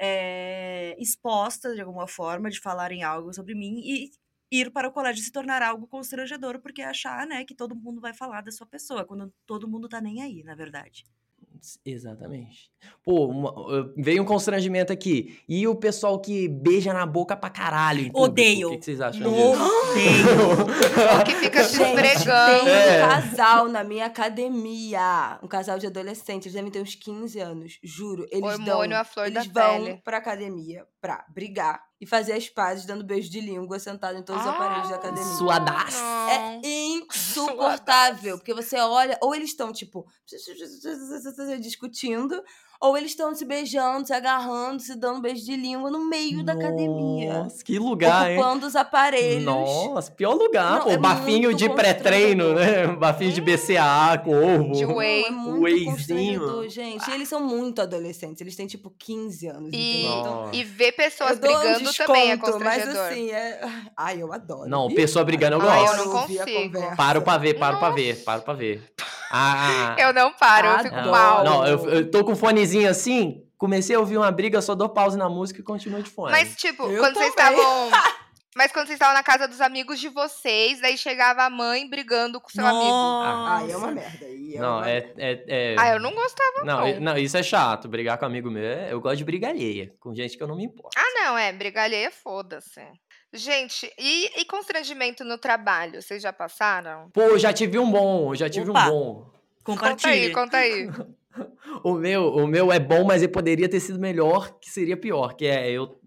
eh, 0.00 0.96
exposta 0.98 1.74
de 1.74 1.80
alguma 1.80 2.06
forma, 2.08 2.50
de 2.50 2.60
falarem 2.60 3.02
algo 3.04 3.32
sobre 3.34 3.54
mim 3.54 3.80
e 3.84 4.10
ir 4.50 4.70
para 4.72 4.88
o 4.88 4.92
colégio 4.92 5.22
se 5.24 5.32
tornar 5.32 5.62
algo 5.62 5.86
constrangedor, 5.88 6.60
porque 6.60 6.82
achar, 6.82 7.26
né, 7.26 7.44
que 7.44 7.54
todo 7.54 7.74
mundo 7.76 8.00
vai 8.00 8.14
falar 8.14 8.42
da 8.42 8.50
sua 8.52 8.66
pessoa, 8.66 9.04
quando 9.06 9.32
todo 9.46 9.68
mundo 9.68 9.88
tá 9.88 10.00
nem 10.00 10.22
aí, 10.22 10.42
na 10.44 10.54
verdade. 10.54 11.04
Exatamente. 11.84 12.70
Pô, 13.04 13.26
uma- 13.26 13.50
uh, 13.52 13.92
veio 13.96 14.22
um 14.22 14.26
constrangimento 14.26 14.92
aqui. 14.92 15.38
E 15.48 15.66
o 15.68 15.74
pessoal 15.76 16.18
que 16.20 16.48
beija 16.48 16.92
na 16.92 17.06
boca 17.06 17.36
pra 17.36 17.48
caralho. 17.50 18.10
Odeio. 18.14 18.68
O 18.68 18.70
que 18.72 18.78
que 18.78 18.84
vocês 18.84 19.00
acham 19.00 19.22
Não 19.22 19.32
disso? 19.32 19.62
odeio. 19.90 20.28
Ou 21.18 21.24
que 21.24 21.34
fica 21.36 21.64
se 21.64 21.80
esfregando. 21.82 22.64
tem 22.64 22.72
É. 22.72 23.04
um 23.04 23.08
casal 23.08 23.68
na 23.68 23.84
minha 23.84 24.06
academia. 24.06 25.38
Um 25.42 25.48
casal 25.48 25.78
de 25.78 25.86
adolescentes, 25.86 26.46
eles 26.46 26.54
devem 26.54 26.70
ter 26.70 26.80
uns 26.80 26.94
15 26.94 27.38
anos, 27.40 27.78
juro. 27.82 28.26
Eles 28.30 28.42
Hormônio 28.44 28.90
dão, 28.90 29.00
à 29.00 29.04
flor 29.04 29.30
da 29.30 29.40
eles 29.40 29.52
vão 29.52 29.84
pele. 29.84 30.00
pra 30.04 30.18
academia 30.18 30.84
pra 31.02 31.26
brigar 31.28 31.82
e 32.00 32.06
fazer 32.06 32.32
as 32.32 32.48
pazes 32.48 32.86
dando 32.86 33.02
beijo 33.02 33.28
de 33.28 33.40
língua 33.40 33.76
sentado 33.80 34.16
em 34.16 34.22
todos 34.22 34.40
os 34.40 34.48
aparelhos 34.48 34.88
da 34.88 34.94
academia. 34.94 35.32
Suadaço. 35.36 35.98
É 36.30 36.60
insuportável, 36.64 38.38
porque 38.38 38.54
você 38.54 38.76
olha, 38.78 39.18
ou 39.20 39.34
eles 39.34 39.50
estão, 39.50 39.72
tipo, 39.72 40.06
discutindo, 41.60 42.40
ou 42.82 42.96
eles 42.98 43.12
estão 43.12 43.32
se 43.34 43.44
beijando, 43.44 44.06
se 44.08 44.12
agarrando, 44.12 44.82
se 44.82 44.96
dando 44.96 45.20
beijo 45.20 45.44
de 45.44 45.54
língua 45.56 45.88
no 45.90 46.04
meio 46.04 46.42
da 46.44 46.52
academia. 46.54 47.44
Nossa, 47.44 47.64
que 47.64 47.78
lugar, 47.78 48.28
hein? 48.30 48.38
Ocupando 48.38 48.66
os 48.66 48.74
aparelhos. 48.74 49.44
Nossa, 49.44 50.10
pior 50.10 50.34
lugar, 50.34 50.78
Não, 50.78 50.84
pô. 50.86 50.90
é 50.90 50.96
bafinho 50.96 51.54
de 51.54 51.68
pré-treino, 51.70 52.54
né? 52.54 52.88
Bafinho 52.88 53.32
de 53.32 53.40
BCA 53.40 54.20
com 54.24 54.32
ovo. 54.34 54.72
De 54.72 54.84
Não, 54.84 54.96
whey. 54.96 55.24
é 55.26 55.30
muito 55.30 55.62
Wheyzinho. 55.62 56.40
constrangedor, 56.40 56.68
gente. 56.68 57.08
E 57.08 57.14
eles 57.14 57.28
são 57.28 57.40
muito 57.40 57.80
adolescentes, 57.80 58.40
eles 58.40 58.56
têm, 58.56 58.66
tipo, 58.66 58.90
15 58.98 59.46
anos, 59.46 59.70
E? 59.72 60.04
Então, 60.06 60.24
Nossa. 60.46 60.56
e 60.56 60.64
ver 60.64 60.90
pessoas 60.92 61.30
eu 61.32 61.36
dou 61.38 61.50
um 61.50 61.60
brigando 61.60 61.92
também 61.94 62.30
é 62.32 62.36
desconto, 62.36 62.64
Mas 62.64 62.82
constrangedor. 62.84 63.06
assim, 63.06 63.30
é... 63.30 63.60
Ai, 63.96 64.20
eu 64.22 64.32
adoro. 64.32 64.68
Não, 64.68 64.88
pessoa 64.92 65.24
brigando 65.24 65.56
eu 65.56 65.70
Ai, 65.70 65.78
eu 65.80 65.86
gosto. 65.86 66.04
não 66.04 66.16
ouvir 66.16 66.40
a 66.40 66.44
consigo. 66.44 66.72
conversa. 66.74 66.96
Paro 66.96 67.22
pra 67.22 67.38
ver, 67.38 67.54
paro 67.54 67.78
pra 67.78 67.90
ver, 67.90 68.16
paro 68.24 68.42
pra 68.42 68.54
ver. 68.54 68.82
Ah, 69.32 69.96
Eu 69.98 70.12
não 70.12 70.32
paro, 70.32 70.68
eu 70.68 70.78
fico 70.80 70.94
Adoro. 70.94 71.10
mal. 71.10 71.44
Não, 71.44 71.66
eu, 71.66 71.88
eu 71.90 72.10
tô 72.10 72.22
com 72.24 72.32
o 72.32 72.36
fonezinho 72.36 72.88
assim, 72.90 73.42
comecei 73.56 73.96
a 73.96 74.00
ouvir 74.00 74.18
uma 74.18 74.30
briga, 74.30 74.60
só 74.60 74.74
dou 74.74 74.88
pause 74.88 75.16
na 75.16 75.28
música 75.28 75.60
e 75.60 75.64
continuo 75.64 76.02
de 76.02 76.10
fone. 76.10 76.32
Mas, 76.32 76.54
tipo, 76.56 76.82
Eu 76.90 76.98
quando 77.00 77.14
vocês 77.14 77.34
também. 77.34 77.58
estavam. 77.58 77.90
Mas 78.54 78.70
quando 78.70 78.84
vocês 78.86 78.96
estavam 78.96 79.14
na 79.14 79.22
casa 79.22 79.48
dos 79.48 79.62
amigos 79.62 79.98
de 79.98 80.10
vocês, 80.10 80.78
daí 80.78 80.98
chegava 80.98 81.42
a 81.42 81.48
mãe 81.48 81.88
brigando 81.88 82.38
com 82.38 82.50
seu 82.50 82.66
amigo. 82.66 82.84
Ai, 82.92 83.72
é 83.72 83.76
uma 83.78 83.86
Nossa. 83.86 83.92
merda. 83.94 84.26
aí 84.26 84.54
é 84.56 84.60
Não, 84.60 84.76
uma 84.76 84.90
é, 84.90 85.12
é, 85.16 85.44
é- 85.48 85.76
Ah, 85.78 85.94
eu 85.94 85.98
não 86.00 86.12
gostava, 86.14 86.62
Não, 86.62 86.86
não. 86.86 87.00
não, 87.00 87.16
isso 87.16 87.34
é 87.38 87.42
chato. 87.42 87.88
Brigar 87.88 88.18
com 88.18 88.26
amigo 88.26 88.50
meu, 88.50 88.62
é- 88.62 88.92
eu 88.92 89.00
gosto 89.00 89.16
de 89.16 89.24
briga 89.24 89.48
alheia. 89.48 89.94
Com 89.98 90.14
gente 90.14 90.36
que 90.36 90.42
eu 90.42 90.46
não 90.46 90.56
me 90.56 90.64
importo. 90.66 90.90
Ah, 90.98 91.24
não, 91.24 91.38
é, 91.38 91.50
briga 91.50 91.82
alheia, 91.82 92.10
foda-se. 92.10 92.82
Gente, 93.32 93.90
e, 93.98 94.40
e 94.40 94.44
constrangimento 94.44 95.24
no 95.24 95.38
trabalho? 95.38 96.02
Vocês 96.02 96.22
já 96.22 96.32
passaram? 96.32 97.08
Pô, 97.10 97.38
já 97.38 97.52
tive 97.52 97.78
um 97.78 97.90
bom, 97.90 98.34
já 98.34 98.48
tive 98.50 98.70
Opa. 98.70 98.86
um 98.86 98.90
bom. 98.90 99.30
Conta 99.64 99.86
aí, 99.86 100.30
Compartilhe. 100.32 100.32
conta 100.32 100.56
aí. 100.58 100.88
O 101.82 101.94
meu, 101.94 102.26
o 102.34 102.46
meu 102.46 102.70
é 102.70 102.78
bom, 102.78 103.04
mas 103.04 103.22
ele 103.22 103.32
poderia 103.32 103.66
ter 103.66 103.80
sido 103.80 103.98
melhor, 103.98 104.58
que 104.60 104.68
seria 104.68 104.98
pior. 104.98 105.32
Que 105.34 105.46
é, 105.46 105.70
eu 105.70 105.98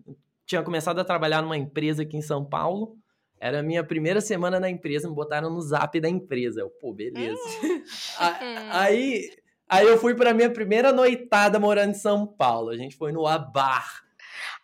tinha 0.45 0.61
começado 0.61 0.99
a 0.99 1.03
trabalhar 1.03 1.41
numa 1.41 1.57
empresa 1.57 2.03
aqui 2.03 2.15
em 2.15 2.21
São 2.21 2.45
Paulo. 2.45 2.95
Era 3.39 3.61
a 3.61 3.63
minha 3.63 3.83
primeira 3.83 4.21
semana 4.21 4.59
na 4.59 4.69
empresa, 4.69 5.09
me 5.09 5.15
botaram 5.15 5.49
no 5.49 5.59
zap 5.61 5.99
da 5.99 6.07
empresa. 6.07 6.61
Eu, 6.61 6.69
pô, 6.69 6.93
beleza. 6.93 7.41
A- 8.19 8.39
Hum. 8.39 8.69
aí, 8.71 9.31
aí 9.67 9.87
eu 9.87 9.97
fui 9.97 10.13
pra 10.13 10.31
minha 10.35 10.51
primeira 10.51 10.91
noitada 10.93 11.57
morando 11.59 11.89
em 11.89 11.95
São 11.95 12.27
Paulo. 12.27 12.69
A 12.69 12.77
gente 12.77 12.95
foi 12.95 13.11
no 13.11 13.25
Abar. 13.25 14.03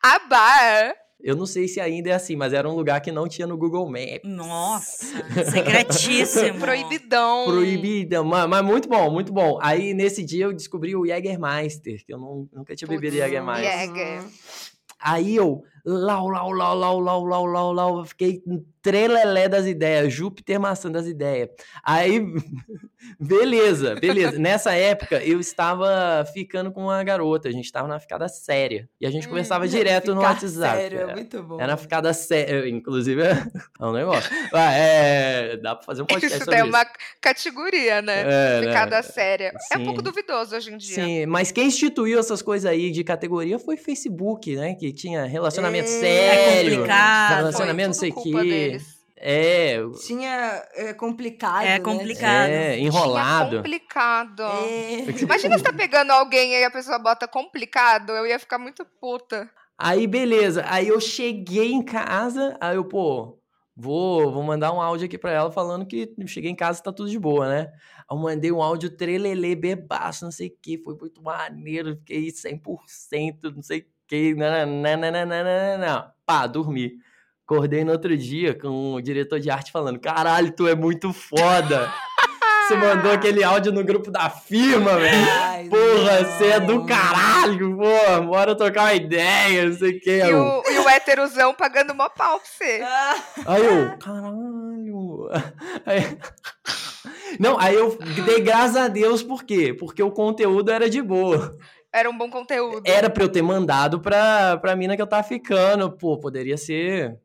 A 0.04 0.20
bar. 0.20 0.94
Eu 1.24 1.36
não 1.36 1.46
sei 1.46 1.68
se 1.68 1.80
ainda 1.80 2.10
é 2.10 2.14
assim, 2.14 2.36
mas 2.36 2.52
era 2.54 2.68
um 2.68 2.74
lugar 2.76 3.00
que 3.02 3.12
não 3.12 3.28
tinha 3.28 3.46
no 3.46 3.58
Google 3.58 3.86
Maps. 3.90 4.22
Nossa, 4.24 5.06
secretíssimo. 5.52 6.60
Proibidão. 6.60 7.46
Proibida, 7.46 8.24
mas, 8.24 8.50
mas 8.50 8.64
muito 8.66 8.90
bom, 8.90 9.10
muito 9.12 9.32
bom. 9.32 9.60
Aí 9.62 9.94
nesse 9.94 10.24
dia 10.24 10.46
eu 10.46 10.54
descobri 10.54 10.96
o 10.96 11.06
Jägermeister, 11.06 12.04
que 12.06 12.14
eu 12.14 12.18
não- 12.18 12.50
nunca 12.54 12.76
tinha 12.76 12.88
bebido 12.88 13.16
Putz, 13.16 13.24
Jägermeister. 13.24 13.72
Jäger. 13.88 14.24
Aí 15.00 15.36
eu, 15.36 15.64
Lau, 15.86 16.28
lau, 16.28 16.52
lau, 16.52 16.76
lau, 16.76 17.00
lau, 17.00 17.26
lau, 17.26 17.46
lau, 17.46 17.74
lau. 17.74 18.06
Fiquei 18.06 18.42
trelelé 18.82 19.48
das 19.48 19.66
ideias, 19.66 20.12
Júpiter 20.12 20.60
maçã 20.60 20.92
das 20.92 21.06
ideias. 21.06 21.50
Aí, 21.84 22.20
beleza, 23.20 23.96
beleza. 23.96 24.40
Nessa 24.40 24.74
época, 24.74 25.24
eu 25.24 25.40
estava 25.40 26.26
ficando 26.34 26.72
com 26.72 26.84
uma 26.84 27.04
garota, 27.04 27.48
a 27.48 27.52
gente 27.52 27.66
estava 27.66 27.88
na 27.88 28.00
ficada 28.00 28.28
séria. 28.28 28.90
E 29.00 29.06
a 29.06 29.12
gente 29.12 29.28
hum, 29.28 29.30
conversava 29.30 29.68
direto 29.70 30.16
no 30.16 30.22
WhatsApp. 30.22 30.82
Sério, 30.82 31.00
é 31.02 31.14
muito 31.14 31.44
bom. 31.44 31.56
Era 31.56 31.68
na 31.68 31.78
ficada 31.78 32.12
séria, 32.14 32.68
inclusive, 32.68 33.22
é 33.80 33.86
um 33.86 33.92
negócio. 33.92 34.32
É, 34.54 35.58
dá 35.58 35.76
pra 35.76 35.86
fazer 35.86 36.02
um 36.02 36.06
é 36.06 36.14
podcast 36.14 36.38
isso. 36.38 36.46
Sobre 36.46 36.60
tem 36.60 36.70
uma 36.70 36.86
categoria, 37.22 38.02
né? 38.02 38.22
É, 38.22 38.62
né? 38.62 38.68
ficada 38.68 38.96
né? 38.98 39.02
séria. 39.04 39.52
Sim. 39.52 39.76
É 39.76 39.78
um 39.78 39.86
pouco 39.86 40.02
duvidoso 40.02 40.56
hoje 40.56 40.74
em 40.74 40.78
dia. 40.78 40.96
Sim, 40.96 41.26
mas 41.28 41.52
quem 41.52 41.68
instituiu 41.68 42.20
essas 42.20 42.42
coisas 42.42 42.70
aí 42.70 42.92
de 42.92 43.04
categoria 43.04 43.60
foi 43.60 43.76
o 43.76 43.78
Facebook, 43.78 44.56
né? 44.56 44.74
Que 44.74 44.92
tinha 44.92 45.26
relacionamento 45.26 45.71
é, 45.80 45.86
sério. 45.86 46.72
complicado. 46.78 47.38
Relacionamento 47.38 47.88
não 47.88 47.94
sei 47.94 48.10
o 48.10 48.14
culpa 48.14 48.42
quê. 48.42 48.50
deles. 48.50 49.02
É, 49.24 49.78
Tinha 50.04 50.64
é, 50.74 50.94
complicado. 50.94 51.62
É 51.64 51.78
né? 51.78 51.80
complicado. 51.80 52.50
é, 52.50 52.74
Tinha 52.74 52.88
enrolado. 52.88 53.58
complicado. 53.58 54.44
É. 54.44 55.06
Imagina 55.22 55.58
você 55.58 55.64
tá 55.64 55.72
pegando 55.72 56.10
alguém 56.12 56.54
e 56.54 56.64
a 56.64 56.72
pessoa 56.72 56.98
bota 56.98 57.28
complicado, 57.28 58.14
eu 58.14 58.26
ia 58.26 58.40
ficar 58.40 58.58
muito 58.58 58.84
puta. 59.00 59.48
Aí, 59.78 60.08
beleza. 60.08 60.64
Aí 60.68 60.88
eu 60.88 61.00
cheguei 61.00 61.72
em 61.72 61.84
casa, 61.84 62.58
aí 62.60 62.76
eu, 62.76 62.86
pô, 62.86 63.40
vou, 63.76 64.32
vou 64.32 64.44
mandar 64.44 64.74
um 64.74 64.82
áudio 64.82 65.06
aqui 65.06 65.18
pra 65.18 65.32
ela 65.32 65.52
falando 65.52 65.86
que 65.86 66.14
cheguei 66.28 66.50
em 66.50 66.56
casa 66.56 66.80
e 66.80 66.84
tá 66.84 66.92
tudo 66.92 67.10
de 67.10 67.20
boa, 67.20 67.48
né? 67.48 67.72
Aí 68.10 68.16
eu 68.16 68.18
mandei 68.18 68.52
um 68.52 68.62
áudio 68.62 68.90
trelelê, 68.90 69.56
bebaço, 69.56 70.26
não 70.26 70.32
sei 70.32 70.48
o 70.48 70.58
que, 70.62 70.78
foi 70.78 70.96
muito 70.96 71.22
maneiro, 71.22 71.96
fiquei 71.98 72.28
100%, 72.28 73.56
não 73.56 73.62
sei 73.62 73.80
o 73.80 73.86
que, 74.12 74.36
nananana, 74.36 76.12
pá, 76.26 76.46
dormi. 76.46 76.92
Acordei 77.46 77.86
no 77.86 77.94
outro 77.94 78.16
dia 78.18 78.54
com 78.54 78.94
o 78.96 79.02
diretor 79.02 79.40
de 79.40 79.50
arte 79.50 79.72
falando, 79.72 80.00
caralho, 80.00 80.52
tu 80.52 80.68
é 80.68 80.76
muito 80.76 81.14
foda. 81.14 81.90
Você 82.68 82.76
mandou 82.78 83.12
aquele 83.12 83.44
áudio 83.44 83.72
no 83.74 83.84
grupo 83.84 84.10
da 84.12 84.30
firma, 84.30 84.96
velho. 84.98 85.70
Porra, 85.70 86.24
você 86.24 86.46
é 86.52 86.60
do 86.62 86.76
não. 86.76 86.86
caralho, 86.86 87.76
pô, 87.78 88.22
bora 88.28 88.56
trocar 88.56 88.84
uma 88.84 88.94
ideia, 88.94 89.68
não 89.68 89.74
sei 89.78 89.98
o 89.98 90.00
que. 90.00 90.20
E 90.20 90.34
o, 90.34 90.64
e 90.72 90.80
o 90.80 90.88
héterozão 90.90 91.54
pagando 91.54 91.94
mó 91.94 92.08
pau 92.08 92.40
pra 92.40 92.48
você. 92.48 92.82
Aí 93.46 93.66
eu, 93.66 93.98
caralho. 93.98 95.30
Aí- 95.86 96.18
Não, 97.40 97.58
aí 97.58 97.76
eu 97.76 97.98
dei 98.26 98.42
graças 98.42 98.76
a 98.76 98.88
Deus, 98.88 99.24
por 99.24 99.44
quê? 99.44 99.74
Porque 99.74 100.04
o 100.04 100.12
conteúdo 100.12 100.70
era 100.70 100.90
de 100.90 101.02
boa. 101.02 101.58
Era 101.94 102.10
um 102.10 102.18
bom 102.18 102.30
conteúdo. 102.30 102.84
Era 102.86 103.10
pra 103.10 103.24
eu 103.24 103.30
ter 103.30 103.42
mandado 103.42 104.00
pra, 104.00 104.58
pra 104.58 104.76
mina 104.76 104.96
que 104.96 105.02
eu 105.02 105.08
tava 105.08 105.24
ficando. 105.24 105.92
Pô, 105.92 106.18
poderia 106.18 106.58
ser. 106.58 107.20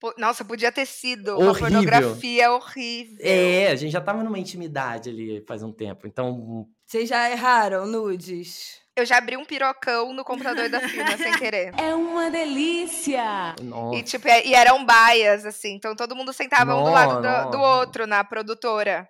Pô, 0.00 0.14
Nossa, 0.16 0.44
podia 0.44 0.70
ter 0.70 0.86
sido 0.86 1.36
uma 1.36 1.50
Horrível. 1.50 1.60
pornografia 1.70 2.52
horrível. 2.52 3.18
É, 3.20 3.68
a 3.68 3.74
gente 3.76 3.90
já 3.92 4.00
tava 4.00 4.22
numa 4.22 4.38
intimidade 4.38 5.10
ali 5.10 5.44
faz 5.46 5.62
um 5.62 5.72
tempo. 5.72 6.06
Então, 6.06 6.66
Vocês 6.84 7.08
já 7.08 7.30
erraram 7.30 7.86
nudes? 7.86 8.80
Eu 8.96 9.06
já 9.06 9.18
abri 9.18 9.36
um 9.36 9.44
pirocão 9.44 10.12
no 10.12 10.24
computador 10.24 10.68
da 10.68 10.80
firma 10.80 11.16
sem 11.16 11.32
querer. 11.38 11.72
É 11.78 11.94
uma 11.94 12.30
delícia! 12.30 13.54
nossa. 13.62 13.96
E, 13.96 14.02
tipo, 14.02 14.26
e 14.26 14.54
eram 14.54 14.84
baias, 14.84 15.46
assim. 15.46 15.74
Então 15.74 15.94
todo 15.94 16.16
mundo 16.16 16.32
sentava 16.32 16.74
um 16.74 16.82
do 16.84 16.90
lado 16.90 17.22
do, 17.22 17.50
do 17.52 17.60
outro 17.60 18.06
na 18.08 18.24
produtora. 18.24 19.08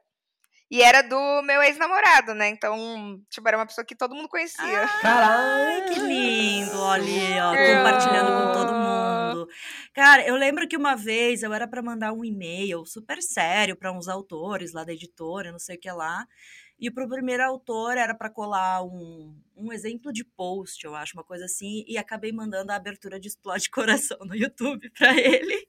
E 0.71 0.83
era 0.83 1.01
do 1.03 1.43
meu 1.43 1.63
ex-namorado, 1.63 2.35
né? 2.35 2.49
Então, 2.49 3.19
tipo, 3.31 3.49
era 3.49 3.57
uma 3.57 3.67
pessoa 3.67 3.85
que 3.85 3.97
todo 3.97 4.15
mundo 4.15 4.29
conhecia. 4.29 4.63
Ai, 4.83 5.01
Caralho! 5.01 5.95
que 5.95 6.01
lindo, 6.01 6.79
olha, 6.79 7.49
ó, 7.49 7.55
É. 7.55 7.77
compartilhando 7.77 8.31
com 8.31 8.53
todo 8.53 8.73
mundo. 8.75 9.49
Cara, 9.95 10.27
eu 10.27 10.37
lembro 10.37 10.69
que 10.69 10.77
uma 10.77 10.95
vez 10.95 11.43
eu 11.43 11.55
era 11.55 11.67
pra 11.67 11.83
mandar 11.83 12.13
um 12.13 12.23
e-mail 12.25 12.85
super 12.85 13.23
sério 13.23 13.77
pra 13.77 13.91
uns 13.93 14.09
autores 14.09 14.73
lá 14.75 14.85
da 14.85 14.93
editora, 14.93 15.51
não 15.53 15.59
sei 15.59 15.77
o 15.77 15.81
que 15.81 15.91
lá. 15.91 16.27
E 16.79 16.91
pro 16.91 17.09
primeiro 17.09 17.43
autor 17.45 17.97
era 17.97 18.15
para 18.15 18.31
colar 18.31 18.85
um, 18.85 19.35
um 19.57 19.73
exemplo 19.73 20.13
de 20.13 20.23
post, 20.23 20.85
eu 20.85 20.95
acho, 20.95 21.15
uma 21.17 21.25
coisa 21.25 21.47
assim, 21.47 21.83
e 21.89 21.99
acabei 21.99 22.31
mandando 22.31 22.71
a 22.71 22.77
abertura 22.77 23.19
de 23.19 23.27
Explode 23.29 23.69
Coração 23.71 24.19
no 24.21 24.35
YouTube 24.37 24.89
para 24.91 25.17
ele. 25.17 25.67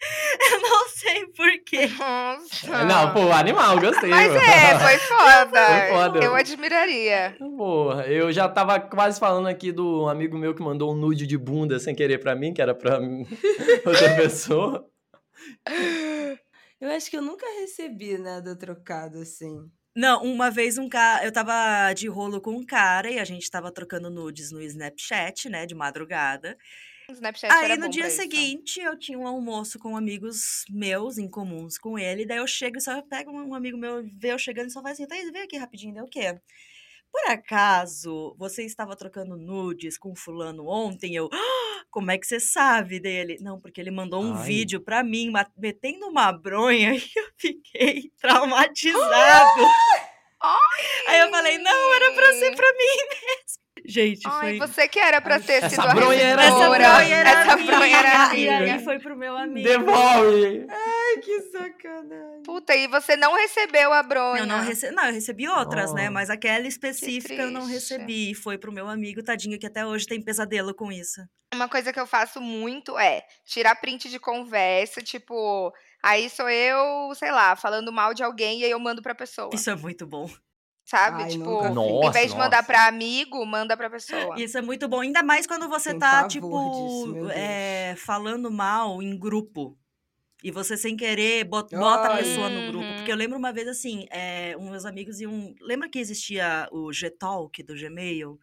Eu 0.52 0.60
não 0.60 0.88
sei 0.88 1.26
porquê. 1.26 1.86
Nossa. 1.88 2.84
Não, 2.84 3.12
pô, 3.12 3.32
animal, 3.32 3.80
gostei. 3.80 4.10
Mas 4.10 4.28
mano. 4.32 4.40
é, 4.40 4.78
foi 4.78 4.98
foda. 5.06 5.66
Foi 5.66 5.88
foda. 5.88 6.24
Eu 6.24 6.34
admiraria. 6.34 7.36
Porra, 7.38 8.06
eu 8.06 8.32
já 8.32 8.48
tava 8.48 8.78
quase 8.78 9.18
falando 9.18 9.48
aqui 9.48 9.72
do 9.72 10.08
amigo 10.08 10.38
meu 10.38 10.54
que 10.54 10.62
mandou 10.62 10.92
um 10.92 10.96
nude 10.96 11.26
de 11.26 11.36
bunda 11.36 11.78
sem 11.80 11.94
querer 11.94 12.18
pra 12.18 12.36
mim, 12.36 12.54
que 12.54 12.62
era 12.62 12.74
pra 12.74 13.00
outra 13.84 14.16
pessoa. 14.16 14.86
Eu 16.80 16.90
acho 16.90 17.10
que 17.10 17.16
eu 17.16 17.22
nunca 17.22 17.46
recebi 17.60 18.16
nada 18.18 18.56
trocado 18.56 19.18
assim. 19.18 19.68
Não, 19.96 20.22
uma 20.22 20.48
vez 20.48 20.78
um 20.78 20.88
cara. 20.88 21.24
Eu 21.24 21.32
tava 21.32 21.92
de 21.92 22.06
rolo 22.06 22.40
com 22.40 22.52
um 22.52 22.64
cara 22.64 23.10
e 23.10 23.18
a 23.18 23.24
gente 23.24 23.50
tava 23.50 23.72
trocando 23.72 24.08
nudes 24.08 24.52
no 24.52 24.62
Snapchat, 24.62 25.48
né, 25.48 25.66
de 25.66 25.74
madrugada. 25.74 26.56
Snapchat 27.10 27.50
Aí 27.52 27.76
no 27.76 27.88
dia 27.88 28.06
isso. 28.08 28.16
seguinte 28.16 28.80
eu 28.80 28.98
tinha 28.98 29.18
um 29.18 29.26
almoço 29.26 29.78
com 29.78 29.96
amigos 29.96 30.64
meus, 30.70 31.16
em 31.16 31.28
comuns 31.28 31.78
com 31.78 31.98
ele. 31.98 32.26
Daí 32.26 32.38
eu 32.38 32.46
chego 32.46 32.76
e 32.78 32.80
só 32.80 33.00
pego 33.02 33.30
um 33.32 33.54
amigo 33.54 33.78
meu, 33.78 34.02
vê 34.18 34.32
eu 34.32 34.38
chegando 34.38 34.68
e 34.68 34.70
só 34.70 34.82
faz 34.82 34.94
assim: 34.94 35.06
Thaís, 35.08 35.30
vem 35.32 35.42
aqui 35.42 35.56
rapidinho. 35.56 35.94
Daí 35.94 36.02
o 36.02 36.08
quê? 36.08 36.38
Por 37.10 37.30
acaso 37.30 38.36
você 38.38 38.64
estava 38.64 38.94
trocando 38.96 39.36
nudes 39.36 39.96
com 39.98 40.14
fulano 40.14 40.66
ontem? 40.68 41.14
Eu, 41.14 41.28
"Ah, 41.32 41.82
como 41.90 42.10
é 42.10 42.18
que 42.18 42.26
você 42.26 42.38
sabe 42.38 43.00
dele? 43.00 43.38
Não, 43.40 43.58
porque 43.60 43.80
ele 43.80 43.90
mandou 43.90 44.22
um 44.22 44.34
Ai. 44.34 44.44
vídeo 44.46 44.80
pra 44.82 45.02
mim, 45.02 45.32
metendo 45.56 46.06
uma 46.08 46.30
bronha 46.32 46.92
e 46.94 47.10
eu 47.16 47.24
fiquei 47.38 48.12
traumatizado. 48.20 49.62
Aí 51.08 51.20
eu 51.20 51.30
falei, 51.30 51.58
não, 51.58 51.94
era 51.94 52.12
pra 52.12 52.32
ser 52.34 52.54
pra 52.54 52.72
mim 52.72 52.78
mesmo. 53.10 53.67
Gente, 53.90 54.20
Ai, 54.26 54.58
foi... 54.58 54.68
você 54.68 54.86
que 54.86 54.98
era 54.98 55.18
pra 55.18 55.40
ter 55.40 55.54
Essa 55.64 55.70
sido 55.70 55.80
a 55.80 55.94
bronha 55.94 56.22
Essa 56.22 56.50
bronha 56.68 57.16
era 57.16 57.30
Essa 57.30 57.56
minha. 57.56 57.66
bronha 57.72 57.96
era 57.96 58.34
E 58.36 58.40
minha. 58.40 58.74
aí 58.74 58.84
foi 58.84 58.98
pro 58.98 59.16
meu 59.16 59.34
amigo. 59.34 59.66
Devolve! 59.66 60.66
Ai, 60.68 61.20
que 61.22 61.40
sacanagem. 61.50 62.42
Puta, 62.44 62.76
e 62.76 62.86
você 62.86 63.16
não 63.16 63.34
recebeu 63.34 63.90
a 63.94 64.02
bronha. 64.02 64.42
Eu 64.42 64.46
não, 64.46 64.60
rece... 64.62 64.90
não, 64.90 65.06
eu 65.06 65.12
recebi 65.14 65.48
outras, 65.48 65.94
né? 65.94 66.02
Nossa. 66.02 66.10
Mas 66.12 66.28
aquela 66.28 66.66
específica 66.68 67.42
eu 67.42 67.50
não 67.50 67.64
recebi. 67.64 68.32
E 68.32 68.34
foi 68.34 68.58
pro 68.58 68.70
meu 68.70 68.86
amigo, 68.88 69.22
tadinho, 69.22 69.58
que 69.58 69.66
até 69.66 69.86
hoje 69.86 70.06
tem 70.06 70.20
pesadelo 70.20 70.74
com 70.74 70.92
isso. 70.92 71.22
Uma 71.54 71.66
coisa 71.66 71.90
que 71.90 71.98
eu 71.98 72.06
faço 72.06 72.42
muito 72.42 72.98
é 72.98 73.22
tirar 73.46 73.74
print 73.76 74.10
de 74.10 74.18
conversa, 74.18 75.00
tipo, 75.00 75.72
aí 76.02 76.28
sou 76.28 76.46
eu, 76.50 77.14
sei 77.14 77.30
lá, 77.32 77.56
falando 77.56 77.90
mal 77.90 78.12
de 78.12 78.22
alguém 78.22 78.60
e 78.60 78.64
aí 78.64 78.70
eu 78.70 78.78
mando 78.78 79.00
pra 79.00 79.14
pessoa. 79.14 79.48
Isso 79.54 79.70
é 79.70 79.74
muito 79.74 80.06
bom. 80.06 80.28
Sabe? 80.88 81.22
Ai, 81.24 81.28
tipo, 81.28 81.44
nunca 81.44 81.68
fiz. 81.68 82.08
em 82.08 82.10
vez 82.12 82.24
de 82.26 82.28
Nossa, 82.30 82.36
mandar 82.44 82.56
nossa. 82.58 82.66
pra 82.66 82.86
amigo, 82.86 83.44
manda 83.44 83.76
pra 83.76 83.90
pessoa. 83.90 84.40
Isso 84.40 84.56
é 84.56 84.62
muito 84.62 84.88
bom. 84.88 85.00
Ainda 85.00 85.22
mais 85.22 85.46
quando 85.46 85.68
você 85.68 85.90
Tenho 85.90 86.00
tá, 86.00 86.26
tipo, 86.26 86.48
disso, 86.48 87.28
é, 87.30 87.94
falando 87.96 88.50
mal 88.50 89.02
em 89.02 89.14
grupo. 89.18 89.76
E 90.42 90.50
você, 90.50 90.76
sem 90.78 90.96
querer, 90.96 91.44
bot- 91.44 91.76
bota 91.76 92.14
a 92.14 92.16
pessoa 92.16 92.48
no 92.48 92.68
grupo. 92.72 92.86
Uhum. 92.86 92.96
Porque 92.96 93.12
eu 93.12 93.16
lembro 93.16 93.36
uma 93.36 93.52
vez, 93.52 93.68
assim, 93.68 94.06
é, 94.10 94.56
um 94.58 94.70
meus 94.70 94.86
amigos 94.86 95.20
iam... 95.20 95.52
Lembra 95.60 95.90
que 95.90 95.98
existia 95.98 96.66
o 96.72 96.90
Gtalk 96.90 97.62
do 97.64 97.74
Gmail? 97.74 98.38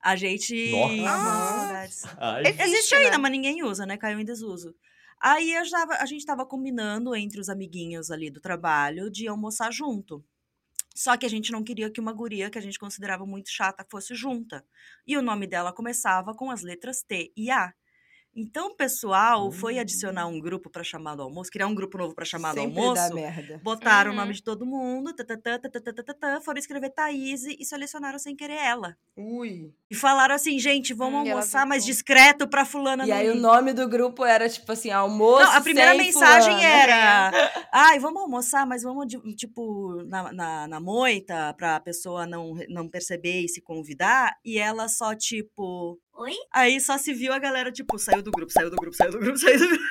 A 0.00 0.14
gente... 0.14 0.70
Nossa. 0.70 1.72
Nossa. 1.72 2.16
Ai, 2.20 2.42
Existe, 2.60 2.94
né? 2.94 3.06
ainda, 3.06 3.18
mas 3.18 3.32
ninguém 3.32 3.64
usa, 3.64 3.84
né? 3.86 3.96
Caiu 3.96 4.20
em 4.20 4.24
desuso. 4.24 4.72
Aí 5.20 5.52
eu 5.54 5.64
já- 5.64 5.86
a 5.98 6.06
gente 6.06 6.24
tava 6.24 6.44
combinando 6.46 7.16
entre 7.16 7.40
os 7.40 7.48
amiguinhos 7.48 8.10
ali 8.10 8.30
do 8.30 8.40
trabalho 8.40 9.10
de 9.10 9.26
almoçar 9.26 9.72
junto. 9.72 10.22
Só 10.94 11.16
que 11.16 11.26
a 11.26 11.28
gente 11.28 11.52
não 11.52 11.64
queria 11.64 11.90
que 11.90 12.00
uma 12.00 12.12
guria 12.12 12.50
que 12.50 12.58
a 12.58 12.62
gente 12.62 12.78
considerava 12.78 13.26
muito 13.26 13.50
chata 13.50 13.86
fosse 13.90 14.14
junta. 14.14 14.64
E 15.06 15.16
o 15.16 15.22
nome 15.22 15.46
dela 15.46 15.72
começava 15.72 16.34
com 16.34 16.50
as 16.50 16.62
letras 16.62 17.02
T 17.02 17.32
e 17.36 17.50
A. 17.50 17.72
Então 18.34 18.68
o 18.68 18.74
pessoal 18.76 19.52
foi 19.52 19.78
adicionar 19.78 20.26
um 20.26 20.40
grupo 20.40 20.70
para 20.70 20.82
chamar 20.82 21.16
do 21.16 21.22
almoço, 21.22 21.50
criar 21.50 21.66
um 21.66 21.74
grupo 21.74 21.98
novo 21.98 22.14
para 22.14 22.24
chamar 22.24 22.54
do 22.54 22.60
Sempre 22.62 22.80
almoço. 22.80 23.08
dá 23.08 23.14
merda. 23.14 23.60
Botaram 23.62 24.10
o 24.10 24.14
Uhum. 24.14 24.20
nome 24.20 24.32
de 24.34 24.42
todo 24.42 24.64
mundo, 24.64 25.12
tatatã, 25.14 25.58
tatatã, 25.58 25.92
tatatã, 25.92 26.40
foram 26.40 26.58
escrever 26.58 26.90
Thaís 26.90 27.42
e 27.44 27.62
selecionaram 27.64 28.18
sem 28.18 28.34
querer 28.34 28.54
ela. 28.56 28.96
Ui. 29.14 29.74
E 29.90 29.94
falaram 29.94 30.34
assim, 30.34 30.58
gente, 30.58 30.94
vamos 30.94 31.26
Hum, 31.26 31.30
almoçar 31.30 31.66
mais 31.66 31.82
voltou. 31.82 31.94
discreto 31.94 32.48
pra 32.48 32.64
fulana 32.64 33.04
E 33.06 33.12
aí 33.12 33.28
o 33.28 33.34
ir." 33.34 33.40
nome 33.40 33.74
do 33.74 33.86
grupo 33.86 34.24
era 34.24 34.48
tipo 34.48 34.72
assim, 34.72 34.90
almoço. 34.90 35.44
Não, 35.44 35.52
a 35.52 35.60
primeira 35.60 35.94
mensagem 35.94 36.52
fulana. 36.54 36.72
era: 36.72 37.30
ai, 37.70 37.98
vamos 37.98 38.22
almoçar, 38.22 38.66
mas 38.66 38.82
vamos, 38.82 39.06
tipo, 39.36 40.02
na, 40.06 40.32
na, 40.32 40.68
na 40.68 40.80
moita, 40.80 41.52
pra 41.58 41.78
pessoa 41.80 42.26
não, 42.26 42.54
não 42.70 42.88
perceber 42.88 43.42
e 43.42 43.48
se 43.48 43.60
convidar. 43.60 44.34
E 44.42 44.58
ela 44.58 44.88
só, 44.88 45.14
tipo. 45.14 45.98
Oi? 46.14 46.34
Aí 46.52 46.80
só 46.80 46.98
se 46.98 47.12
viu 47.12 47.32
a 47.32 47.38
galera, 47.38 47.72
tipo, 47.72 47.98
saiu 47.98 48.22
do 48.22 48.30
grupo, 48.30 48.52
saiu 48.52 48.70
do 48.70 48.76
grupo, 48.76 48.96
saiu 48.96 49.10
do 49.10 49.18
grupo, 49.18 49.36
saiu 49.38 49.58
do 49.58 49.68
grupo. 49.68 49.84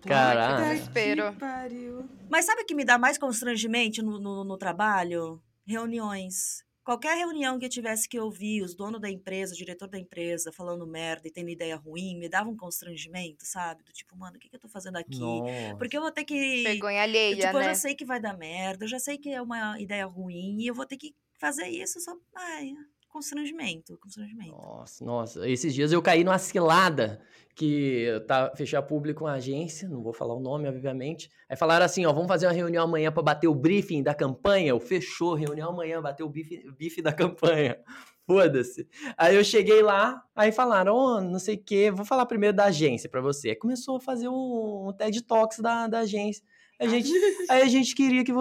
Que 0.00 0.74
desespero. 0.74 1.34
Pariu. 1.34 2.08
Mas 2.30 2.44
sabe 2.44 2.62
o 2.62 2.66
que 2.66 2.74
me 2.74 2.84
dá 2.84 2.98
mais 2.98 3.18
constrangimento 3.18 4.02
no, 4.02 4.18
no, 4.18 4.44
no 4.44 4.56
trabalho? 4.56 5.42
Reuniões. 5.66 6.64
Qualquer 6.84 7.16
reunião 7.16 7.58
que 7.58 7.64
eu 7.64 7.68
tivesse 7.68 8.08
que 8.08 8.16
ouvir 8.20 8.62
os 8.62 8.72
donos 8.72 9.00
da 9.00 9.10
empresa, 9.10 9.52
o 9.52 9.56
diretor 9.56 9.88
da 9.88 9.98
empresa 9.98 10.52
falando 10.52 10.86
merda 10.86 11.26
e 11.26 11.32
tendo 11.32 11.50
ideia 11.50 11.74
ruim, 11.74 12.16
me 12.16 12.28
dava 12.28 12.48
um 12.48 12.56
constrangimento, 12.56 13.44
sabe? 13.44 13.82
Do 13.82 13.92
tipo, 13.92 14.16
mano, 14.16 14.36
o 14.36 14.38
que, 14.38 14.48
que 14.48 14.54
eu 14.54 14.60
tô 14.60 14.68
fazendo 14.68 14.94
aqui? 14.94 15.18
Nossa. 15.18 15.76
Porque 15.78 15.96
eu 15.96 16.00
vou 16.00 16.12
ter 16.12 16.22
que. 16.22 16.62
Vergonha 16.62 16.98
Eu, 16.98 17.02
alheia, 17.02 17.34
tipo, 17.34 17.56
eu 17.56 17.58
né? 17.58 17.64
já 17.64 17.74
sei 17.74 17.96
que 17.96 18.04
vai 18.04 18.20
dar 18.20 18.38
merda, 18.38 18.84
eu 18.84 18.88
já 18.88 19.00
sei 19.00 19.18
que 19.18 19.30
é 19.30 19.42
uma 19.42 19.80
ideia 19.80 20.06
ruim 20.06 20.58
e 20.60 20.68
eu 20.68 20.74
vou 20.74 20.86
ter 20.86 20.96
que 20.96 21.12
fazer 21.40 21.66
isso 21.66 21.98
só. 21.98 22.16
Ai, 22.36 22.72
constrangimento, 23.16 23.96
constrangimento. 23.96 24.52
Nossa, 24.52 25.04
nossa. 25.04 25.48
Esses 25.48 25.74
dias 25.74 25.90
eu 25.90 26.02
caí 26.02 26.22
numa 26.22 26.38
cilada 26.38 27.18
que 27.54 28.22
tá, 28.26 28.52
fechei 28.54 28.78
a 28.78 28.82
público 28.82 29.20
com 29.20 29.26
a 29.26 29.32
agência, 29.32 29.88
não 29.88 30.02
vou 30.02 30.12
falar 30.12 30.34
o 30.34 30.40
nome, 30.40 30.68
obviamente. 30.68 31.30
Aí 31.48 31.56
falaram 31.56 31.86
assim, 31.86 32.04
ó, 32.04 32.12
vamos 32.12 32.28
fazer 32.28 32.46
uma 32.46 32.52
reunião 32.52 32.84
amanhã 32.84 33.10
pra 33.10 33.22
bater 33.22 33.48
o 33.48 33.54
briefing 33.54 34.02
da 34.02 34.14
campanha. 34.14 34.68
Eu 34.68 34.78
fechou, 34.78 35.32
reunião 35.32 35.70
amanhã, 35.70 36.02
bater 36.02 36.24
o 36.24 36.28
bife 36.28 37.00
da 37.00 37.12
campanha. 37.12 37.78
Foda-se. 38.26 38.86
Aí 39.16 39.34
eu 39.34 39.44
cheguei 39.44 39.80
lá, 39.82 40.22
aí 40.34 40.52
falaram, 40.52 40.94
ó, 40.94 41.20
não 41.20 41.38
sei 41.38 41.54
o 41.54 41.62
quê, 41.62 41.90
vou 41.90 42.04
falar 42.04 42.26
primeiro 42.26 42.54
da 42.54 42.64
agência 42.64 43.08
pra 43.08 43.22
você. 43.22 43.50
Aí 43.50 43.56
começou 43.56 43.96
a 43.96 44.00
fazer 44.00 44.28
um, 44.28 44.88
um 44.88 44.92
TED 44.92 45.22
Talks 45.22 45.60
da, 45.60 45.86
da 45.86 46.00
agência. 46.00 46.44
A 46.78 46.86
gente, 46.86 47.10
aí 47.48 47.62
a 47.62 47.66
gente 47.68 47.94
queria 47.94 48.22
que. 48.24 48.32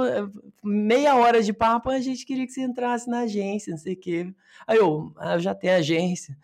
Meia 0.64 1.16
hora 1.16 1.42
de 1.42 1.54
papo, 1.54 1.90
a 1.90 2.00
gente 2.00 2.26
queria 2.26 2.46
que 2.46 2.52
você 2.52 2.62
entrasse 2.62 3.10
na 3.10 3.20
agência, 3.22 3.72
não 3.72 3.78
sei 3.78 3.94
o 3.94 4.00
quê. 4.00 4.34
Aí 4.68 4.78
eu, 4.78 5.14
ah, 5.18 5.36
eu 5.36 5.40
já 5.40 5.54
tenho 5.56 5.74
agência. 5.76 6.36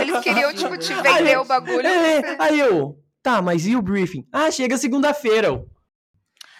Eles 0.00 0.20
queriam, 0.20 0.52
tipo, 0.54 0.76
te 0.78 0.92
Aí 0.92 1.02
vender 1.02 1.36
eu- 1.36 1.42
o 1.42 1.44
bagulho. 1.44 1.86
É, 1.86 2.36
aí 2.38 2.58
eu, 2.60 2.98
tá, 3.22 3.40
mas 3.42 3.66
e 3.66 3.76
o 3.76 3.82
briefing? 3.82 4.26
Ah, 4.32 4.50
chega 4.50 4.76
segunda-feira. 4.76 5.48
eu. 5.48 5.68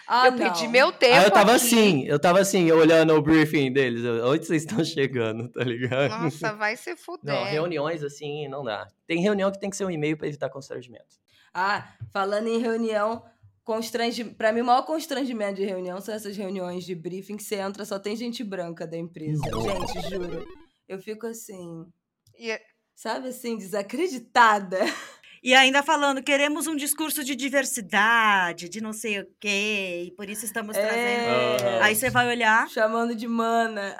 Ah, 0.05 0.27
eu 0.27 0.33
perdi 0.33 0.65
não. 0.65 0.71
meu 0.71 0.91
tempo. 0.91 1.15
Aí 1.15 1.23
eu 1.23 1.31
tava 1.31 1.55
aqui. 1.55 1.65
assim, 1.65 2.03
eu 2.05 2.19
tava 2.19 2.39
assim, 2.41 2.69
olhando 2.71 3.13
o 3.13 3.21
briefing 3.21 3.71
deles. 3.71 4.03
eu, 4.03 4.27
Onde 4.27 4.45
vocês 4.45 4.63
estão 4.63 4.83
chegando, 4.83 5.47
tá 5.49 5.63
ligado? 5.63 6.11
Nossa, 6.23 6.53
vai 6.53 6.75
se 6.75 6.95
fuder. 6.97 7.33
Não, 7.33 7.45
reuniões 7.45 8.03
assim, 8.03 8.47
não 8.49 8.63
dá. 8.65 8.85
Tem 9.07 9.21
reunião 9.21 9.49
que 9.51 9.59
tem 9.59 9.69
que 9.69 9.77
ser 9.77 9.85
um 9.85 9.91
e-mail 9.91 10.17
pra 10.17 10.27
evitar 10.27 10.49
constrangimento. 10.49 11.15
Ah, 11.53 11.87
falando 12.11 12.47
em 12.47 12.57
reunião, 12.59 13.23
constrange... 13.63 14.23
pra 14.25 14.51
mim 14.51 14.61
o 14.61 14.65
maior 14.65 14.83
constrangimento 14.85 15.55
de 15.55 15.65
reunião 15.65 16.01
são 16.01 16.13
essas 16.13 16.35
reuniões 16.35 16.83
de 16.83 16.95
briefing 16.95 17.37
que 17.37 17.43
você 17.43 17.55
entra, 17.55 17.85
só 17.85 17.99
tem 17.99 18.15
gente 18.15 18.43
branca 18.43 18.87
da 18.87 18.97
empresa. 18.97 19.41
Gente, 19.43 20.09
juro. 20.09 20.45
Eu 20.87 20.99
fico 20.99 21.27
assim, 21.27 21.85
E- 22.39 22.59
sabe 22.95 23.27
assim, 23.29 23.57
desacreditada. 23.57 24.79
E 25.45 25.53
ainda 25.53 25.83
falando, 25.83 26.23
queremos 26.23 26.67
um 26.67 26.75
discurso 26.75 27.21
de 27.21 27.35
diversidade, 27.35 28.69
de 28.69 28.79
não 28.79 28.93
sei 28.93 29.19
o 29.19 29.27
quê, 29.41 30.05
e 30.07 30.11
por 30.15 30.29
isso 30.29 30.45
estamos 30.45 30.73
trazendo. 30.75 30.95
É, 31.65 31.81
Aí 31.81 31.95
você 31.95 32.09
vai 32.09 32.27
olhar. 32.29 32.69
chamando 32.69 33.13
de 33.13 33.27
mana. 33.27 33.97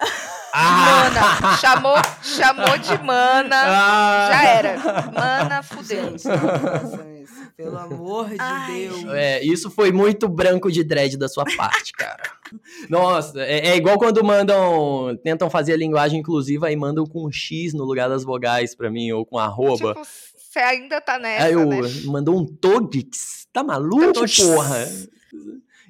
Mana, 0.55 1.57
chamou, 1.57 1.95
chamou 2.23 2.77
de 2.77 2.97
mana, 3.03 3.55
Ah! 3.65 4.29
já 4.31 4.43
era. 4.47 4.77
Mana, 5.11 5.63
fudeu. 5.63 6.17
Gente, 6.17 6.29
isso. 7.23 7.42
Pelo 7.63 7.77
amor 7.77 8.29
de 8.29 8.35
Ai, 8.39 8.71
Deus. 8.89 9.05
É, 9.13 9.43
isso 9.43 9.69
foi 9.71 9.91
muito 9.91 10.27
branco 10.27 10.71
de 10.71 10.83
dread 10.83 11.17
da 11.17 11.27
sua 11.27 11.45
parte, 11.57 11.91
cara. 11.93 12.21
Nossa, 12.89 13.41
é, 13.41 13.69
é 13.69 13.75
igual 13.77 13.97
quando 13.97 14.23
mandam. 14.23 15.17
Tentam 15.23 15.49
fazer 15.49 15.73
a 15.73 15.77
linguagem 15.77 16.19
inclusiva 16.19 16.71
e 16.71 16.75
mandam 16.75 17.05
com 17.05 17.31
X 17.31 17.73
no 17.73 17.83
lugar 17.83 18.09
das 18.09 18.23
vogais 18.23 18.75
pra 18.75 18.89
mim, 18.91 19.11
ou 19.11 19.25
com 19.25 19.37
arroba. 19.37 19.93
Tipo, 19.93 20.05
você 20.05 20.59
ainda 20.59 21.01
tá 21.01 21.17
nessa, 21.17 21.45
Aí 21.45 21.53
eu 21.53 21.65
né? 21.65 21.79
mandou 22.05 22.37
um 22.39 22.45
Togix. 22.45 23.47
Tá 23.51 23.63
maluco, 23.63 24.13
Togix. 24.13 24.43
porra? 24.47 24.87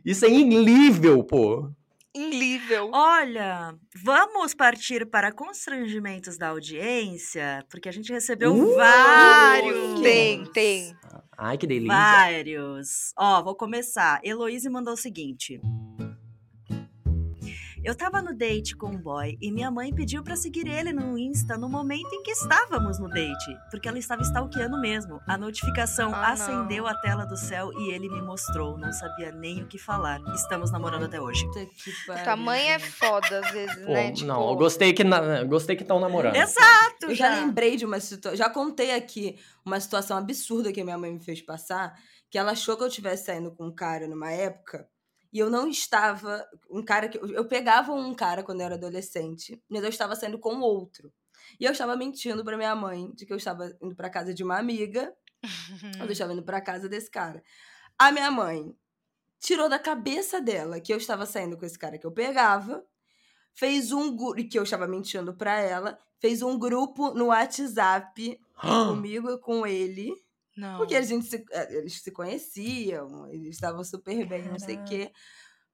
Isso 0.05 0.25
é 0.25 0.29
inlível, 0.29 1.23
pô. 1.23 1.69
Inlível. 2.15 2.91
Olha, 2.93 3.73
vamos 4.03 4.53
partir 4.53 5.05
para 5.07 5.31
constrangimentos 5.31 6.37
da 6.37 6.49
audiência, 6.49 7.65
porque 7.69 7.89
a 7.89 7.91
gente 7.91 8.11
recebeu 8.13 8.53
Uh! 8.53 8.75
vários. 8.75 9.99
Tem, 10.01 10.45
tem. 10.53 10.95
Ai, 11.37 11.57
que 11.57 11.67
delícia. 11.67 11.95
Vários. 11.95 13.13
Ó, 13.17 13.43
vou 13.43 13.55
começar. 13.55 14.19
Heloíse 14.23 14.69
mandou 14.69 14.93
o 14.93 14.97
seguinte. 14.97 15.59
Eu 17.83 17.93
tava 17.95 18.21
no 18.21 18.33
date 18.33 18.77
com 18.77 18.87
um 18.87 18.97
boy 18.97 19.37
e 19.41 19.51
minha 19.51 19.69
mãe 19.69 19.93
pediu 19.93 20.23
pra 20.23 20.37
seguir 20.37 20.65
ele 20.69 20.93
no 20.93 21.17
Insta 21.17 21.57
no 21.57 21.67
momento 21.67 22.07
em 22.13 22.23
que 22.23 22.31
estávamos 22.31 22.97
no 22.97 23.09
date, 23.09 23.57
porque 23.69 23.89
ela 23.89 23.99
estava 23.99 24.21
stalkeando 24.21 24.79
mesmo. 24.79 25.19
A 25.27 25.37
notificação 25.37 26.13
Ah, 26.15 26.31
acendeu 26.31 26.83
não. 26.85 26.89
a 26.89 26.95
tela 27.01 27.25
do 27.25 27.35
céu 27.35 27.73
e 27.73 27.91
ele 27.91 28.07
me 28.07 28.21
mostrou. 28.21 28.77
Não 28.77 28.93
sabia 28.93 29.33
nem 29.33 29.63
o 29.63 29.67
que 29.67 29.77
falar. 29.77 30.21
Estamos 30.33 30.71
namorando 30.71 31.03
até 31.05 31.19
hoje. 31.19 31.45
Puta 31.47 31.65
que 31.65 31.91
pariu, 32.07 32.23
Tua 32.23 32.35
mãe 32.37 32.71
é 32.71 32.79
foda 32.79 33.39
às 33.39 33.51
vezes, 33.51 33.85
Pô, 33.85 33.91
né? 33.91 34.11
Tipo, 34.13 34.27
não, 34.27 34.49
eu 34.49 34.55
gostei 34.55 34.93
que 34.93 35.03
na- 35.03 35.43
gostei 35.43 35.75
que 35.75 35.81
estão 35.81 35.99
namorando. 35.99 36.35
Exato! 36.37 37.07
Eu 37.09 37.15
já 37.15 37.29
lembrei 37.35 37.75
de 37.75 37.85
uma 37.85 37.99
situação. 37.99 38.37
Já 38.37 38.49
contei 38.49 38.95
aqui 38.95 39.37
uma 39.65 39.77
situação 39.81 40.15
absurda 40.15 40.71
que 40.71 40.81
minha 40.85 40.97
mãe 40.97 41.11
me 41.11 41.19
fez 41.19 41.41
passar. 41.41 41.93
Que 42.31 42.37
ela 42.37 42.51
achou 42.53 42.75
que 42.77 42.81
eu 42.83 42.87
estivesse 42.87 43.25
saindo 43.25 43.51
com 43.51 43.67
um 43.67 43.75
cara 43.75 44.07
numa 44.07 44.31
época. 44.31 44.87
E 45.33 45.39
eu 45.39 45.49
não 45.49 45.67
estava. 45.67 46.47
Um 46.69 46.83
cara 46.85 47.09
que. 47.09 47.17
Eu 47.17 47.47
pegava 47.47 47.91
um 47.91 48.13
cara 48.13 48.43
quando 48.43 48.61
eu 48.61 48.67
era 48.67 48.75
adolescente. 48.75 49.59
Mas 49.67 49.81
eu 49.81 49.89
estava 49.89 50.15
saindo 50.15 50.37
com 50.37 50.59
outro. 50.59 51.11
E 51.59 51.65
eu 51.65 51.71
estava 51.71 51.95
mentindo 51.97 52.43
pra 52.43 52.55
minha 52.55 52.75
mãe 52.75 53.11
de 53.15 53.25
que 53.25 53.33
eu 53.33 53.37
estava 53.37 53.75
indo 53.81 53.95
pra 53.95 54.11
casa 54.11 54.31
de 54.31 54.43
uma 54.43 54.59
amiga. 54.59 55.11
Eu 55.99 56.05
estava 56.11 56.33
indo 56.33 56.43
pra 56.43 56.61
casa 56.61 56.87
desse 56.87 57.09
cara. 57.09 57.43
A 57.97 58.11
minha 58.11 58.29
mãe 58.29 58.75
tirou 59.39 59.67
da 59.67 59.79
cabeça 59.79 60.39
dela 60.39 60.79
que 60.79 60.93
eu 60.93 60.97
estava 60.97 61.25
saindo 61.25 61.57
com 61.57 61.65
esse 61.65 61.79
cara 61.79 61.97
que 61.97 62.05
eu 62.05 62.11
pegava. 62.11 62.85
Fez 63.55 63.91
um 63.91 64.15
grupo. 64.15 64.47
Que 64.47 64.59
eu 64.59 64.63
estava 64.63 64.87
mentindo 64.87 65.33
pra 65.35 65.59
ela. 65.59 65.97
Fez 66.19 66.43
um 66.43 66.59
grupo 66.59 67.11
no 67.15 67.25
WhatsApp 67.25 68.39
comigo 68.53 69.31
e 69.31 69.39
com 69.39 69.65
ele. 69.65 70.13
Não. 70.55 70.77
Porque 70.77 70.95
a 70.95 71.01
gente 71.01 71.25
se- 71.25 71.45
eh, 71.51 71.77
eles 71.77 72.01
se 72.01 72.11
conheciam, 72.11 73.27
eles 73.31 73.55
estavam 73.55 73.83
super 73.83 74.25
bem, 74.27 74.43
não 74.43 74.59
sei 74.59 74.75
o 74.77 74.83
quê. 74.83 75.11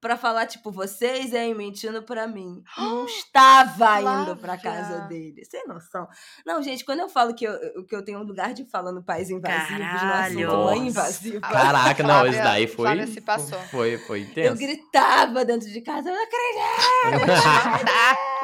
Pra 0.01 0.15
falar, 0.15 0.45
tipo, 0.45 0.71
vocês 0.71 1.33
aí 1.33 1.53
mentindo 1.53 2.01
pra 2.03 2.25
mim. 2.25 2.63
Não 2.77 3.05
estava 3.05 3.99
indo 4.01 4.37
pra 4.37 4.57
casa 4.57 5.01
dele. 5.09 5.43
Sem 5.43 5.67
noção. 5.67 6.07
Não, 6.45 6.63
gente, 6.63 6.85
quando 6.85 7.01
eu 7.01 7.09
falo 7.09 7.35
que 7.35 7.43
eu, 7.43 7.51
eu- 7.51 7.85
que 7.85 7.93
eu 7.93 8.01
tenho 8.01 8.17
um 8.19 8.23
lugar 8.23 8.53
de 8.53 8.63
fala 8.69 8.93
no 8.93 9.03
Pais 9.03 9.29
Invasivos, 9.29 9.71
no 9.71 9.77
Caralho. 9.99 10.39
assunto 10.51 10.63
Mãe. 10.63 10.87
Invasiva, 10.87 11.41
Caraca, 11.41 12.01
não, 12.03 12.09
Flávia- 12.11 12.29
isso 12.31 12.43
daí 12.43 12.67
foi. 12.67 12.85
Flávia 12.85 13.07
se 13.07 13.19
passou. 13.19 13.59
Foi, 13.63 13.97
foi 13.97 14.21
eu 14.21 14.23
intenso. 14.23 14.55
gritava 14.61 15.43
dentro 15.43 15.67
de 15.67 15.81
casa, 15.81 16.09
eu 16.09 16.15
não 16.15 16.23
acredito! 16.23 17.25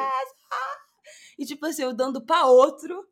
E 1.38 1.44
tipo 1.44 1.66
assim, 1.66 1.82
eu 1.82 1.92
dando 1.94 2.24
pra 2.24 2.46
outro 2.46 3.04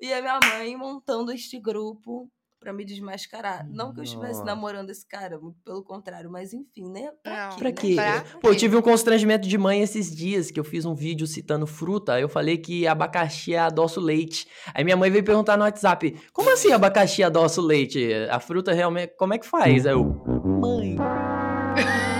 e 0.00 0.12
a 0.12 0.20
minha 0.20 0.38
mãe 0.44 0.76
montando 0.76 1.32
este 1.32 1.58
grupo 1.58 2.30
pra 2.62 2.72
me 2.72 2.84
desmascarar. 2.84 3.66
Não 3.68 3.92
que 3.92 3.98
eu 4.00 4.04
estivesse 4.04 4.34
Nossa. 4.34 4.44
namorando 4.44 4.90
esse 4.90 5.06
cara, 5.06 5.38
muito 5.38 5.58
pelo 5.64 5.82
contrário, 5.82 6.30
mas 6.30 6.52
enfim, 6.52 6.88
né? 6.88 7.10
Pra 7.22 7.48
Não. 7.50 7.56
quê? 7.72 7.94
Pra 7.96 8.04
né? 8.04 8.20
Pra 8.20 8.40
Pô, 8.40 8.48
eu 8.50 8.56
tive 8.56 8.76
um 8.76 8.82
constrangimento 8.82 9.48
de 9.48 9.58
mãe 9.58 9.82
esses 9.82 10.14
dias, 10.14 10.50
que 10.50 10.60
eu 10.60 10.64
fiz 10.64 10.84
um 10.84 10.94
vídeo 10.94 11.26
citando 11.26 11.66
fruta. 11.66 12.20
Eu 12.20 12.28
falei 12.28 12.56
que 12.56 12.86
abacaxi 12.86 13.54
é 13.54 13.58
adoço 13.58 14.00
leite. 14.00 14.46
Aí 14.72 14.84
minha 14.84 14.96
mãe 14.96 15.10
veio 15.10 15.24
perguntar 15.24 15.56
no 15.56 15.64
WhatsApp: 15.64 16.16
como 16.32 16.50
assim 16.52 16.72
abacaxi 16.72 17.22
adoça 17.22 17.60
o 17.60 17.64
leite? 17.64 18.12
A 18.30 18.38
fruta 18.38 18.72
realmente. 18.72 19.14
Como 19.16 19.34
é 19.34 19.38
que 19.38 19.46
faz? 19.46 19.86
Aí 19.86 19.92
eu. 19.92 20.04
Mãe. 20.04 20.96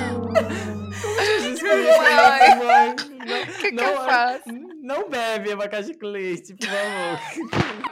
Mãe. 1.62 2.94
O 2.94 3.60
que, 3.60 3.72
que 3.72 3.80
eu 3.80 3.96
faço? 4.04 4.42
Não 4.82 5.08
bebe 5.08 5.52
abacaxi 5.52 5.94
com 5.98 6.06
leite, 6.06 6.54
por 6.54 6.66
favor. 6.66 7.91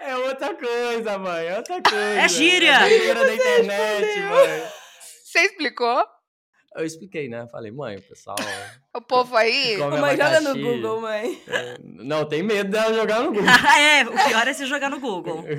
É 0.00 0.16
outra 0.16 0.54
coisa, 0.54 1.18
mãe. 1.18 1.46
É 1.46 1.56
outra 1.56 1.82
coisa. 1.82 2.20
É 2.20 2.28
gíria. 2.28 2.72
É 2.72 2.88
gíria 2.88 3.14
da 3.14 3.34
internet, 3.34 4.20
mãe. 4.20 4.62
Você 5.24 5.40
explicou? 5.40 6.04
Eu 6.76 6.84
expliquei, 6.84 7.26
né? 7.26 7.46
Falei, 7.50 7.72
mãe, 7.72 7.96
o 7.96 8.02
pessoal. 8.02 8.36
O 8.94 9.00
povo 9.00 9.34
aí. 9.34 9.76
Come 9.80 9.96
Ô, 9.96 10.00
mãe, 10.00 10.16
joga 10.16 10.40
no. 10.40 10.54
Google, 10.54 11.00
mãe. 11.00 11.42
É, 11.48 11.76
Não, 11.82 12.24
tem 12.26 12.42
medo 12.42 12.70
dela 12.70 12.92
jogar 12.92 13.20
no 13.22 13.32
Google. 13.32 13.48
é, 13.80 14.04
o 14.04 14.28
pior 14.28 14.46
é 14.46 14.52
se 14.52 14.66
jogar 14.66 14.90
no 14.90 15.00
Google. 15.00 15.44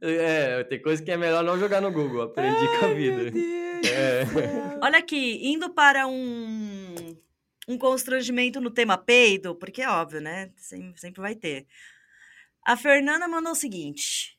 É, 0.00 0.62
tem 0.62 0.80
coisa 0.80 1.02
que 1.02 1.10
é 1.10 1.16
melhor 1.16 1.42
não 1.42 1.58
jogar 1.58 1.80
no 1.80 1.90
Google. 1.90 2.22
Aprendi 2.22 2.68
com 2.78 2.86
a 2.86 2.94
vida. 2.94 3.36
É. 3.84 4.78
Olha 4.80 5.00
aqui, 5.00 5.40
indo 5.42 5.70
para 5.70 6.06
um, 6.06 6.94
um 7.66 7.76
constrangimento 7.76 8.60
no 8.60 8.70
tema 8.70 8.96
peido, 8.96 9.56
porque 9.56 9.82
é 9.82 9.88
óbvio, 9.88 10.20
né? 10.20 10.52
Sempre, 10.56 11.00
sempre 11.00 11.20
vai 11.20 11.34
ter. 11.34 11.66
A 12.68 12.76
Fernanda 12.76 13.26
mandou 13.26 13.52
o 13.52 13.54
seguinte. 13.54 14.36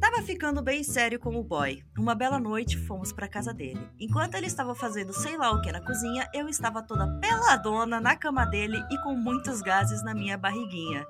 Tava 0.00 0.20
ficando 0.20 0.60
bem 0.60 0.82
sério 0.82 1.20
com 1.20 1.36
o 1.36 1.44
boy. 1.44 1.80
Uma 1.96 2.12
bela 2.12 2.40
noite 2.40 2.76
fomos 2.76 3.12
pra 3.12 3.28
casa 3.28 3.54
dele. 3.54 3.78
Enquanto 4.00 4.34
ele 4.34 4.48
estava 4.48 4.74
fazendo 4.74 5.12
sei 5.12 5.36
lá 5.36 5.52
o 5.52 5.62
que 5.62 5.70
na 5.70 5.80
cozinha, 5.80 6.28
eu 6.34 6.48
estava 6.48 6.82
toda 6.82 7.06
peladona 7.20 8.00
na 8.00 8.16
cama 8.16 8.44
dele 8.46 8.82
e 8.90 9.00
com 9.04 9.14
muitos 9.14 9.62
gases 9.62 10.02
na 10.02 10.12
minha 10.12 10.36
barriguinha. 10.36 11.06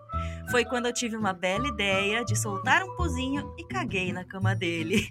Foi 0.50 0.64
quando 0.64 0.86
eu 0.86 0.92
tive 0.92 1.16
uma 1.16 1.32
bela 1.32 1.66
ideia 1.68 2.24
de 2.24 2.36
soltar 2.36 2.82
um 2.82 2.96
pozinho 2.96 3.54
e 3.58 3.64
caguei 3.64 4.12
na 4.12 4.24
cama 4.24 4.54
dele. 4.54 5.08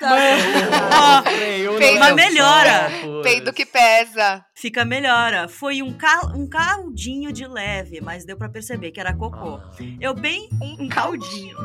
Mas 0.00 0.42
lençol, 2.00 2.14
melhora. 2.16 2.90
Peido 3.22 3.52
que 3.52 3.66
pesa. 3.66 4.44
Fica 4.54 4.84
melhora. 4.84 5.48
Foi 5.48 5.82
um, 5.82 5.92
cal, 5.92 6.32
um 6.34 6.48
caldinho 6.48 7.32
de 7.32 7.46
leve, 7.46 8.00
mas 8.00 8.24
deu 8.24 8.36
pra 8.36 8.48
perceber 8.48 8.90
que 8.90 9.00
era 9.00 9.14
cocô. 9.14 9.56
Ah. 9.62 9.70
Eu 10.00 10.14
bem 10.14 10.48
um 10.60 10.88
caldinho. 10.88 11.56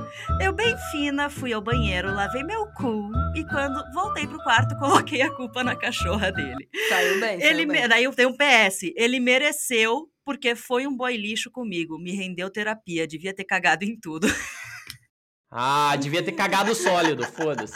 Eu 0.41 0.51
bem 0.53 0.75
fina 0.91 1.29
fui 1.29 1.53
ao 1.53 1.61
banheiro, 1.61 2.13
lavei 2.13 2.43
meu 2.43 2.65
cu 2.73 3.09
e 3.35 3.43
quando 3.45 3.83
voltei 3.93 4.27
pro 4.27 4.37
quarto 4.43 4.77
coloquei 4.77 5.21
a 5.21 5.31
culpa 5.33 5.63
na 5.63 5.75
cachorra 5.75 6.31
dele. 6.31 6.69
Saiu 6.89 7.19
bem, 7.19 7.39
saiu 7.39 7.49
Ele 7.51 7.65
bem. 7.65 7.81
me- 7.83 7.87
daí 7.87 8.03
eu 8.03 8.13
tenho 8.13 8.29
um 8.29 8.37
PS. 8.37 8.81
Ele 8.95 9.19
mereceu 9.19 10.07
porque 10.27 10.57
foi 10.57 10.85
um 10.85 10.93
boy 10.93 11.15
lixo 11.15 11.49
comigo, 11.49 11.97
me 11.97 12.11
rendeu 12.11 12.49
terapia, 12.49 13.07
devia 13.07 13.33
ter 13.33 13.45
cagado 13.45 13.85
em 13.85 13.97
tudo. 13.97 14.27
Ah, 15.49 15.95
devia 15.95 16.21
ter 16.21 16.33
cagado 16.33 16.75
sólido, 16.75 17.23
foda-se. 17.23 17.73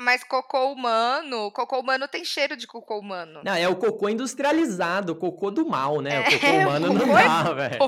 Mas 0.00 0.24
cocô 0.24 0.72
humano, 0.72 1.50
cocô 1.52 1.80
humano 1.80 2.08
tem 2.08 2.24
cheiro 2.24 2.56
de 2.56 2.66
cocô 2.66 2.98
humano. 2.98 3.42
Não, 3.44 3.52
é 3.54 3.68
o 3.68 3.76
cocô 3.76 4.08
industrializado, 4.08 5.12
o 5.12 5.16
cocô 5.16 5.50
do 5.50 5.66
mal, 5.66 6.00
né? 6.00 6.20
O 6.20 6.24
cocô 6.24 6.46
É, 6.46 6.66
humano 6.66 6.86
não 6.94 7.00
cocô- 7.00 7.12
dá, 7.12 7.52
velho. 7.52 7.78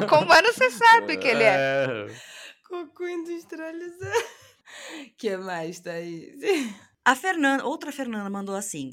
cocô 0.00 0.24
humano 0.24 0.48
você 0.54 0.70
sabe 0.70 1.16
que 1.16 1.26
ele 1.26 1.42
é. 1.42 2.06
Cocô 2.68 3.08
industrializado. 3.08 4.12
que 5.18 5.36
mais, 5.36 5.80
Thaís? 5.80 6.36
A 7.04 7.16
Fernanda, 7.16 7.66
outra 7.66 7.90
Fernanda 7.90 8.30
mandou 8.30 8.54
assim: 8.54 8.92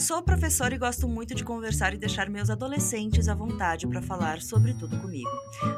Sou 0.00 0.22
professora 0.22 0.74
e 0.74 0.78
gosto 0.78 1.06
muito 1.06 1.34
de 1.34 1.44
conversar 1.44 1.92
e 1.92 1.98
deixar 1.98 2.30
meus 2.30 2.48
adolescentes 2.48 3.28
à 3.28 3.34
vontade 3.34 3.86
para 3.86 4.00
falar 4.00 4.40
sobre 4.40 4.72
tudo 4.72 4.98
comigo. 4.98 5.28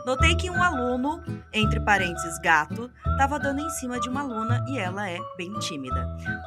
Notei 0.07 0.37
que 0.37 0.49
um 0.49 0.62
aluno, 0.62 1.20
entre 1.53 1.81
parênteses 1.81 2.39
gato, 2.39 2.89
estava 3.05 3.37
dando 3.37 3.61
em 3.61 3.70
cima 3.70 3.99
de 3.99 4.09
uma 4.09 4.20
aluna 4.20 4.64
e 4.68 4.79
ela 4.79 5.11
é 5.11 5.18
bem 5.37 5.53
tímida. 5.59 6.07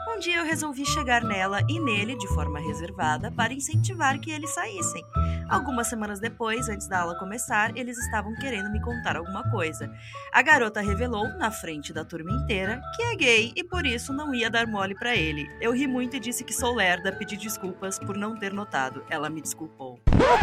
Um 0.09 0.19
dia 0.19 0.38
eu 0.38 0.45
resolvi 0.45 0.86
chegar 0.86 1.21
nela 1.21 1.59
e 1.69 1.78
nele 1.78 2.17
de 2.17 2.30
forma 2.30 2.59
reservada 2.59 3.30
para 3.30 3.53
incentivar 3.53 4.21
que 4.21 4.32
eles 4.32 4.53
saíssem. 4.53 5.03
Algumas 5.49 5.87
semanas 5.87 6.19
depois, 6.19 6.67
antes 6.69 6.87
da 6.87 7.01
aula 7.01 7.17
começar, 7.19 7.75
eles 7.77 7.97
estavam 7.97 8.33
querendo 8.35 8.71
me 8.71 8.81
contar 8.81 9.15
alguma 9.15 9.49
coisa. 9.51 9.91
A 10.31 10.41
garota 10.41 10.81
revelou, 10.81 11.27
na 11.37 11.51
frente 11.51 11.93
da 11.93 12.03
turma 12.03 12.31
inteira, 12.31 12.81
que 12.95 13.03
é 13.03 13.15
gay 13.15 13.53
e 13.55 13.63
por 13.63 13.85
isso 13.85 14.11
não 14.11 14.33
ia 14.33 14.49
dar 14.49 14.65
mole 14.67 14.95
pra 14.95 15.15
ele. 15.15 15.47
Eu 15.61 15.71
ri 15.71 15.87
muito 15.87 16.15
e 16.15 16.19
disse 16.19 16.43
que 16.43 16.53
sou 16.53 16.73
lerda, 16.73 17.11
pedi 17.11 17.37
desculpas 17.37 17.99
por 17.99 18.17
não 18.17 18.35
ter 18.35 18.51
notado. 18.53 19.05
Ela 19.09 19.29
me 19.29 19.41
desculpou. 19.41 19.99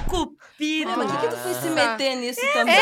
Cupira! 0.08 0.92
Ah, 0.92 0.96
mas 0.96 1.10
por 1.10 1.20
que, 1.20 1.26
que 1.26 1.34
tu 1.34 1.40
foi 1.40 1.54
se 1.54 1.70
meter 1.70 2.16
nisso 2.16 2.40
também? 2.52 2.76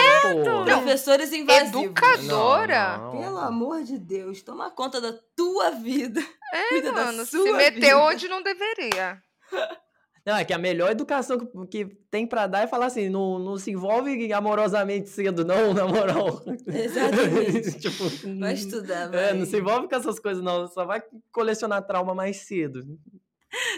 Pô. 0.44 0.64
Professores 0.64 1.32
invasivos. 1.32 1.82
Educadora? 1.84 2.98
Não, 2.98 3.12
não. 3.14 3.20
Pelo 3.22 3.38
amor 3.38 3.82
de 3.82 3.98
Deus, 3.98 4.42
toma 4.42 4.70
conta 4.70 5.00
da 5.00 5.14
tua 5.34 5.70
vida. 5.70 6.20
É, 6.52 6.68
Cuida 6.68 6.92
da 6.92 7.04
mano, 7.06 7.24
se 7.24 7.38
meteu 7.52 7.80
vida. 7.80 7.98
onde 7.98 8.28
não 8.28 8.42
deveria. 8.42 9.22
Não, 10.24 10.36
é 10.36 10.44
que 10.44 10.52
a 10.52 10.58
melhor 10.58 10.90
educação 10.90 11.38
que, 11.38 11.46
que 11.66 11.84
tem 12.10 12.26
pra 12.26 12.46
dar 12.46 12.62
é 12.62 12.66
falar 12.66 12.86
assim, 12.86 13.08
não, 13.08 13.38
não 13.38 13.56
se 13.56 13.70
envolve 13.70 14.32
amorosamente 14.32 15.08
cedo, 15.08 15.44
não, 15.44 15.72
na 15.72 15.86
moral. 15.86 16.42
Exatamente. 16.66 17.78
tipo, 17.80 18.04
Vai 18.38 18.52
estudar, 18.54 19.12
É, 19.14 19.28
vai. 19.28 19.32
não 19.34 19.46
se 19.46 19.56
envolve 19.58 19.88
com 19.88 19.96
essas 19.96 20.18
coisas, 20.18 20.42
não. 20.42 20.68
Só 20.68 20.84
vai 20.84 21.02
colecionar 21.32 21.86
trauma 21.86 22.14
mais 22.14 22.38
cedo. 22.38 22.82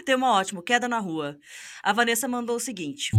Tem 0.05 0.15
uma 0.15 0.33
ótima, 0.33 0.61
queda 0.61 0.87
na 0.87 0.99
rua. 0.99 1.37
A 1.81 1.93
Vanessa 1.93 2.27
mandou 2.27 2.57
o 2.57 2.59
seguinte. 2.59 3.11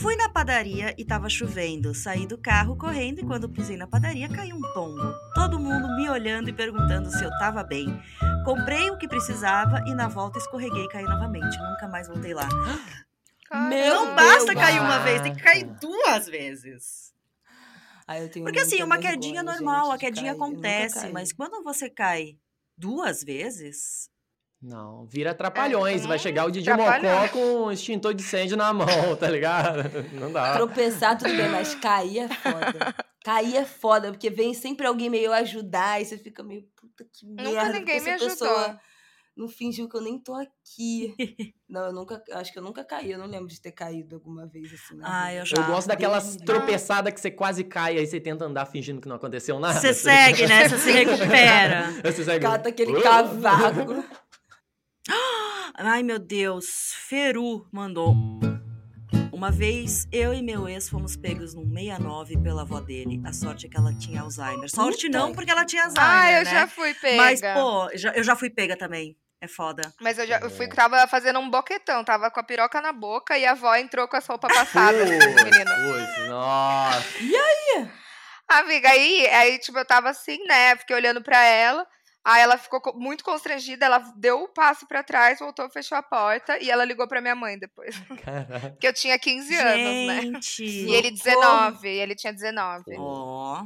Fui 0.00 0.16
na 0.16 0.28
padaria 0.28 0.94
e 0.96 1.04
tava 1.04 1.28
chovendo. 1.28 1.94
Saí 1.94 2.26
do 2.26 2.38
carro 2.38 2.76
correndo 2.76 3.20
e 3.20 3.24
quando 3.24 3.48
pisei 3.48 3.76
na 3.76 3.86
padaria 3.86 4.28
caiu 4.28 4.56
um 4.56 4.72
tombo. 4.72 5.02
Todo 5.34 5.58
mundo 5.58 5.94
me 5.96 6.08
olhando 6.08 6.48
e 6.48 6.52
perguntando 6.52 7.10
se 7.10 7.22
eu 7.22 7.30
tava 7.38 7.62
bem. 7.62 7.86
Comprei 8.44 8.90
o 8.90 8.96
que 8.96 9.06
precisava 9.06 9.84
e 9.86 9.94
na 9.94 10.08
volta 10.08 10.38
escorreguei 10.38 10.84
e 10.84 10.88
caí 10.88 11.04
novamente. 11.04 11.58
Nunca 11.58 11.86
mais 11.88 12.08
voltei 12.08 12.32
lá. 12.34 12.48
Meu 13.68 14.06
Não 14.06 14.14
basta 14.16 14.54
Deus. 14.54 14.58
cair 14.58 14.80
uma 14.80 14.98
vez, 15.00 15.20
tem 15.20 15.34
que 15.34 15.42
cair 15.42 15.64
duas 15.78 16.26
vezes. 16.26 17.12
Ah, 18.06 18.18
eu 18.18 18.28
tenho 18.30 18.44
Porque 18.44 18.60
assim, 18.60 18.82
uma 18.82 18.98
quedinha 18.98 19.42
gente, 19.42 19.52
normal, 19.52 19.90
a 19.90 19.96
de 19.96 20.00
quedinha 20.00 20.32
nunca 20.32 20.44
acontece, 20.44 21.08
mas 21.10 21.32
quando 21.32 21.62
você 21.62 21.88
cai 21.90 22.36
Duas 22.76 23.22
vezes? 23.22 24.10
Não, 24.62 25.04
vira 25.06 25.34
trapalhões. 25.34 26.04
É, 26.04 26.06
vai 26.06 26.16
hum, 26.16 26.20
chegar 26.20 26.46
o 26.46 26.50
Didi. 26.50 26.70
Mocó 26.70 27.28
com 27.32 27.64
um 27.64 27.72
extintor 27.72 28.14
de 28.14 28.22
incêndio 28.22 28.56
na 28.56 28.72
mão, 28.72 29.16
tá 29.18 29.28
ligado? 29.28 29.82
Não 30.14 30.30
dá. 30.30 30.52
Tropeçar, 30.52 31.18
tudo 31.18 31.30
bem, 31.30 31.48
mas 31.48 31.74
cair 31.74 32.20
é 32.20 32.28
foda. 32.28 32.94
Cair 33.24 33.56
é 33.56 33.64
foda, 33.64 34.12
porque 34.12 34.30
vem 34.30 34.54
sempre 34.54 34.86
alguém 34.86 35.10
meio 35.10 35.32
ajudar 35.32 36.00
e 36.00 36.04
você 36.04 36.16
fica 36.16 36.44
meio, 36.44 36.62
puta 36.76 37.04
que 37.12 37.26
Nunca 37.26 37.42
merda. 37.42 37.72
ninguém 37.72 37.96
porque 37.96 38.10
me 38.10 38.10
ajudou. 38.10 38.76
não 39.36 39.48
fingiu 39.48 39.88
que 39.88 39.96
eu 39.96 40.00
nem 40.00 40.16
tô 40.16 40.34
aqui. 40.34 41.12
não, 41.68 41.86
eu 41.86 41.92
nunca, 41.92 42.22
acho 42.32 42.52
que 42.52 42.58
eu 42.58 42.62
nunca 42.62 42.84
caí, 42.84 43.10
eu 43.10 43.18
não 43.18 43.26
lembro 43.26 43.48
de 43.48 43.60
ter 43.60 43.72
caído 43.72 44.14
alguma 44.14 44.46
vez 44.46 44.72
assim. 44.72 45.00
Ah, 45.02 45.34
eu 45.34 45.44
já. 45.44 45.56
Eu 45.56 45.66
gosto 45.66 45.88
daquelas 45.88 46.36
tropeçadas 46.36 47.12
que 47.12 47.20
você 47.20 47.32
quase 47.32 47.64
cai, 47.64 47.98
aí 47.98 48.06
você 48.06 48.20
tenta 48.20 48.44
andar 48.44 48.66
fingindo 48.66 49.00
que 49.00 49.08
não 49.08 49.16
aconteceu 49.16 49.58
nada. 49.58 49.80
Você 49.80 49.92
segue, 49.92 50.46
né? 50.46 50.68
Você 50.68 50.78
se 50.78 50.90
recupera. 50.92 51.92
Você 52.04 52.24
segue. 52.24 52.44
Cata 52.44 52.68
aquele 52.68 53.00
cavaco. 53.02 54.21
Ai, 55.74 56.02
meu 56.02 56.18
Deus. 56.18 56.94
Feru 57.08 57.66
mandou. 57.72 58.14
Uma 59.32 59.50
vez, 59.50 60.06
eu 60.12 60.32
e 60.32 60.40
meu 60.42 60.68
ex 60.68 60.88
fomos 60.88 61.16
pegos 61.16 61.54
num 61.54 61.64
69 61.68 62.38
pela 62.38 62.62
avó 62.62 62.80
dele. 62.80 63.20
A 63.26 63.32
sorte 63.32 63.66
é 63.66 63.68
que 63.68 63.76
ela 63.76 63.92
tinha 63.94 64.20
Alzheimer. 64.20 64.70
Sorte 64.70 65.06
Puta 65.06 65.18
não, 65.18 65.32
porque 65.32 65.50
ela 65.50 65.64
tinha 65.64 65.84
Alzheimer, 65.84 66.10
Ah, 66.12 66.32
eu 66.32 66.44
né? 66.44 66.50
já 66.50 66.66
fui 66.68 66.94
pega. 66.94 67.16
Mas, 67.16 67.40
pô, 67.40 67.90
já- 67.94 68.12
eu 68.12 68.22
já 68.22 68.36
fui 68.36 68.50
pega 68.50 68.76
também. 68.76 69.16
É 69.40 69.48
foda. 69.48 69.92
Mas 70.00 70.18
eu 70.18 70.26
já 70.28 70.38
eu 70.38 70.48
fui, 70.48 70.68
tava 70.68 71.04
fazendo 71.08 71.40
um 71.40 71.50
boquetão, 71.50 72.04
tava 72.04 72.30
com 72.30 72.38
a 72.38 72.44
piroca 72.44 72.80
na 72.80 72.92
boca 72.92 73.36
e 73.36 73.44
a 73.44 73.50
avó 73.52 73.74
entrou 73.74 74.06
com 74.06 74.16
as 74.16 74.24
roupas 74.24 74.54
passadas, 74.54 75.02
assim, 75.02 75.34
menina. 75.44 75.74
Putz, 75.74 76.28
nossa. 76.28 77.04
Amiga, 78.46 78.88
aí, 78.90 79.26
aí, 79.26 79.58
tipo, 79.58 79.76
eu 79.78 79.84
tava 79.84 80.10
assim, 80.10 80.38
né? 80.46 80.76
Fiquei 80.76 80.94
olhando 80.94 81.20
pra 81.22 81.42
ela. 81.42 81.84
Aí 82.24 82.40
ela 82.40 82.56
ficou 82.56 82.80
co- 82.80 82.92
muito 82.98 83.24
constrangida, 83.24 83.84
ela 83.86 83.98
deu 84.16 84.42
o 84.42 84.48
passo 84.48 84.86
pra 84.86 85.02
trás, 85.02 85.38
voltou, 85.40 85.68
fechou 85.70 85.98
a 85.98 86.02
porta 86.02 86.56
e 86.62 86.70
ela 86.70 86.84
ligou 86.84 87.08
pra 87.08 87.20
minha 87.20 87.34
mãe 87.34 87.58
depois. 87.58 87.94
Caraca. 88.24 88.70
Porque 88.70 88.86
eu 88.86 88.92
tinha 88.92 89.18
15 89.18 89.54
anos, 89.56 90.06
né? 90.06 90.40
E 90.60 90.94
ele 90.94 91.10
19, 91.10 91.88
e 91.88 91.98
ele 91.98 92.14
tinha 92.14 92.32
19. 92.32 92.84
Ó, 92.98 93.64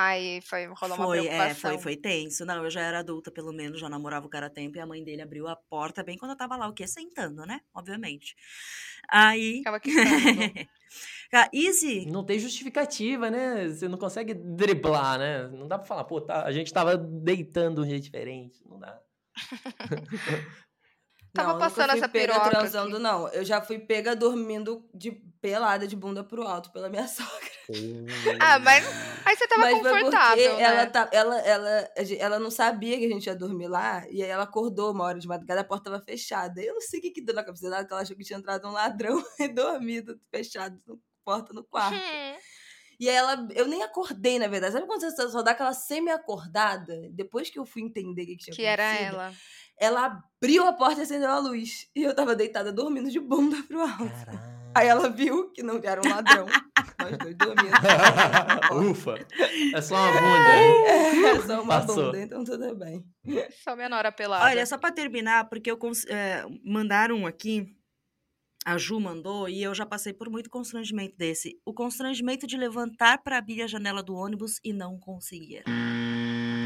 Aí 0.00 0.40
foi, 0.42 0.66
rolou 0.66 0.96
uma 0.96 1.06
foi, 1.06 1.18
é, 1.18 1.22
preocupação. 1.22 1.72
foi, 1.72 1.78
foi 1.82 1.96
tenso. 1.96 2.44
Não, 2.46 2.62
eu 2.62 2.70
já 2.70 2.82
era 2.82 3.00
adulta, 3.00 3.32
pelo 3.32 3.52
menos, 3.52 3.80
já 3.80 3.88
namorava 3.88 4.26
o 4.26 4.30
cara 4.30 4.46
há 4.46 4.50
tempo, 4.50 4.76
e 4.76 4.80
a 4.80 4.86
mãe 4.86 5.02
dele 5.02 5.22
abriu 5.22 5.48
a 5.48 5.56
porta 5.56 6.04
bem 6.04 6.16
quando 6.16 6.30
eu 6.30 6.36
tava 6.36 6.56
lá, 6.56 6.68
o 6.68 6.72
quê? 6.72 6.86
Sentando, 6.86 7.44
né? 7.44 7.60
Obviamente. 7.74 8.36
Aí. 9.08 9.56
Ficava 9.58 9.80
quicando. 9.80 10.06
Easy, 11.52 12.06
Não 12.06 12.24
tem 12.24 12.38
justificativa, 12.38 13.30
né? 13.30 13.68
Você 13.68 13.86
não 13.86 13.98
consegue 13.98 14.32
driblar, 14.34 15.18
né? 15.18 15.48
Não 15.48 15.68
dá 15.68 15.78
pra 15.78 15.86
falar, 15.86 16.04
pô, 16.04 16.20
tá, 16.20 16.44
a 16.44 16.52
gente 16.52 16.72
tava 16.72 16.96
deitando 16.96 17.82
de 17.82 17.86
um 17.86 17.90
jeito 17.90 18.04
diferente. 18.04 18.60
Não 18.66 18.78
dá. 18.78 18.98
Tava 21.34 21.52
não, 21.52 21.58
passando 21.58 21.92
essa 21.92 22.08
pega 22.08 22.32
piroca 22.32 22.50
transando, 22.50 22.94
aqui. 22.94 23.02
não. 23.02 23.28
Eu 23.28 23.44
já 23.44 23.60
fui 23.60 23.78
pega 23.78 24.16
dormindo 24.16 24.88
de 24.94 25.12
pelada 25.40 25.86
de 25.86 25.94
bunda 25.94 26.24
pro 26.24 26.42
alto 26.42 26.72
pela 26.72 26.88
minha 26.88 27.06
sogra. 27.08 27.50
Ah, 28.40 28.58
mas 28.58 28.84
aí 29.24 29.36
você 29.36 29.46
tava 29.46 29.62
Mas 29.62 29.74
confortável, 29.74 30.56
né? 30.56 30.62
ela, 30.62 30.86
tá, 30.86 31.08
ela, 31.12 31.38
ela, 31.40 31.90
ela 32.18 32.38
não 32.38 32.50
sabia 32.50 32.98
que 32.98 33.04
a 33.04 33.08
gente 33.08 33.26
ia 33.26 33.36
dormir 33.36 33.68
lá, 33.68 34.04
e 34.10 34.22
aí 34.22 34.30
ela 34.30 34.44
acordou 34.44 34.90
uma 34.90 35.04
hora 35.04 35.18
de 35.18 35.28
madrugada, 35.28 35.60
a 35.60 35.64
porta 35.64 35.90
tava 35.90 36.02
fechada. 36.02 36.62
Eu 36.62 36.74
não 36.74 36.80
sei 36.80 36.98
o 36.98 37.02
que, 37.02 37.10
que 37.10 37.20
deu 37.20 37.34
na 37.34 37.44
cabeça 37.44 37.68
dela, 37.68 37.84
que 37.84 37.92
ela 37.92 38.02
achou 38.02 38.16
que 38.16 38.24
tinha 38.24 38.38
entrado 38.38 38.66
um 38.66 38.72
ladrão 38.72 39.22
e 39.38 39.48
dormido, 39.48 40.18
fechado, 40.30 40.78
no, 40.86 40.98
porta 41.28 41.52
no 41.52 41.62
quarto. 41.64 41.94
Hum, 41.94 42.36
E 43.00 43.08
aí 43.08 43.14
ela, 43.14 43.46
eu 43.54 43.66
nem 43.68 43.82
acordei, 43.82 44.38
na 44.38 44.48
verdade. 44.48 44.72
Sabe 44.72 44.86
quando 44.86 45.00
você 45.02 45.28
só 45.28 45.42
dá 45.42 45.50
aquela 45.50 45.72
semi-acordada? 45.74 46.94
Depois 47.12 47.50
que 47.50 47.58
eu 47.58 47.66
fui 47.66 47.82
entender 47.82 48.22
o 48.22 48.26
que, 48.26 48.36
que 48.36 48.44
tinha 48.44 48.56
que 48.56 48.64
era 48.64 48.82
acontecido, 48.90 49.14
ela. 49.14 49.32
Ela 49.80 50.20
abriu 50.40 50.66
a 50.66 50.72
porta 50.72 51.00
e 51.00 51.02
acendeu 51.04 51.30
a 51.30 51.38
luz. 51.38 51.86
E 51.94 52.02
eu 52.02 52.14
tava 52.14 52.34
deitada 52.34 52.72
dormindo 52.72 53.10
de 53.10 53.20
bunda 53.20 53.56
pro 53.68 53.80
alto. 53.82 54.24
Caralho. 54.24 54.58
Aí 54.74 54.86
ela 54.88 55.08
viu 55.08 55.50
que 55.52 55.62
não 55.62 55.80
era 55.82 56.00
um 56.04 56.08
ladrão. 56.10 56.46
Nós 57.00 57.16
dois 57.18 57.36
dormindo. 57.36 57.76
Ufa. 58.90 59.14
É 59.74 59.80
só 59.80 59.94
uma 59.94 60.12
bunda. 60.12 60.56
hein? 60.56 61.26
É 61.26 61.40
só 61.46 61.62
uma 61.62 61.80
Passou. 61.80 61.94
bunda, 62.06 62.20
então 62.20 62.42
tudo 62.44 62.74
bem. 62.74 63.04
Só 63.62 63.76
minha 63.76 63.88
nora 63.88 64.10
pelada. 64.10 64.44
Olha, 64.44 64.66
só 64.66 64.76
pra 64.76 64.90
terminar, 64.90 65.48
porque 65.48 65.70
eu 65.70 65.76
cons- 65.76 66.06
é, 66.06 66.44
mandaram 66.64 67.16
um 67.16 67.26
aqui, 67.26 67.66
a 68.68 68.76
Ju 68.76 69.00
mandou, 69.00 69.48
e 69.48 69.62
eu 69.62 69.74
já 69.74 69.86
passei 69.86 70.12
por 70.12 70.28
muito 70.28 70.50
constrangimento 70.50 71.16
desse. 71.16 71.58
O 71.64 71.72
constrangimento 71.72 72.46
de 72.46 72.54
levantar 72.58 73.22
pra 73.22 73.38
abrir 73.38 73.62
a 73.62 73.66
janela 73.66 74.02
do 74.02 74.14
ônibus 74.14 74.60
e 74.62 74.74
não 74.74 74.98
conseguir. 74.98 75.64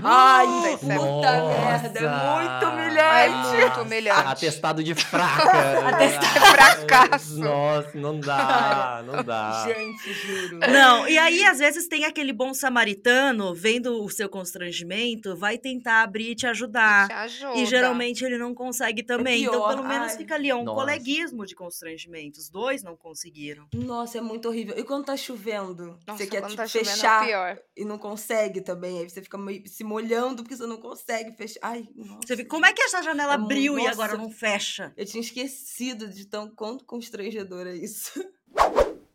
Ai, 0.04 0.72
é 0.72 0.76
puta 0.76 0.94
Nossa. 0.94 1.48
merda, 1.48 1.98
é 1.98 2.36
muito 2.40 2.64
É 2.64 2.68
humilhante. 2.68 3.56
muito 3.60 3.80
humilhante. 3.82 4.26
Atestado 4.26 4.82
de 4.84 4.94
fraca. 4.94 5.88
Atestado 5.88 6.34
de 6.34 6.40
fracasso. 6.86 7.38
Nossa, 7.38 7.90
não 7.98 8.18
dá, 8.20 9.02
não 9.06 9.22
dá. 9.22 9.64
Gente, 9.66 10.12
juro. 10.12 10.58
Não, 10.58 11.08
e 11.08 11.18
aí 11.18 11.44
às 11.44 11.58
vezes 11.58 11.86
tem 11.88 12.04
aquele 12.04 12.32
bom 12.32 12.52
samaritano, 12.54 13.54
vendo 13.54 14.02
o 14.02 14.10
seu 14.10 14.28
constrangimento, 14.28 15.36
vai 15.36 15.58
tentar 15.58 16.02
abrir 16.02 16.30
e 16.30 16.34
te 16.34 16.46
ajudar. 16.46 17.08
Te 17.08 17.12
ajuda. 17.14 17.58
E 17.58 17.66
geralmente 17.66 18.24
ele 18.24 18.38
não 18.38 18.54
consegue 18.54 19.02
também. 19.02 19.42
então, 19.42 19.52
pior, 19.54 19.68
pelo 19.76 19.84
menos 19.88 20.12
ai. 20.12 20.16
fica 20.18 20.34
ali 20.34 20.52
ó, 20.52 20.56
um 20.58 20.64
Nossa. 20.64 20.80
coleguismo 20.80 21.46
de 21.46 21.54
constrangimento. 21.54 22.38
Os 22.38 22.48
dois 22.48 22.82
não 22.82 22.96
conseguiram. 22.96 23.66
Nossa, 23.74 24.18
é 24.18 24.20
muito 24.20 24.48
horrível. 24.48 24.78
E 24.78 24.82
quando 24.84 25.04
tá 25.06 25.16
chovendo? 25.16 25.98
Nossa, 26.06 26.18
você 26.18 26.26
quer 26.26 26.40
quando 26.40 26.50
tipo, 26.50 26.56
tá 26.56 26.64
é 26.64 26.68
fechar 26.68 27.24
pior. 27.26 27.58
e 27.76 27.84
não 27.84 27.98
consegue 27.98 28.60
também. 28.60 28.98
Aí 29.00 29.08
você 29.08 29.22
fica 29.22 29.36
meio 29.38 29.66
se 29.68 29.84
molhando 29.92 30.42
porque 30.42 30.56
você 30.56 30.66
não 30.66 30.78
consegue 30.78 31.36
fechar. 31.36 31.60
Ai, 31.62 31.86
nossa. 31.94 32.26
Você 32.26 32.36
fica, 32.36 32.48
como 32.48 32.64
é 32.64 32.72
que 32.72 32.82
essa 32.82 33.02
janela 33.02 33.32
É 33.32 33.34
abriu 33.34 33.78
e 33.78 33.82
nossa. 33.82 33.92
agora 33.92 34.16
não 34.16 34.30
fecha? 34.30 34.92
Eu 34.96 35.04
tinha 35.04 35.20
esquecido 35.20 36.08
de 36.08 36.26
tão 36.26 36.48
quanto 36.48 36.84
constrangedor 36.84 37.66
é 37.66 37.74
isso. 37.74 38.12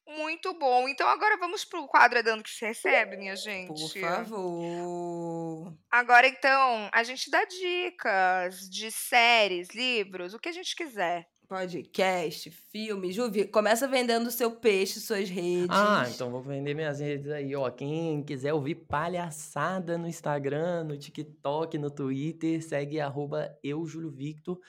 Muito 0.07 0.51
bom. 0.57 0.87
Então 0.89 1.07
agora 1.07 1.37
vamos 1.37 1.63
pro 1.63 1.87
quadro 1.87 2.23
Dando 2.23 2.43
que 2.43 2.49
se 2.49 2.65
recebe, 2.65 3.17
minha 3.17 3.35
gente. 3.35 3.67
Por 3.67 4.01
favor. 4.01 5.73
Agora 5.91 6.27
então, 6.27 6.89
a 6.91 7.03
gente 7.03 7.29
dá 7.29 7.43
dicas 7.45 8.67
de 8.69 8.89
séries, 8.91 9.69
livros, 9.75 10.33
o 10.33 10.39
que 10.39 10.49
a 10.49 10.53
gente 10.53 10.75
quiser. 10.75 11.27
Podcast, 11.47 12.51
filme. 12.51 13.11
Ju, 13.11 13.29
vi- 13.31 13.45
começa 13.47 13.87
vendendo 13.87 14.29
seu 14.29 14.51
peixe, 14.51 14.99
suas 14.99 15.29
redes. 15.29 15.67
Ah, 15.69 16.05
então 16.13 16.29
vou 16.29 16.41
vender 16.41 16.73
minhas 16.73 16.99
redes 16.99 17.29
aí, 17.31 17.55
ó. 17.55 17.69
Quem 17.69 18.21
quiser 18.23 18.53
ouvir 18.53 18.75
palhaçada 18.75 19.97
no 19.97 20.07
Instagram, 20.07 20.83
no 20.83 20.97
TikTok, 20.97 21.77
no 21.77 21.89
Twitter, 21.89 22.61
segue 22.61 22.99
arroba 22.99 23.49
eu, 23.63 23.85
Júlio 23.85 24.11
Victor. 24.11 24.59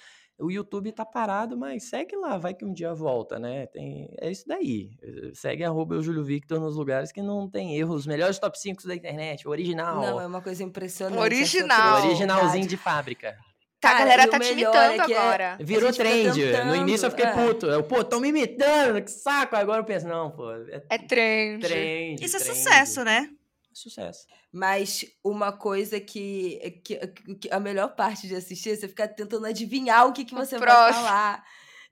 O 0.40 0.52
YouTube 0.52 0.92
tá 0.92 1.04
parado, 1.04 1.56
mas 1.58 1.88
segue 1.88 2.14
lá, 2.14 2.38
vai 2.38 2.54
que 2.54 2.64
um 2.64 2.72
dia 2.72 2.94
volta, 2.94 3.40
né? 3.40 3.66
Tem, 3.66 4.08
é 4.20 4.30
isso 4.30 4.44
daí. 4.46 4.90
Segue 5.34 5.64
arroba 5.64 5.96
eu, 5.96 6.02
Júlio 6.02 6.22
Victor 6.22 6.60
nos 6.60 6.76
lugares 6.76 7.10
que 7.10 7.20
não 7.20 7.50
tem 7.50 7.76
erros. 7.76 8.02
Os 8.02 8.06
melhores 8.06 8.38
top 8.38 8.56
5 8.56 8.86
da 8.86 8.94
internet, 8.94 9.48
o 9.48 9.50
original. 9.50 9.96
Não, 10.00 10.20
é 10.20 10.26
uma 10.26 10.40
coisa 10.40 10.62
impressionante. 10.62 11.18
Original. 11.18 12.04
originalzinho 12.06 12.68
de 12.68 12.76
fábrica. 12.76 13.36
Tá, 13.80 13.90
a 13.90 13.98
galera 14.00 14.24
o 14.26 14.30
tá 14.30 14.40
te 14.40 14.52
imitando 14.52 14.76
é 14.92 14.96
é- 14.96 15.00
agora. 15.00 15.58
Virou 15.60 15.92
gente 15.92 16.02
fica 16.08 16.32
trend. 16.32 16.64
No 16.66 16.74
início 16.74 17.06
eu 17.06 17.10
fiquei 17.10 17.26
é. 17.26 17.32
puto. 17.32 17.66
Eu, 17.66 17.82
pô, 17.84 18.02
tão 18.02 18.18
me 18.20 18.28
imitando, 18.28 19.02
que 19.02 19.10
saco. 19.10 19.54
Agora 19.54 19.80
eu 19.80 19.84
penso, 19.84 20.06
não, 20.08 20.30
pô, 20.32 20.50
é 20.52 20.82
É 20.90 20.98
trend. 20.98 21.60
trend. 21.64 22.24
Isso 22.24 22.36
é 22.36 22.40
trend. 22.40 22.56
sucesso, 22.56 23.04
né? 23.04 23.30
Sucesso. 23.72 24.26
Mas 24.52 25.04
uma 25.22 25.52
coisa 25.52 26.00
que, 26.00 26.80
que, 26.84 26.96
que 27.40 27.48
a 27.52 27.60
melhor 27.60 27.94
parte 27.94 28.26
de 28.26 28.34
assistir 28.34 28.70
é 28.70 28.76
você 28.76 28.88
ficar 28.88 29.06
tentando 29.08 29.46
adivinhar 29.46 30.08
o 30.08 30.12
que, 30.12 30.24
que 30.24 30.34
O 30.34 30.38
você 30.38 30.58
vai 30.58 30.66
próximo. 30.66 31.04
falar. 31.04 31.44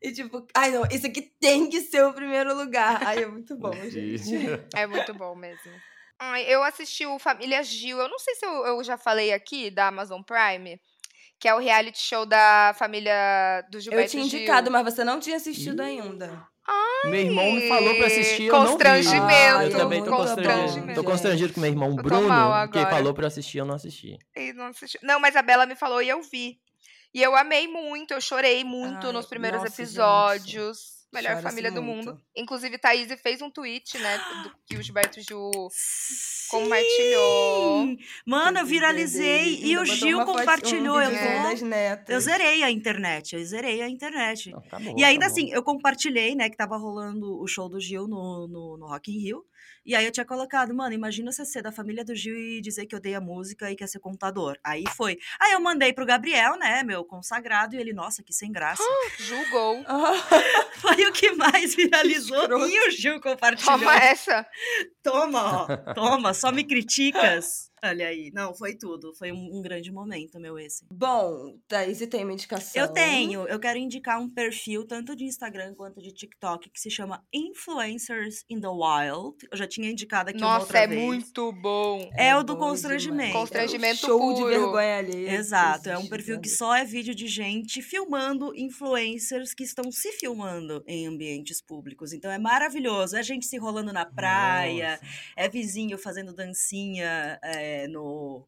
E 0.02 0.12
tipo, 0.12 0.44
ai 0.54 0.70
não, 0.72 0.84
isso 0.90 1.06
aqui 1.06 1.22
tem 1.22 1.70
que 1.70 1.80
ser 1.82 2.04
o 2.04 2.12
primeiro 2.12 2.54
lugar. 2.56 3.00
Ai, 3.06 3.22
é 3.22 3.26
muito 3.26 3.56
bom, 3.56 3.72
gente. 3.88 4.34
É 4.74 4.86
muito 4.86 5.14
bom 5.14 5.34
mesmo. 5.36 5.70
Ai, 6.18 6.42
eu 6.52 6.62
assisti 6.64 7.06
o 7.06 7.18
Família 7.18 7.62
Gil. 7.62 7.98
Eu 7.98 8.08
não 8.08 8.18
sei 8.18 8.34
se 8.34 8.44
eu, 8.44 8.52
eu 8.66 8.82
já 8.84 8.96
falei 8.96 9.32
aqui 9.32 9.70
da 9.70 9.88
Amazon 9.88 10.22
Prime, 10.22 10.80
que 11.38 11.48
é 11.48 11.54
o 11.54 11.58
reality 11.58 11.98
show 12.00 12.24
da 12.26 12.74
família 12.78 13.62
do 13.70 13.80
Gilberto 13.80 14.04
Eu 14.06 14.10
tinha 14.10 14.24
Gil. 14.24 14.38
indicado, 14.38 14.70
mas 14.70 14.84
você 14.84 15.04
não 15.04 15.20
tinha 15.20 15.36
assistido 15.36 15.82
Ih. 15.82 15.86
ainda. 15.86 16.46
Meu 17.04 17.20
irmão 17.20 17.52
me 17.52 17.68
falou 17.68 17.94
pra 17.94 18.06
assistir, 18.06 18.44
eu 18.46 18.52
não 18.54 18.62
vi. 18.62 18.68
Constrangimento. 18.70 19.62
Eu 19.62 19.76
também 19.76 20.04
tô 20.04 20.16
constrangido. 20.16 20.94
Tô 20.94 21.04
constrangido 21.04 21.52
com 21.52 21.60
meu 21.60 21.70
irmão 21.70 21.90
Eu 21.90 21.96
Bruno, 21.96 22.70
que 22.72 22.80
falou 22.86 23.14
pra 23.14 23.24
eu 23.24 23.28
assistir, 23.28 23.58
eu 23.58 23.64
não 23.64 23.74
assisti. 23.76 24.18
E 24.34 24.52
não, 24.52 24.66
assisti. 24.66 24.98
não, 25.02 25.20
mas 25.20 25.36
a 25.36 25.42
Bela 25.42 25.66
me 25.66 25.76
falou 25.76 26.02
e 26.02 26.08
eu 26.08 26.20
vi. 26.22 26.58
E 27.14 27.22
eu 27.22 27.36
amei 27.36 27.68
muito, 27.68 28.12
eu 28.12 28.20
chorei 28.20 28.64
muito 28.64 29.06
Ai, 29.06 29.12
nos 29.12 29.26
primeiros 29.26 29.60
nossa, 29.62 30.38
gente. 30.38 30.58
Melhor 31.12 31.30
Chora-se 31.34 31.48
família 31.48 31.70
do 31.70 31.82
muito. 31.82 32.06
mundo. 32.10 32.22
Inclusive, 32.36 32.78
Thaís 32.78 33.08
fez 33.22 33.40
um 33.40 33.50
tweet, 33.50 33.96
né? 33.98 34.18
do- 34.42 34.52
que 34.66 34.76
o 34.76 34.82
Gilberto 34.82 35.20
Gil 35.20 35.50
Sim! 35.70 36.48
compartilhou. 36.50 37.96
Mano, 38.26 38.58
eu 38.58 38.66
viralizei 38.66 39.60
e 39.62 39.78
o 39.78 39.84
Gil 39.84 40.24
compartilhou. 40.24 40.96
Um 40.96 41.02
eu, 41.02 41.10
eu 42.08 42.20
zerei 42.20 42.62
a 42.62 42.70
internet, 42.70 43.34
eu 43.36 43.44
zerei 43.44 43.82
a 43.82 43.88
internet. 43.88 44.50
Não, 44.50 44.58
acabou, 44.58 44.98
E 44.98 45.04
ainda 45.04 45.26
acabou. 45.26 45.44
assim, 45.44 45.52
eu 45.52 45.62
compartilhei, 45.62 46.34
né, 46.34 46.50
que 46.50 46.56
tava 46.56 46.76
rolando 46.76 47.40
o 47.40 47.46
show 47.46 47.68
do 47.68 47.80
Gil 47.80 48.06
no, 48.08 48.46
no, 48.48 48.76
no 48.76 48.86
Rock 48.86 49.10
in 49.10 49.18
Rio. 49.20 49.44
E 49.86 49.94
aí 49.94 50.04
eu 50.04 50.10
tinha 50.10 50.26
colocado, 50.26 50.74
mano, 50.74 50.94
imagina 50.94 51.30
você 51.30 51.44
ser 51.44 51.62
da 51.62 51.70
família 51.70 52.04
do 52.04 52.12
Gil 52.12 52.36
e 52.36 52.60
dizer 52.60 52.86
que 52.86 52.96
odeia 52.96 53.20
música 53.20 53.70
e 53.70 53.76
quer 53.76 53.86
ser 53.86 54.00
contador. 54.00 54.58
Aí 54.64 54.82
foi. 54.96 55.16
Aí 55.40 55.52
eu 55.52 55.60
mandei 55.60 55.92
pro 55.92 56.04
Gabriel, 56.04 56.58
né, 56.58 56.82
meu 56.82 57.04
consagrado, 57.04 57.76
e 57.76 57.78
ele, 57.78 57.92
nossa, 57.92 58.20
que 58.20 58.32
sem 58.32 58.50
graça. 58.50 58.82
Julgou. 59.16 59.84
foi 60.74 61.06
o 61.06 61.12
que 61.12 61.30
mais 61.32 61.76
viralizou 61.76 62.42
escroto. 62.42 62.66
e 62.66 62.88
o 62.88 62.90
Gil 62.90 63.20
compartilhou. 63.20 63.78
Toma 63.78 63.96
essa. 63.96 64.44
Toma, 65.04 65.62
ó, 65.62 65.94
toma, 65.94 66.34
só 66.34 66.50
me 66.50 66.64
criticas. 66.64 67.65
Olha 67.84 68.08
aí. 68.08 68.30
Não, 68.32 68.54
foi 68.54 68.74
tudo. 68.74 69.14
Foi 69.14 69.30
um, 69.32 69.58
um 69.58 69.62
grande 69.62 69.92
momento, 69.92 70.40
meu 70.40 70.58
esse. 70.58 70.84
Bom, 70.90 71.58
Thaís, 71.68 72.00
e 72.00 72.06
tem 72.06 72.24
uma 72.24 72.32
indicação? 72.32 72.80
Eu 72.82 72.88
tenho, 72.88 73.46
eu 73.46 73.58
quero 73.60 73.78
indicar 73.78 74.18
um 74.20 74.28
perfil, 74.28 74.86
tanto 74.86 75.14
de 75.14 75.24
Instagram 75.24 75.74
quanto 75.74 76.00
de 76.00 76.12
TikTok, 76.12 76.70
que 76.70 76.80
se 76.80 76.90
chama 76.90 77.24
Influencers 77.32 78.44
in 78.48 78.60
the 78.60 78.68
Wild. 78.68 79.36
Eu 79.50 79.56
já 79.56 79.66
tinha 79.66 79.90
indicado 79.90 80.30
aqui 80.30 80.38
uma 80.38 80.54
Nossa, 80.54 80.60
outra 80.62 80.78
é 80.80 80.86
vez. 80.86 81.00
muito 81.02 81.52
bom. 81.52 82.10
É 82.16 82.34
o 82.36 82.42
do 82.42 82.54
bom 82.54 82.68
constrangimento. 82.70 83.26
demais. 83.28 83.32
Constrangimento 83.32 84.06
É 84.06 84.08
o 84.08 84.18
show 84.18 84.34
de 84.34 84.40
puro. 84.40 84.48
vergonha 84.48 84.98
alheia. 84.98 85.28
que 85.28 85.34
Exato, 85.34 85.88
é 85.90 85.98
um 85.98 86.06
perfil 86.06 86.40
que 86.40 86.48
né? 86.48 86.54
só 86.54 86.74
é 86.74 86.84
vídeo 86.84 87.14
de 87.14 87.26
gente 87.26 87.82
filmando 87.82 88.54
influencers 88.56 89.52
que 89.54 89.64
estão 89.64 89.90
se 89.92 90.12
filmando 90.12 90.82
em 90.86 91.06
ambientes 91.06 91.60
públicos. 91.60 92.12
Então 92.12 92.30
é 92.30 92.38
maravilhoso. 92.38 93.16
É 93.16 93.22
gente 93.22 93.46
se 93.46 93.56
rolando 93.58 93.92
na 93.92 94.04
praia, 94.06 94.92
Nossa. 94.92 95.04
é 95.36 95.48
vizinho 95.48 95.98
fazendo 95.98 96.32
dancinha 96.32 97.38
é, 97.42 97.65
no, 97.88 98.46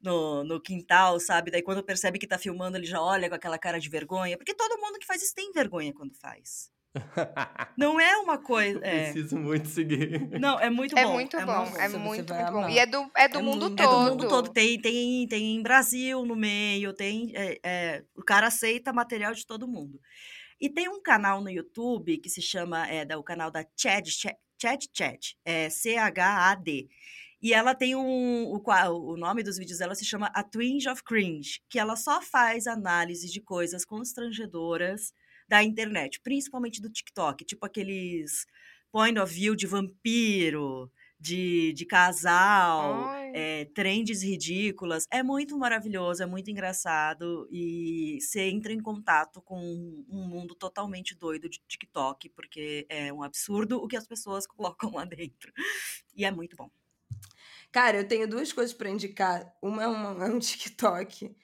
no, 0.00 0.44
no 0.44 0.60
quintal, 0.60 1.18
sabe? 1.20 1.50
Daí 1.50 1.62
quando 1.62 1.82
percebe 1.82 2.18
que 2.18 2.26
tá 2.26 2.38
filmando, 2.38 2.76
ele 2.76 2.86
já 2.86 3.00
olha 3.00 3.28
com 3.28 3.34
aquela 3.34 3.58
cara 3.58 3.78
de 3.80 3.88
vergonha. 3.88 4.36
Porque 4.36 4.54
todo 4.54 4.80
mundo 4.80 4.98
que 4.98 5.06
faz 5.06 5.22
isso 5.22 5.34
tem 5.34 5.52
vergonha 5.52 5.92
quando 5.92 6.14
faz. 6.14 6.70
Não 7.76 8.00
é 8.00 8.16
uma 8.16 8.38
coisa. 8.38 8.80
É. 8.82 9.12
Preciso 9.12 9.36
muito 9.38 9.68
seguir. 9.68 10.28
Não, 10.40 10.58
é 10.58 10.70
muito 10.70 10.96
É 10.98 11.04
bom. 11.04 11.12
muito 11.14 11.36
bom, 11.38 11.46
bom. 11.46 11.76
é 11.76 11.88
muito, 11.88 11.98
muito 11.98 12.34
bom. 12.34 12.46
amar. 12.46 12.70
E 12.70 12.78
é 12.78 12.86
do, 12.86 13.10
é 13.16 13.28
do 13.28 13.38
É 13.38 13.42
mundo 13.42 13.66
muito 13.68 13.82
É 13.82 13.86
todo. 13.86 14.04
do 14.04 14.10
mundo 14.10 14.28
todo. 14.28 14.50
Tem, 14.50 14.80
tem, 14.80 15.26
tem 15.28 15.62
Brasil 15.62 16.24
no 16.24 16.34
meio, 16.34 16.92
tem. 16.92 17.32
é, 17.34 17.58
é, 17.62 18.04
o 18.16 18.22
cara 18.24 18.46
aceita 18.48 18.92
material 18.92 19.32
de 19.34 19.46
todo 19.46 19.68
mundo. 19.68 20.00
E 20.60 20.68
tem 20.68 20.88
um 20.88 21.00
canal 21.00 21.40
no 21.40 21.50
YouTube 21.50 22.18
que 22.18 22.28
se 22.28 22.42
chama, 22.42 22.86
é, 22.88 23.04
da, 23.04 23.16
o 23.18 23.22
canal 23.22 23.50
da 23.50 23.64
Chad, 23.76 24.08
Chad, 24.08 24.34
Chad, 24.60 24.84
Chad, 24.92 25.20
é 25.44 25.70
C-H-A-D. 25.70 26.88
E 27.40 27.54
ela 27.54 27.74
tem 27.74 27.94
um. 27.94 28.46
O, 28.46 28.62
o 29.12 29.16
nome 29.16 29.42
dos 29.42 29.58
vídeos 29.58 29.78
dela 29.78 29.94
se 29.94 30.04
chama 30.04 30.30
A 30.34 30.42
Twinge 30.42 30.88
of 30.88 31.02
Cringe, 31.04 31.60
que 31.68 31.78
ela 31.78 31.96
só 31.96 32.20
faz 32.20 32.66
análise 32.66 33.30
de 33.30 33.40
coisas 33.40 33.84
constrangedoras 33.84 35.12
da 35.48 35.62
internet, 35.62 36.20
principalmente 36.20 36.80
do 36.82 36.90
TikTok, 36.90 37.44
tipo 37.44 37.64
aqueles 37.64 38.46
point 38.90 39.18
of 39.18 39.32
view 39.32 39.54
de 39.54 39.66
vampiro, 39.66 40.90
de, 41.18 41.72
de 41.72 41.84
casal, 41.84 43.12
é, 43.34 43.64
trends 43.74 44.22
ridículas. 44.22 45.06
É 45.10 45.22
muito 45.22 45.58
maravilhoso, 45.58 46.22
é 46.22 46.26
muito 46.26 46.50
engraçado 46.50 47.48
e 47.50 48.18
você 48.20 48.48
entra 48.48 48.72
em 48.72 48.80
contato 48.80 49.42
com 49.42 49.58
um 50.08 50.26
mundo 50.28 50.54
totalmente 50.54 51.14
doido 51.14 51.48
de 51.48 51.60
TikTok, 51.66 52.28
porque 52.30 52.86
é 52.88 53.12
um 53.12 53.22
absurdo 53.22 53.78
o 53.78 53.88
que 53.88 53.96
as 53.96 54.06
pessoas 54.06 54.46
colocam 54.48 54.92
lá 54.92 55.04
dentro. 55.04 55.52
E 56.14 56.24
é 56.24 56.30
muito 56.30 56.56
bom. 56.56 56.70
Cara, 57.72 57.98
eu 57.98 58.08
tenho 58.08 58.26
duas 58.28 58.52
coisas 58.52 58.74
pra 58.74 58.88
indicar. 58.90 59.54
Uma 59.62 59.82
é, 59.82 59.86
uma- 59.86 60.24
é 60.26 60.30
um 60.30 60.38
TikTok 60.38 61.36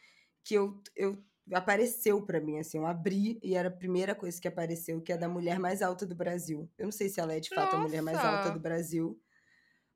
que 0.45 0.55
eu, 0.55 0.81
eu 0.97 1.23
apareceu 1.53 2.23
pra 2.23 2.41
mim, 2.41 2.59
assim, 2.59 2.79
eu 2.79 2.87
abri 2.87 3.39
e 3.43 3.55
era 3.55 3.69
a 3.69 3.73
primeira 3.73 4.15
coisa 4.15 4.41
que 4.41 4.49
apareceu, 4.49 5.01
que 5.03 5.13
é 5.13 5.17
da 5.19 5.29
mulher 5.29 5.59
mais 5.59 5.83
alta 5.83 6.07
do 6.07 6.15
Brasil. 6.15 6.71
Eu 6.79 6.85
não 6.87 6.93
sei 6.93 7.09
se 7.09 7.21
ela 7.21 7.35
é 7.35 7.41
de 7.41 7.51
fato 7.51 7.77
a 7.77 7.79
mulher 7.79 8.01
mais 8.03 8.17
alta 8.19 8.37
Nossa! 8.39 8.51
do 8.53 8.61
Brasil, 8.61 9.21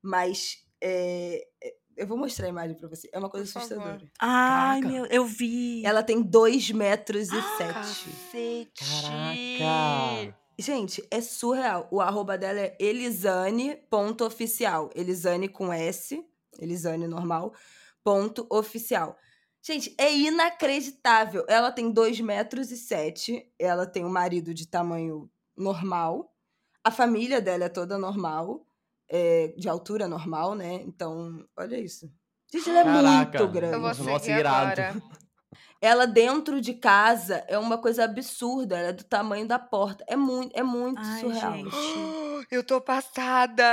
mas 0.01 0.57
é, 0.81 1.45
é- 1.63 1.75
eu 1.97 2.07
vou 2.07 2.17
mostrar 2.17 2.45
a 2.45 2.49
imagem 2.49 2.77
pra 2.77 2.87
você. 2.87 3.09
É 3.11 3.19
uma 3.19 3.29
coisa 3.29 3.45
Por 3.45 3.51
favor. 3.61 3.73
assustadora. 3.73 4.11
Ai, 4.21 4.79
Caraca. 4.81 4.87
meu, 4.87 5.05
eu 5.07 5.25
vi. 5.25 5.83
Ela 5.85 6.01
tem 6.01 6.21
2 6.21 6.71
metros 6.71 7.27
e 7.29 7.41
7. 7.57 7.73
Cacete. 7.73 9.01
Caraca! 9.01 10.37
Gente, 10.59 11.01
é 11.09 11.21
surreal. 11.21 11.87
O 11.89 12.01
arroba 12.01 12.37
dela 12.37 12.59
é 12.59 12.75
elisane.oficial. 12.79 14.89
Elisane 14.93 15.47
com 15.47 15.71
S, 15.71 16.21
Elisane 16.59 17.07
normal, 17.07 17.53
ponto 18.03 18.45
oficial. 18.49 19.17
Gente, 19.61 19.93
é 19.97 20.13
inacreditável. 20.13 21.45
Ela 21.47 21.71
tem 21.71 21.91
2 21.91 22.19
metros 22.21 22.71
e 22.71 22.77
7. 22.77 23.49
Ela 23.57 23.85
tem 23.85 24.03
um 24.03 24.09
marido 24.09 24.53
de 24.53 24.67
tamanho 24.67 25.29
normal. 25.55 26.33
A 26.83 26.91
família 26.91 27.41
dela 27.41 27.65
é 27.65 27.69
toda 27.69 27.97
normal. 27.97 28.65
é, 29.11 29.47
de 29.57 29.67
altura 29.67 30.07
normal, 30.07 30.53
né? 30.55 30.75
Então, 30.83 31.43
olha 31.57 31.77
isso. 31.79 32.11
Gente, 32.53 32.69
ela 32.69 32.79
é 32.81 32.83
Caraca. 32.83 33.39
muito 33.39 33.51
grande. 33.53 33.73
Eu 33.73 33.81
vou 33.81 33.89
Nossa, 33.89 34.19
seguir 34.19 34.37
irado. 34.39 34.81
agora. 34.81 35.01
Ela 35.81 36.05
dentro 36.05 36.59
de 36.59 36.73
casa 36.73 37.43
é 37.47 37.57
uma 37.57 37.77
coisa 37.77 38.03
absurda. 38.03 38.77
Ela 38.77 38.89
é 38.89 38.93
do 38.93 39.03
tamanho 39.03 39.47
da 39.47 39.57
porta. 39.57 40.03
É 40.07 40.15
muito, 40.15 40.55
é 40.57 40.63
muito 40.63 40.99
Ai, 41.01 41.19
surreal. 41.21 41.53
gente. 41.53 41.75
Eu 42.51 42.63
tô 42.63 42.81
passada. 42.81 43.63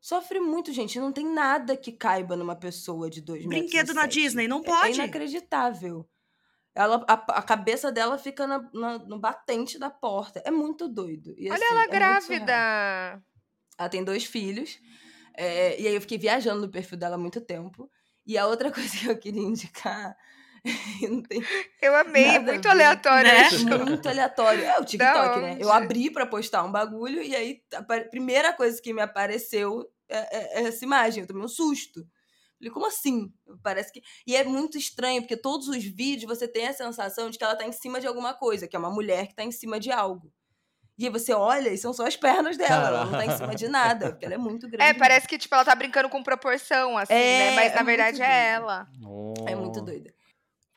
Sofre 0.00 0.40
muito, 0.40 0.72
gente. 0.72 0.98
Não 0.98 1.12
tem 1.12 1.26
nada 1.26 1.76
que 1.76 1.92
caiba 1.92 2.36
numa 2.36 2.56
pessoa 2.56 3.10
de 3.10 3.20
dois 3.20 3.44
metros. 3.44 3.60
Brinquedo 3.70 3.94
na. 3.94 4.06
Disney, 4.06 4.48
não 4.48 4.60
É- 4.60 4.64
pode. 4.64 5.00
É 5.00 5.04
inacreditável. 5.04 6.08
Ela, 6.74 7.04
a, 7.08 7.12
a 7.38 7.42
cabeça 7.42 7.90
dela 7.90 8.16
fica 8.18 8.46
na- 8.46 8.70
na- 8.72 8.98
no 8.98 9.18
batente 9.18 9.78
da 9.78 9.90
porta. 9.90 10.40
É 10.44 10.50
muito 10.50 10.88
doido. 10.88 11.34
E, 11.36 11.50
Olha 11.50 11.54
assim, 11.56 11.64
ela 11.72 11.82
é 11.82 11.88
grávida. 11.88 13.22
Ela 13.76 13.88
tem 13.88 14.04
dois 14.04 14.24
filhos. 14.24 14.78
é, 15.34 15.80
e 15.80 15.86
aí 15.86 15.94
eu 15.94 16.00
fiquei 16.00 16.18
viajando 16.18 16.60
no 16.62 16.68
perfil 16.68 16.98
dela 16.98 17.14
há 17.16 17.18
muito 17.18 17.40
tempo. 17.40 17.90
E 18.26 18.36
a 18.38 18.46
outra 18.46 18.70
coisa 18.90 18.96
que 18.98 19.06
eu 19.06 19.18
queria 19.18 19.42
indicar. 19.42 20.16
não 21.08 21.22
tem 21.22 21.42
Eu 21.82 21.94
amei, 21.94 22.26
Nada 22.26 22.52
muito 22.52 22.68
aleatório 22.68 23.30
né? 23.30 23.48
isso. 23.48 23.66
muito 23.66 24.08
aleatório. 24.08 24.64
É 24.64 24.78
o 24.80 24.84
TikTok, 24.84 25.40
né? 25.40 25.56
Eu 25.60 25.72
abri 25.72 26.10
pra 26.10 26.26
postar 26.26 26.64
um 26.64 26.72
bagulho 26.72 27.22
e 27.22 27.34
aí 27.34 27.60
a 27.74 27.82
primeira 28.10 28.52
coisa 28.52 28.80
que 28.80 28.92
me 28.92 29.02
apareceu 29.02 29.88
é, 30.08 30.18
é- 30.36 30.62
é 30.62 30.68
essa 30.68 30.84
imagem. 30.84 31.22
Eu 31.22 31.26
tomei 31.26 31.44
um 31.44 31.48
susto. 31.48 32.06
Falei, 32.58 32.72
como 32.72 32.86
assim? 32.86 33.32
Parece 33.62 33.92
que. 33.92 34.02
E 34.26 34.34
é 34.34 34.42
muito 34.42 34.76
estranho, 34.76 35.22
porque 35.22 35.36
todos 35.36 35.68
os 35.68 35.84
vídeos 35.84 36.36
você 36.38 36.48
tem 36.48 36.66
a 36.66 36.72
sensação 36.72 37.30
de 37.30 37.38
que 37.38 37.44
ela 37.44 37.54
tá 37.54 37.64
em 37.64 37.70
cima 37.72 38.00
de 38.00 38.06
alguma 38.06 38.34
coisa, 38.34 38.66
que 38.66 38.74
é 38.74 38.78
uma 38.78 38.90
mulher 38.90 39.28
que 39.28 39.34
tá 39.34 39.44
em 39.44 39.52
cima 39.52 39.78
de 39.78 39.92
algo. 39.92 40.32
E 40.98 41.04
aí 41.04 41.12
você 41.12 41.32
olha 41.32 41.68
e 41.68 41.78
são 41.78 41.92
só 41.92 42.04
as 42.08 42.16
pernas 42.16 42.56
dela, 42.56 42.88
ela 42.88 43.04
não 43.04 43.12
tá 43.12 43.24
em 43.24 43.30
cima 43.36 43.54
de 43.54 43.68
nada, 43.68 44.10
porque 44.10 44.24
ela 44.24 44.34
é 44.34 44.38
muito 44.38 44.66
grande. 44.68 44.82
É, 44.90 44.92
parece 44.94 45.28
que 45.28 45.38
tipo, 45.38 45.54
ela 45.54 45.64
tá 45.64 45.72
brincando 45.72 46.08
com 46.08 46.20
proporção, 46.24 46.98
assim, 46.98 47.12
É, 47.14 47.50
né? 47.50 47.54
Mas 47.54 47.70
é 47.72 47.74
na 47.76 47.82
verdade 47.84 48.18
muito 48.18 48.28
é 48.28 48.48
ela. 48.48 48.88
É 49.46 49.54
muito 49.54 49.78
Oh. 49.78 49.84
doida. 49.84 50.12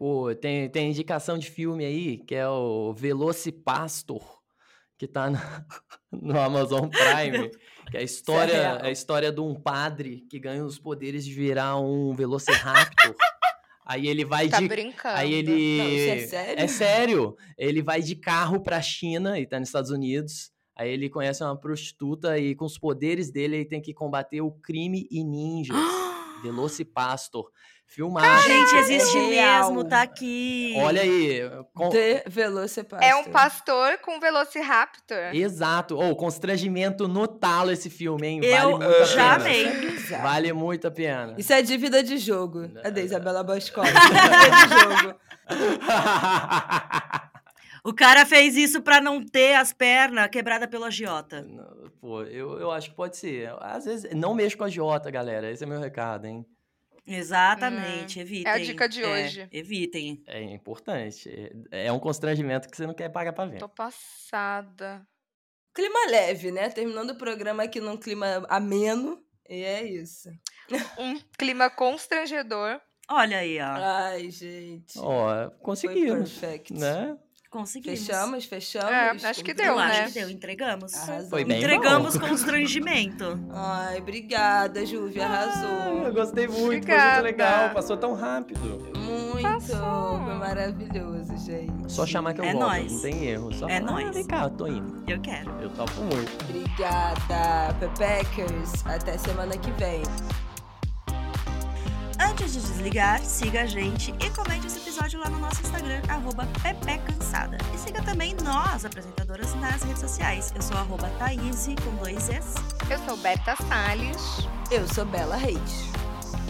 Pô, 0.02 0.34
tem, 0.34 0.68
tem 0.68 0.90
indicação 0.90 1.38
de 1.38 1.48
filme 1.48 1.86
aí, 1.86 2.18
que 2.18 2.34
é 2.34 2.48
o 2.50 2.92
Velocipastor, 2.92 4.40
que 4.98 5.08
tá 5.08 5.30
na- 5.30 5.64
no 6.12 6.40
Amazon 6.40 6.90
Prime. 6.90 7.52
Que 7.92 7.98
é 7.98 8.00
a 8.00 8.04
história, 8.04 8.54
é 8.54 8.88
a 8.88 8.92
história 8.92 9.32
de 9.32 9.42
um 9.42 9.54
padre 9.54 10.26
que 10.30 10.40
ganha 10.40 10.64
os 10.66 10.80
poderes 10.80 11.24
de 11.26 11.34
virar 11.36 11.78
um 11.78 12.16
Velociraptor. 12.16 13.14
aí 13.86 14.08
ele 14.08 14.24
vai 14.26 14.48
Tá 14.50 14.60
de. 14.60 14.68
brincando. 14.68 15.18
Aí 15.18 15.32
ele. 15.34 15.78
Não, 15.78 15.86
é 15.86 16.20
sério? 16.26 16.64
É 16.64 16.68
sério. 16.68 17.36
Ele 17.58 17.82
vai 17.84 18.02
de 18.02 18.16
carro 18.16 18.60
pra 18.64 18.82
China 18.82 19.38
e 19.40 19.46
tá 19.46 19.60
nos 19.60 19.68
Estados 19.70 19.92
Unidos. 19.92 20.52
Aí 20.76 20.90
ele 20.90 21.10
conhece 21.12 21.44
uma 21.44 21.56
prostituta 21.60 22.40
e 22.40 22.56
com 22.56 22.66
os 22.66 22.78
poderes 22.80 23.30
dele 23.30 23.58
ele 23.58 23.66
tem 23.66 23.82
que 23.82 23.94
combater 23.94 24.42
o 24.42 24.52
crime 24.52 25.06
e 25.12 25.24
ninjas. 25.24 25.76
Velocipastor. 26.42 27.52
Filmado. 27.94 28.42
Gente, 28.44 28.74
existe 28.78 29.18
real. 29.20 29.70
mesmo, 29.74 29.84
tá 29.84 30.02
aqui. 30.02 30.74
Olha 30.78 31.02
aí. 31.02 31.42
com- 31.74 31.90
The 31.90 32.24
Velocipastor. 32.26 33.06
É 33.06 33.14
um 33.18 33.26
pastor 33.26 33.98
com 33.98 34.18
Velociraptor. 34.18 35.36
Exato. 35.36 35.98
Ou 35.98 36.16
constrangimento 36.16 37.06
no 37.06 37.28
talo 37.28 37.70
esse 37.70 37.90
filme, 37.90 38.26
hein? 38.28 38.40
Eu 38.42 38.78
vale 38.78 38.86
muito 38.86 39.02
a 39.02 39.06
já 39.06 39.34
amei. 39.36 39.66
É. 39.68 40.18
Vale 40.22 40.54
muito 40.54 40.88
a 40.88 40.92
pena. 40.92 41.36
Isso 41.38 41.52
é 41.52 41.62
dívida 41.62 42.02
de 42.02 42.18
jogo. 42.18 42.70
Cadê 42.82 43.04
Isabela 43.04 43.44
Boscov? 43.44 43.86
dívida 43.92 44.68
de 44.68 45.04
jogo. 45.04 45.20
O 47.84 47.92
cara 47.96 48.28
fez 48.28 48.56
isso 48.56 48.80
pra 48.84 49.02
não 49.02 49.26
ter 49.26 49.56
as 49.56 49.74
pernas 49.74 50.30
quebradas 50.30 50.70
pelo 50.70 50.86
agiota. 50.86 51.44
Pô, 52.00 52.22
eu, 52.22 52.60
eu 52.60 52.70
acho 52.72 52.92
que 52.92 52.96
pode 52.96 53.18
ser. 53.18 53.52
Às 53.60 53.86
vezes, 53.86 54.14
não 54.14 54.36
mexo 54.36 54.56
com 54.56 54.66
a 54.66 54.70
Jota, 54.70 55.10
galera. 55.10 55.50
Esse 55.50 55.64
é 55.64 55.68
meu 55.68 55.80
recado, 55.80 56.26
hein? 56.28 56.46
Exatamente, 57.16 58.20
evitem. 58.20 58.52
é 58.52 58.56
a 58.56 58.60
dica 58.60 58.88
de 58.90 59.04
É, 59.04 59.08
hoje. 59.08 59.48
evitem. 59.52 60.24
É 60.28 60.42
importante. 60.42 61.30
É 61.72 61.86
é 61.88 61.92
um 61.92 62.00
constrangimento 62.00 62.70
que 62.70 62.76
você 62.78 62.86
não 62.88 62.94
quer 62.94 63.10
pagar 63.10 63.34
pra 63.34 63.46
ver. 63.46 63.60
Tô 63.60 63.70
passada. 63.70 65.06
Clima 65.74 66.08
leve, 66.10 66.52
né? 66.52 66.70
Terminando 66.70 67.12
o 67.12 67.18
programa 67.18 67.64
aqui 67.64 67.80
num 67.80 67.98
clima 67.98 68.46
ameno. 68.50 69.24
E 69.50 69.64
é 69.64 69.84
isso. 69.84 70.30
Um 70.98 71.20
clima 71.38 71.70
constrangedor. 71.70 72.80
Olha 73.10 73.40
aí, 73.40 73.60
ó. 73.60 73.66
Ai, 73.66 74.30
gente. 74.30 74.98
Ó, 74.98 75.50
Foi 75.50 75.58
conseguimos. 75.60 76.32
perfect. 76.40 76.74
Né? 76.74 77.18
Conseguimos. 77.52 78.00
Fechamos, 78.00 78.46
fechamos. 78.46 79.24
É, 79.24 79.28
acho 79.30 79.44
que 79.44 79.54
deu, 79.54 79.66
Eu 79.66 79.76
né? 79.76 79.84
acho 80.04 80.14
que 80.14 80.20
deu, 80.22 80.30
entregamos. 80.30 80.94
Arrasou. 80.96 81.30
Foi 81.30 81.44
bem 81.44 81.58
Entregamos 81.58 82.16
bom. 82.16 82.30
constrangimento. 82.30 83.38
Ai, 83.54 83.98
obrigada, 84.00 84.86
Júvia, 84.86 85.28
Ah, 85.28 85.44
arrasou. 85.44 86.04
eu 86.06 86.14
gostei 86.14 86.48
muito, 86.48 86.60
foi 86.62 86.78
Obrigada. 86.78 87.14
muito 87.16 87.24
legal. 87.26 87.70
Passou 87.72 87.98
tão 87.98 88.14
rápido. 88.14 88.60
Muito, 88.98 89.42
Passou. 89.44 90.24
foi 90.24 90.34
maravilhoso, 90.36 91.38
gente. 91.46 91.92
Só 91.92 92.06
chamar 92.06 92.34
que 92.34 92.40
eu 92.40 92.46
É 92.46 92.54
volto, 92.54 92.68
nóis. 92.68 92.92
não 92.94 93.02
tem 93.02 93.26
erro. 93.26 93.54
Só 93.54 93.68
É 93.68 93.80
falar, 93.82 93.92
nóis. 93.92 94.08
"Ah, 94.08 94.12
Vem 94.12 94.26
cá, 94.28 94.44
eu 94.44 94.50
tô 94.52 94.68
indo. 94.68 95.04
Eu 95.12 95.20
quero. 95.20 95.52
Eu 95.62 95.70
topo 95.72 96.02
muito. 96.04 96.32
Obrigada, 96.46 97.74
Pepekers. 97.82 98.86
Até 98.88 99.18
semana 99.18 99.58
que 99.58 99.72
vem. 99.72 100.02
Antes 102.32 102.54
de 102.54 102.62
desligar, 102.62 103.22
siga 103.26 103.64
a 103.64 103.66
gente 103.66 104.16
e 104.18 104.30
comente 104.30 104.66
esse 104.66 104.78
episódio 104.78 105.20
lá 105.20 105.30
no 105.30 105.38
nosso 105.38 105.62
Instagram, 105.64 106.02
arroba 106.08 106.48
Cansada. 107.06 107.58
E 107.76 107.78
siga 107.78 108.02
também 108.04 108.34
nós, 108.42 108.86
apresentadoras, 108.86 109.54
nas 109.56 109.84
redes 109.84 110.00
sociais. 110.00 110.54
Eu 110.56 110.62
sou 110.62 110.78
arroba 110.78 111.10
Thaís, 111.20 111.68
com 111.84 111.94
dois 111.98 112.30
Es. 112.30 112.56
Eu 112.90 112.98
sou 113.06 113.18
Berta 113.18 113.54
Salles. 113.68 114.48
Eu 114.72 114.88
sou 114.88 115.04
Bela 115.06 115.36
Reis. 115.36 115.92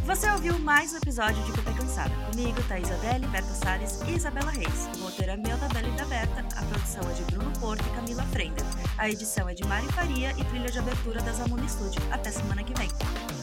Você 0.06 0.30
ouviu 0.30 0.60
mais 0.60 0.94
um 0.94 0.98
episódio 0.98 1.44
de 1.46 1.52
Pepe 1.52 1.74
Cansada. 1.74 2.14
Comigo, 2.32 2.62
Thaís 2.68 2.92
Adeli, 2.92 3.26
Berta 3.26 3.52
Salles 3.52 4.02
e 4.08 4.12
Isabela 4.12 4.52
Reis. 4.52 4.88
O 5.00 5.06
roteiro 5.06 5.32
é 5.32 5.38
meu, 5.38 5.58
da 5.58 5.68
Bela 5.68 5.88
e 5.88 5.92
da 5.94 6.06
Berta. 6.06 6.46
A 6.58 6.64
produção 6.64 7.02
é 7.10 7.14
de 7.14 7.24
Bruno 7.24 7.52
Porto 7.60 7.84
e 7.88 7.96
Camila 7.96 8.24
Frender. 8.26 8.66
A 9.00 9.10
edição 9.10 9.50
é 9.50 9.56
de 9.56 9.64
Mari 9.66 9.88
Faria 9.94 10.32
e 10.38 10.46
trilha 10.46 10.70
de 10.70 10.78
abertura 10.78 11.24
da 11.24 11.34
Zamuna 11.34 11.68
Studio. 11.68 12.00
Até 12.12 12.30
semana 12.30 12.64
que 12.64 12.74
vem. 12.78 13.41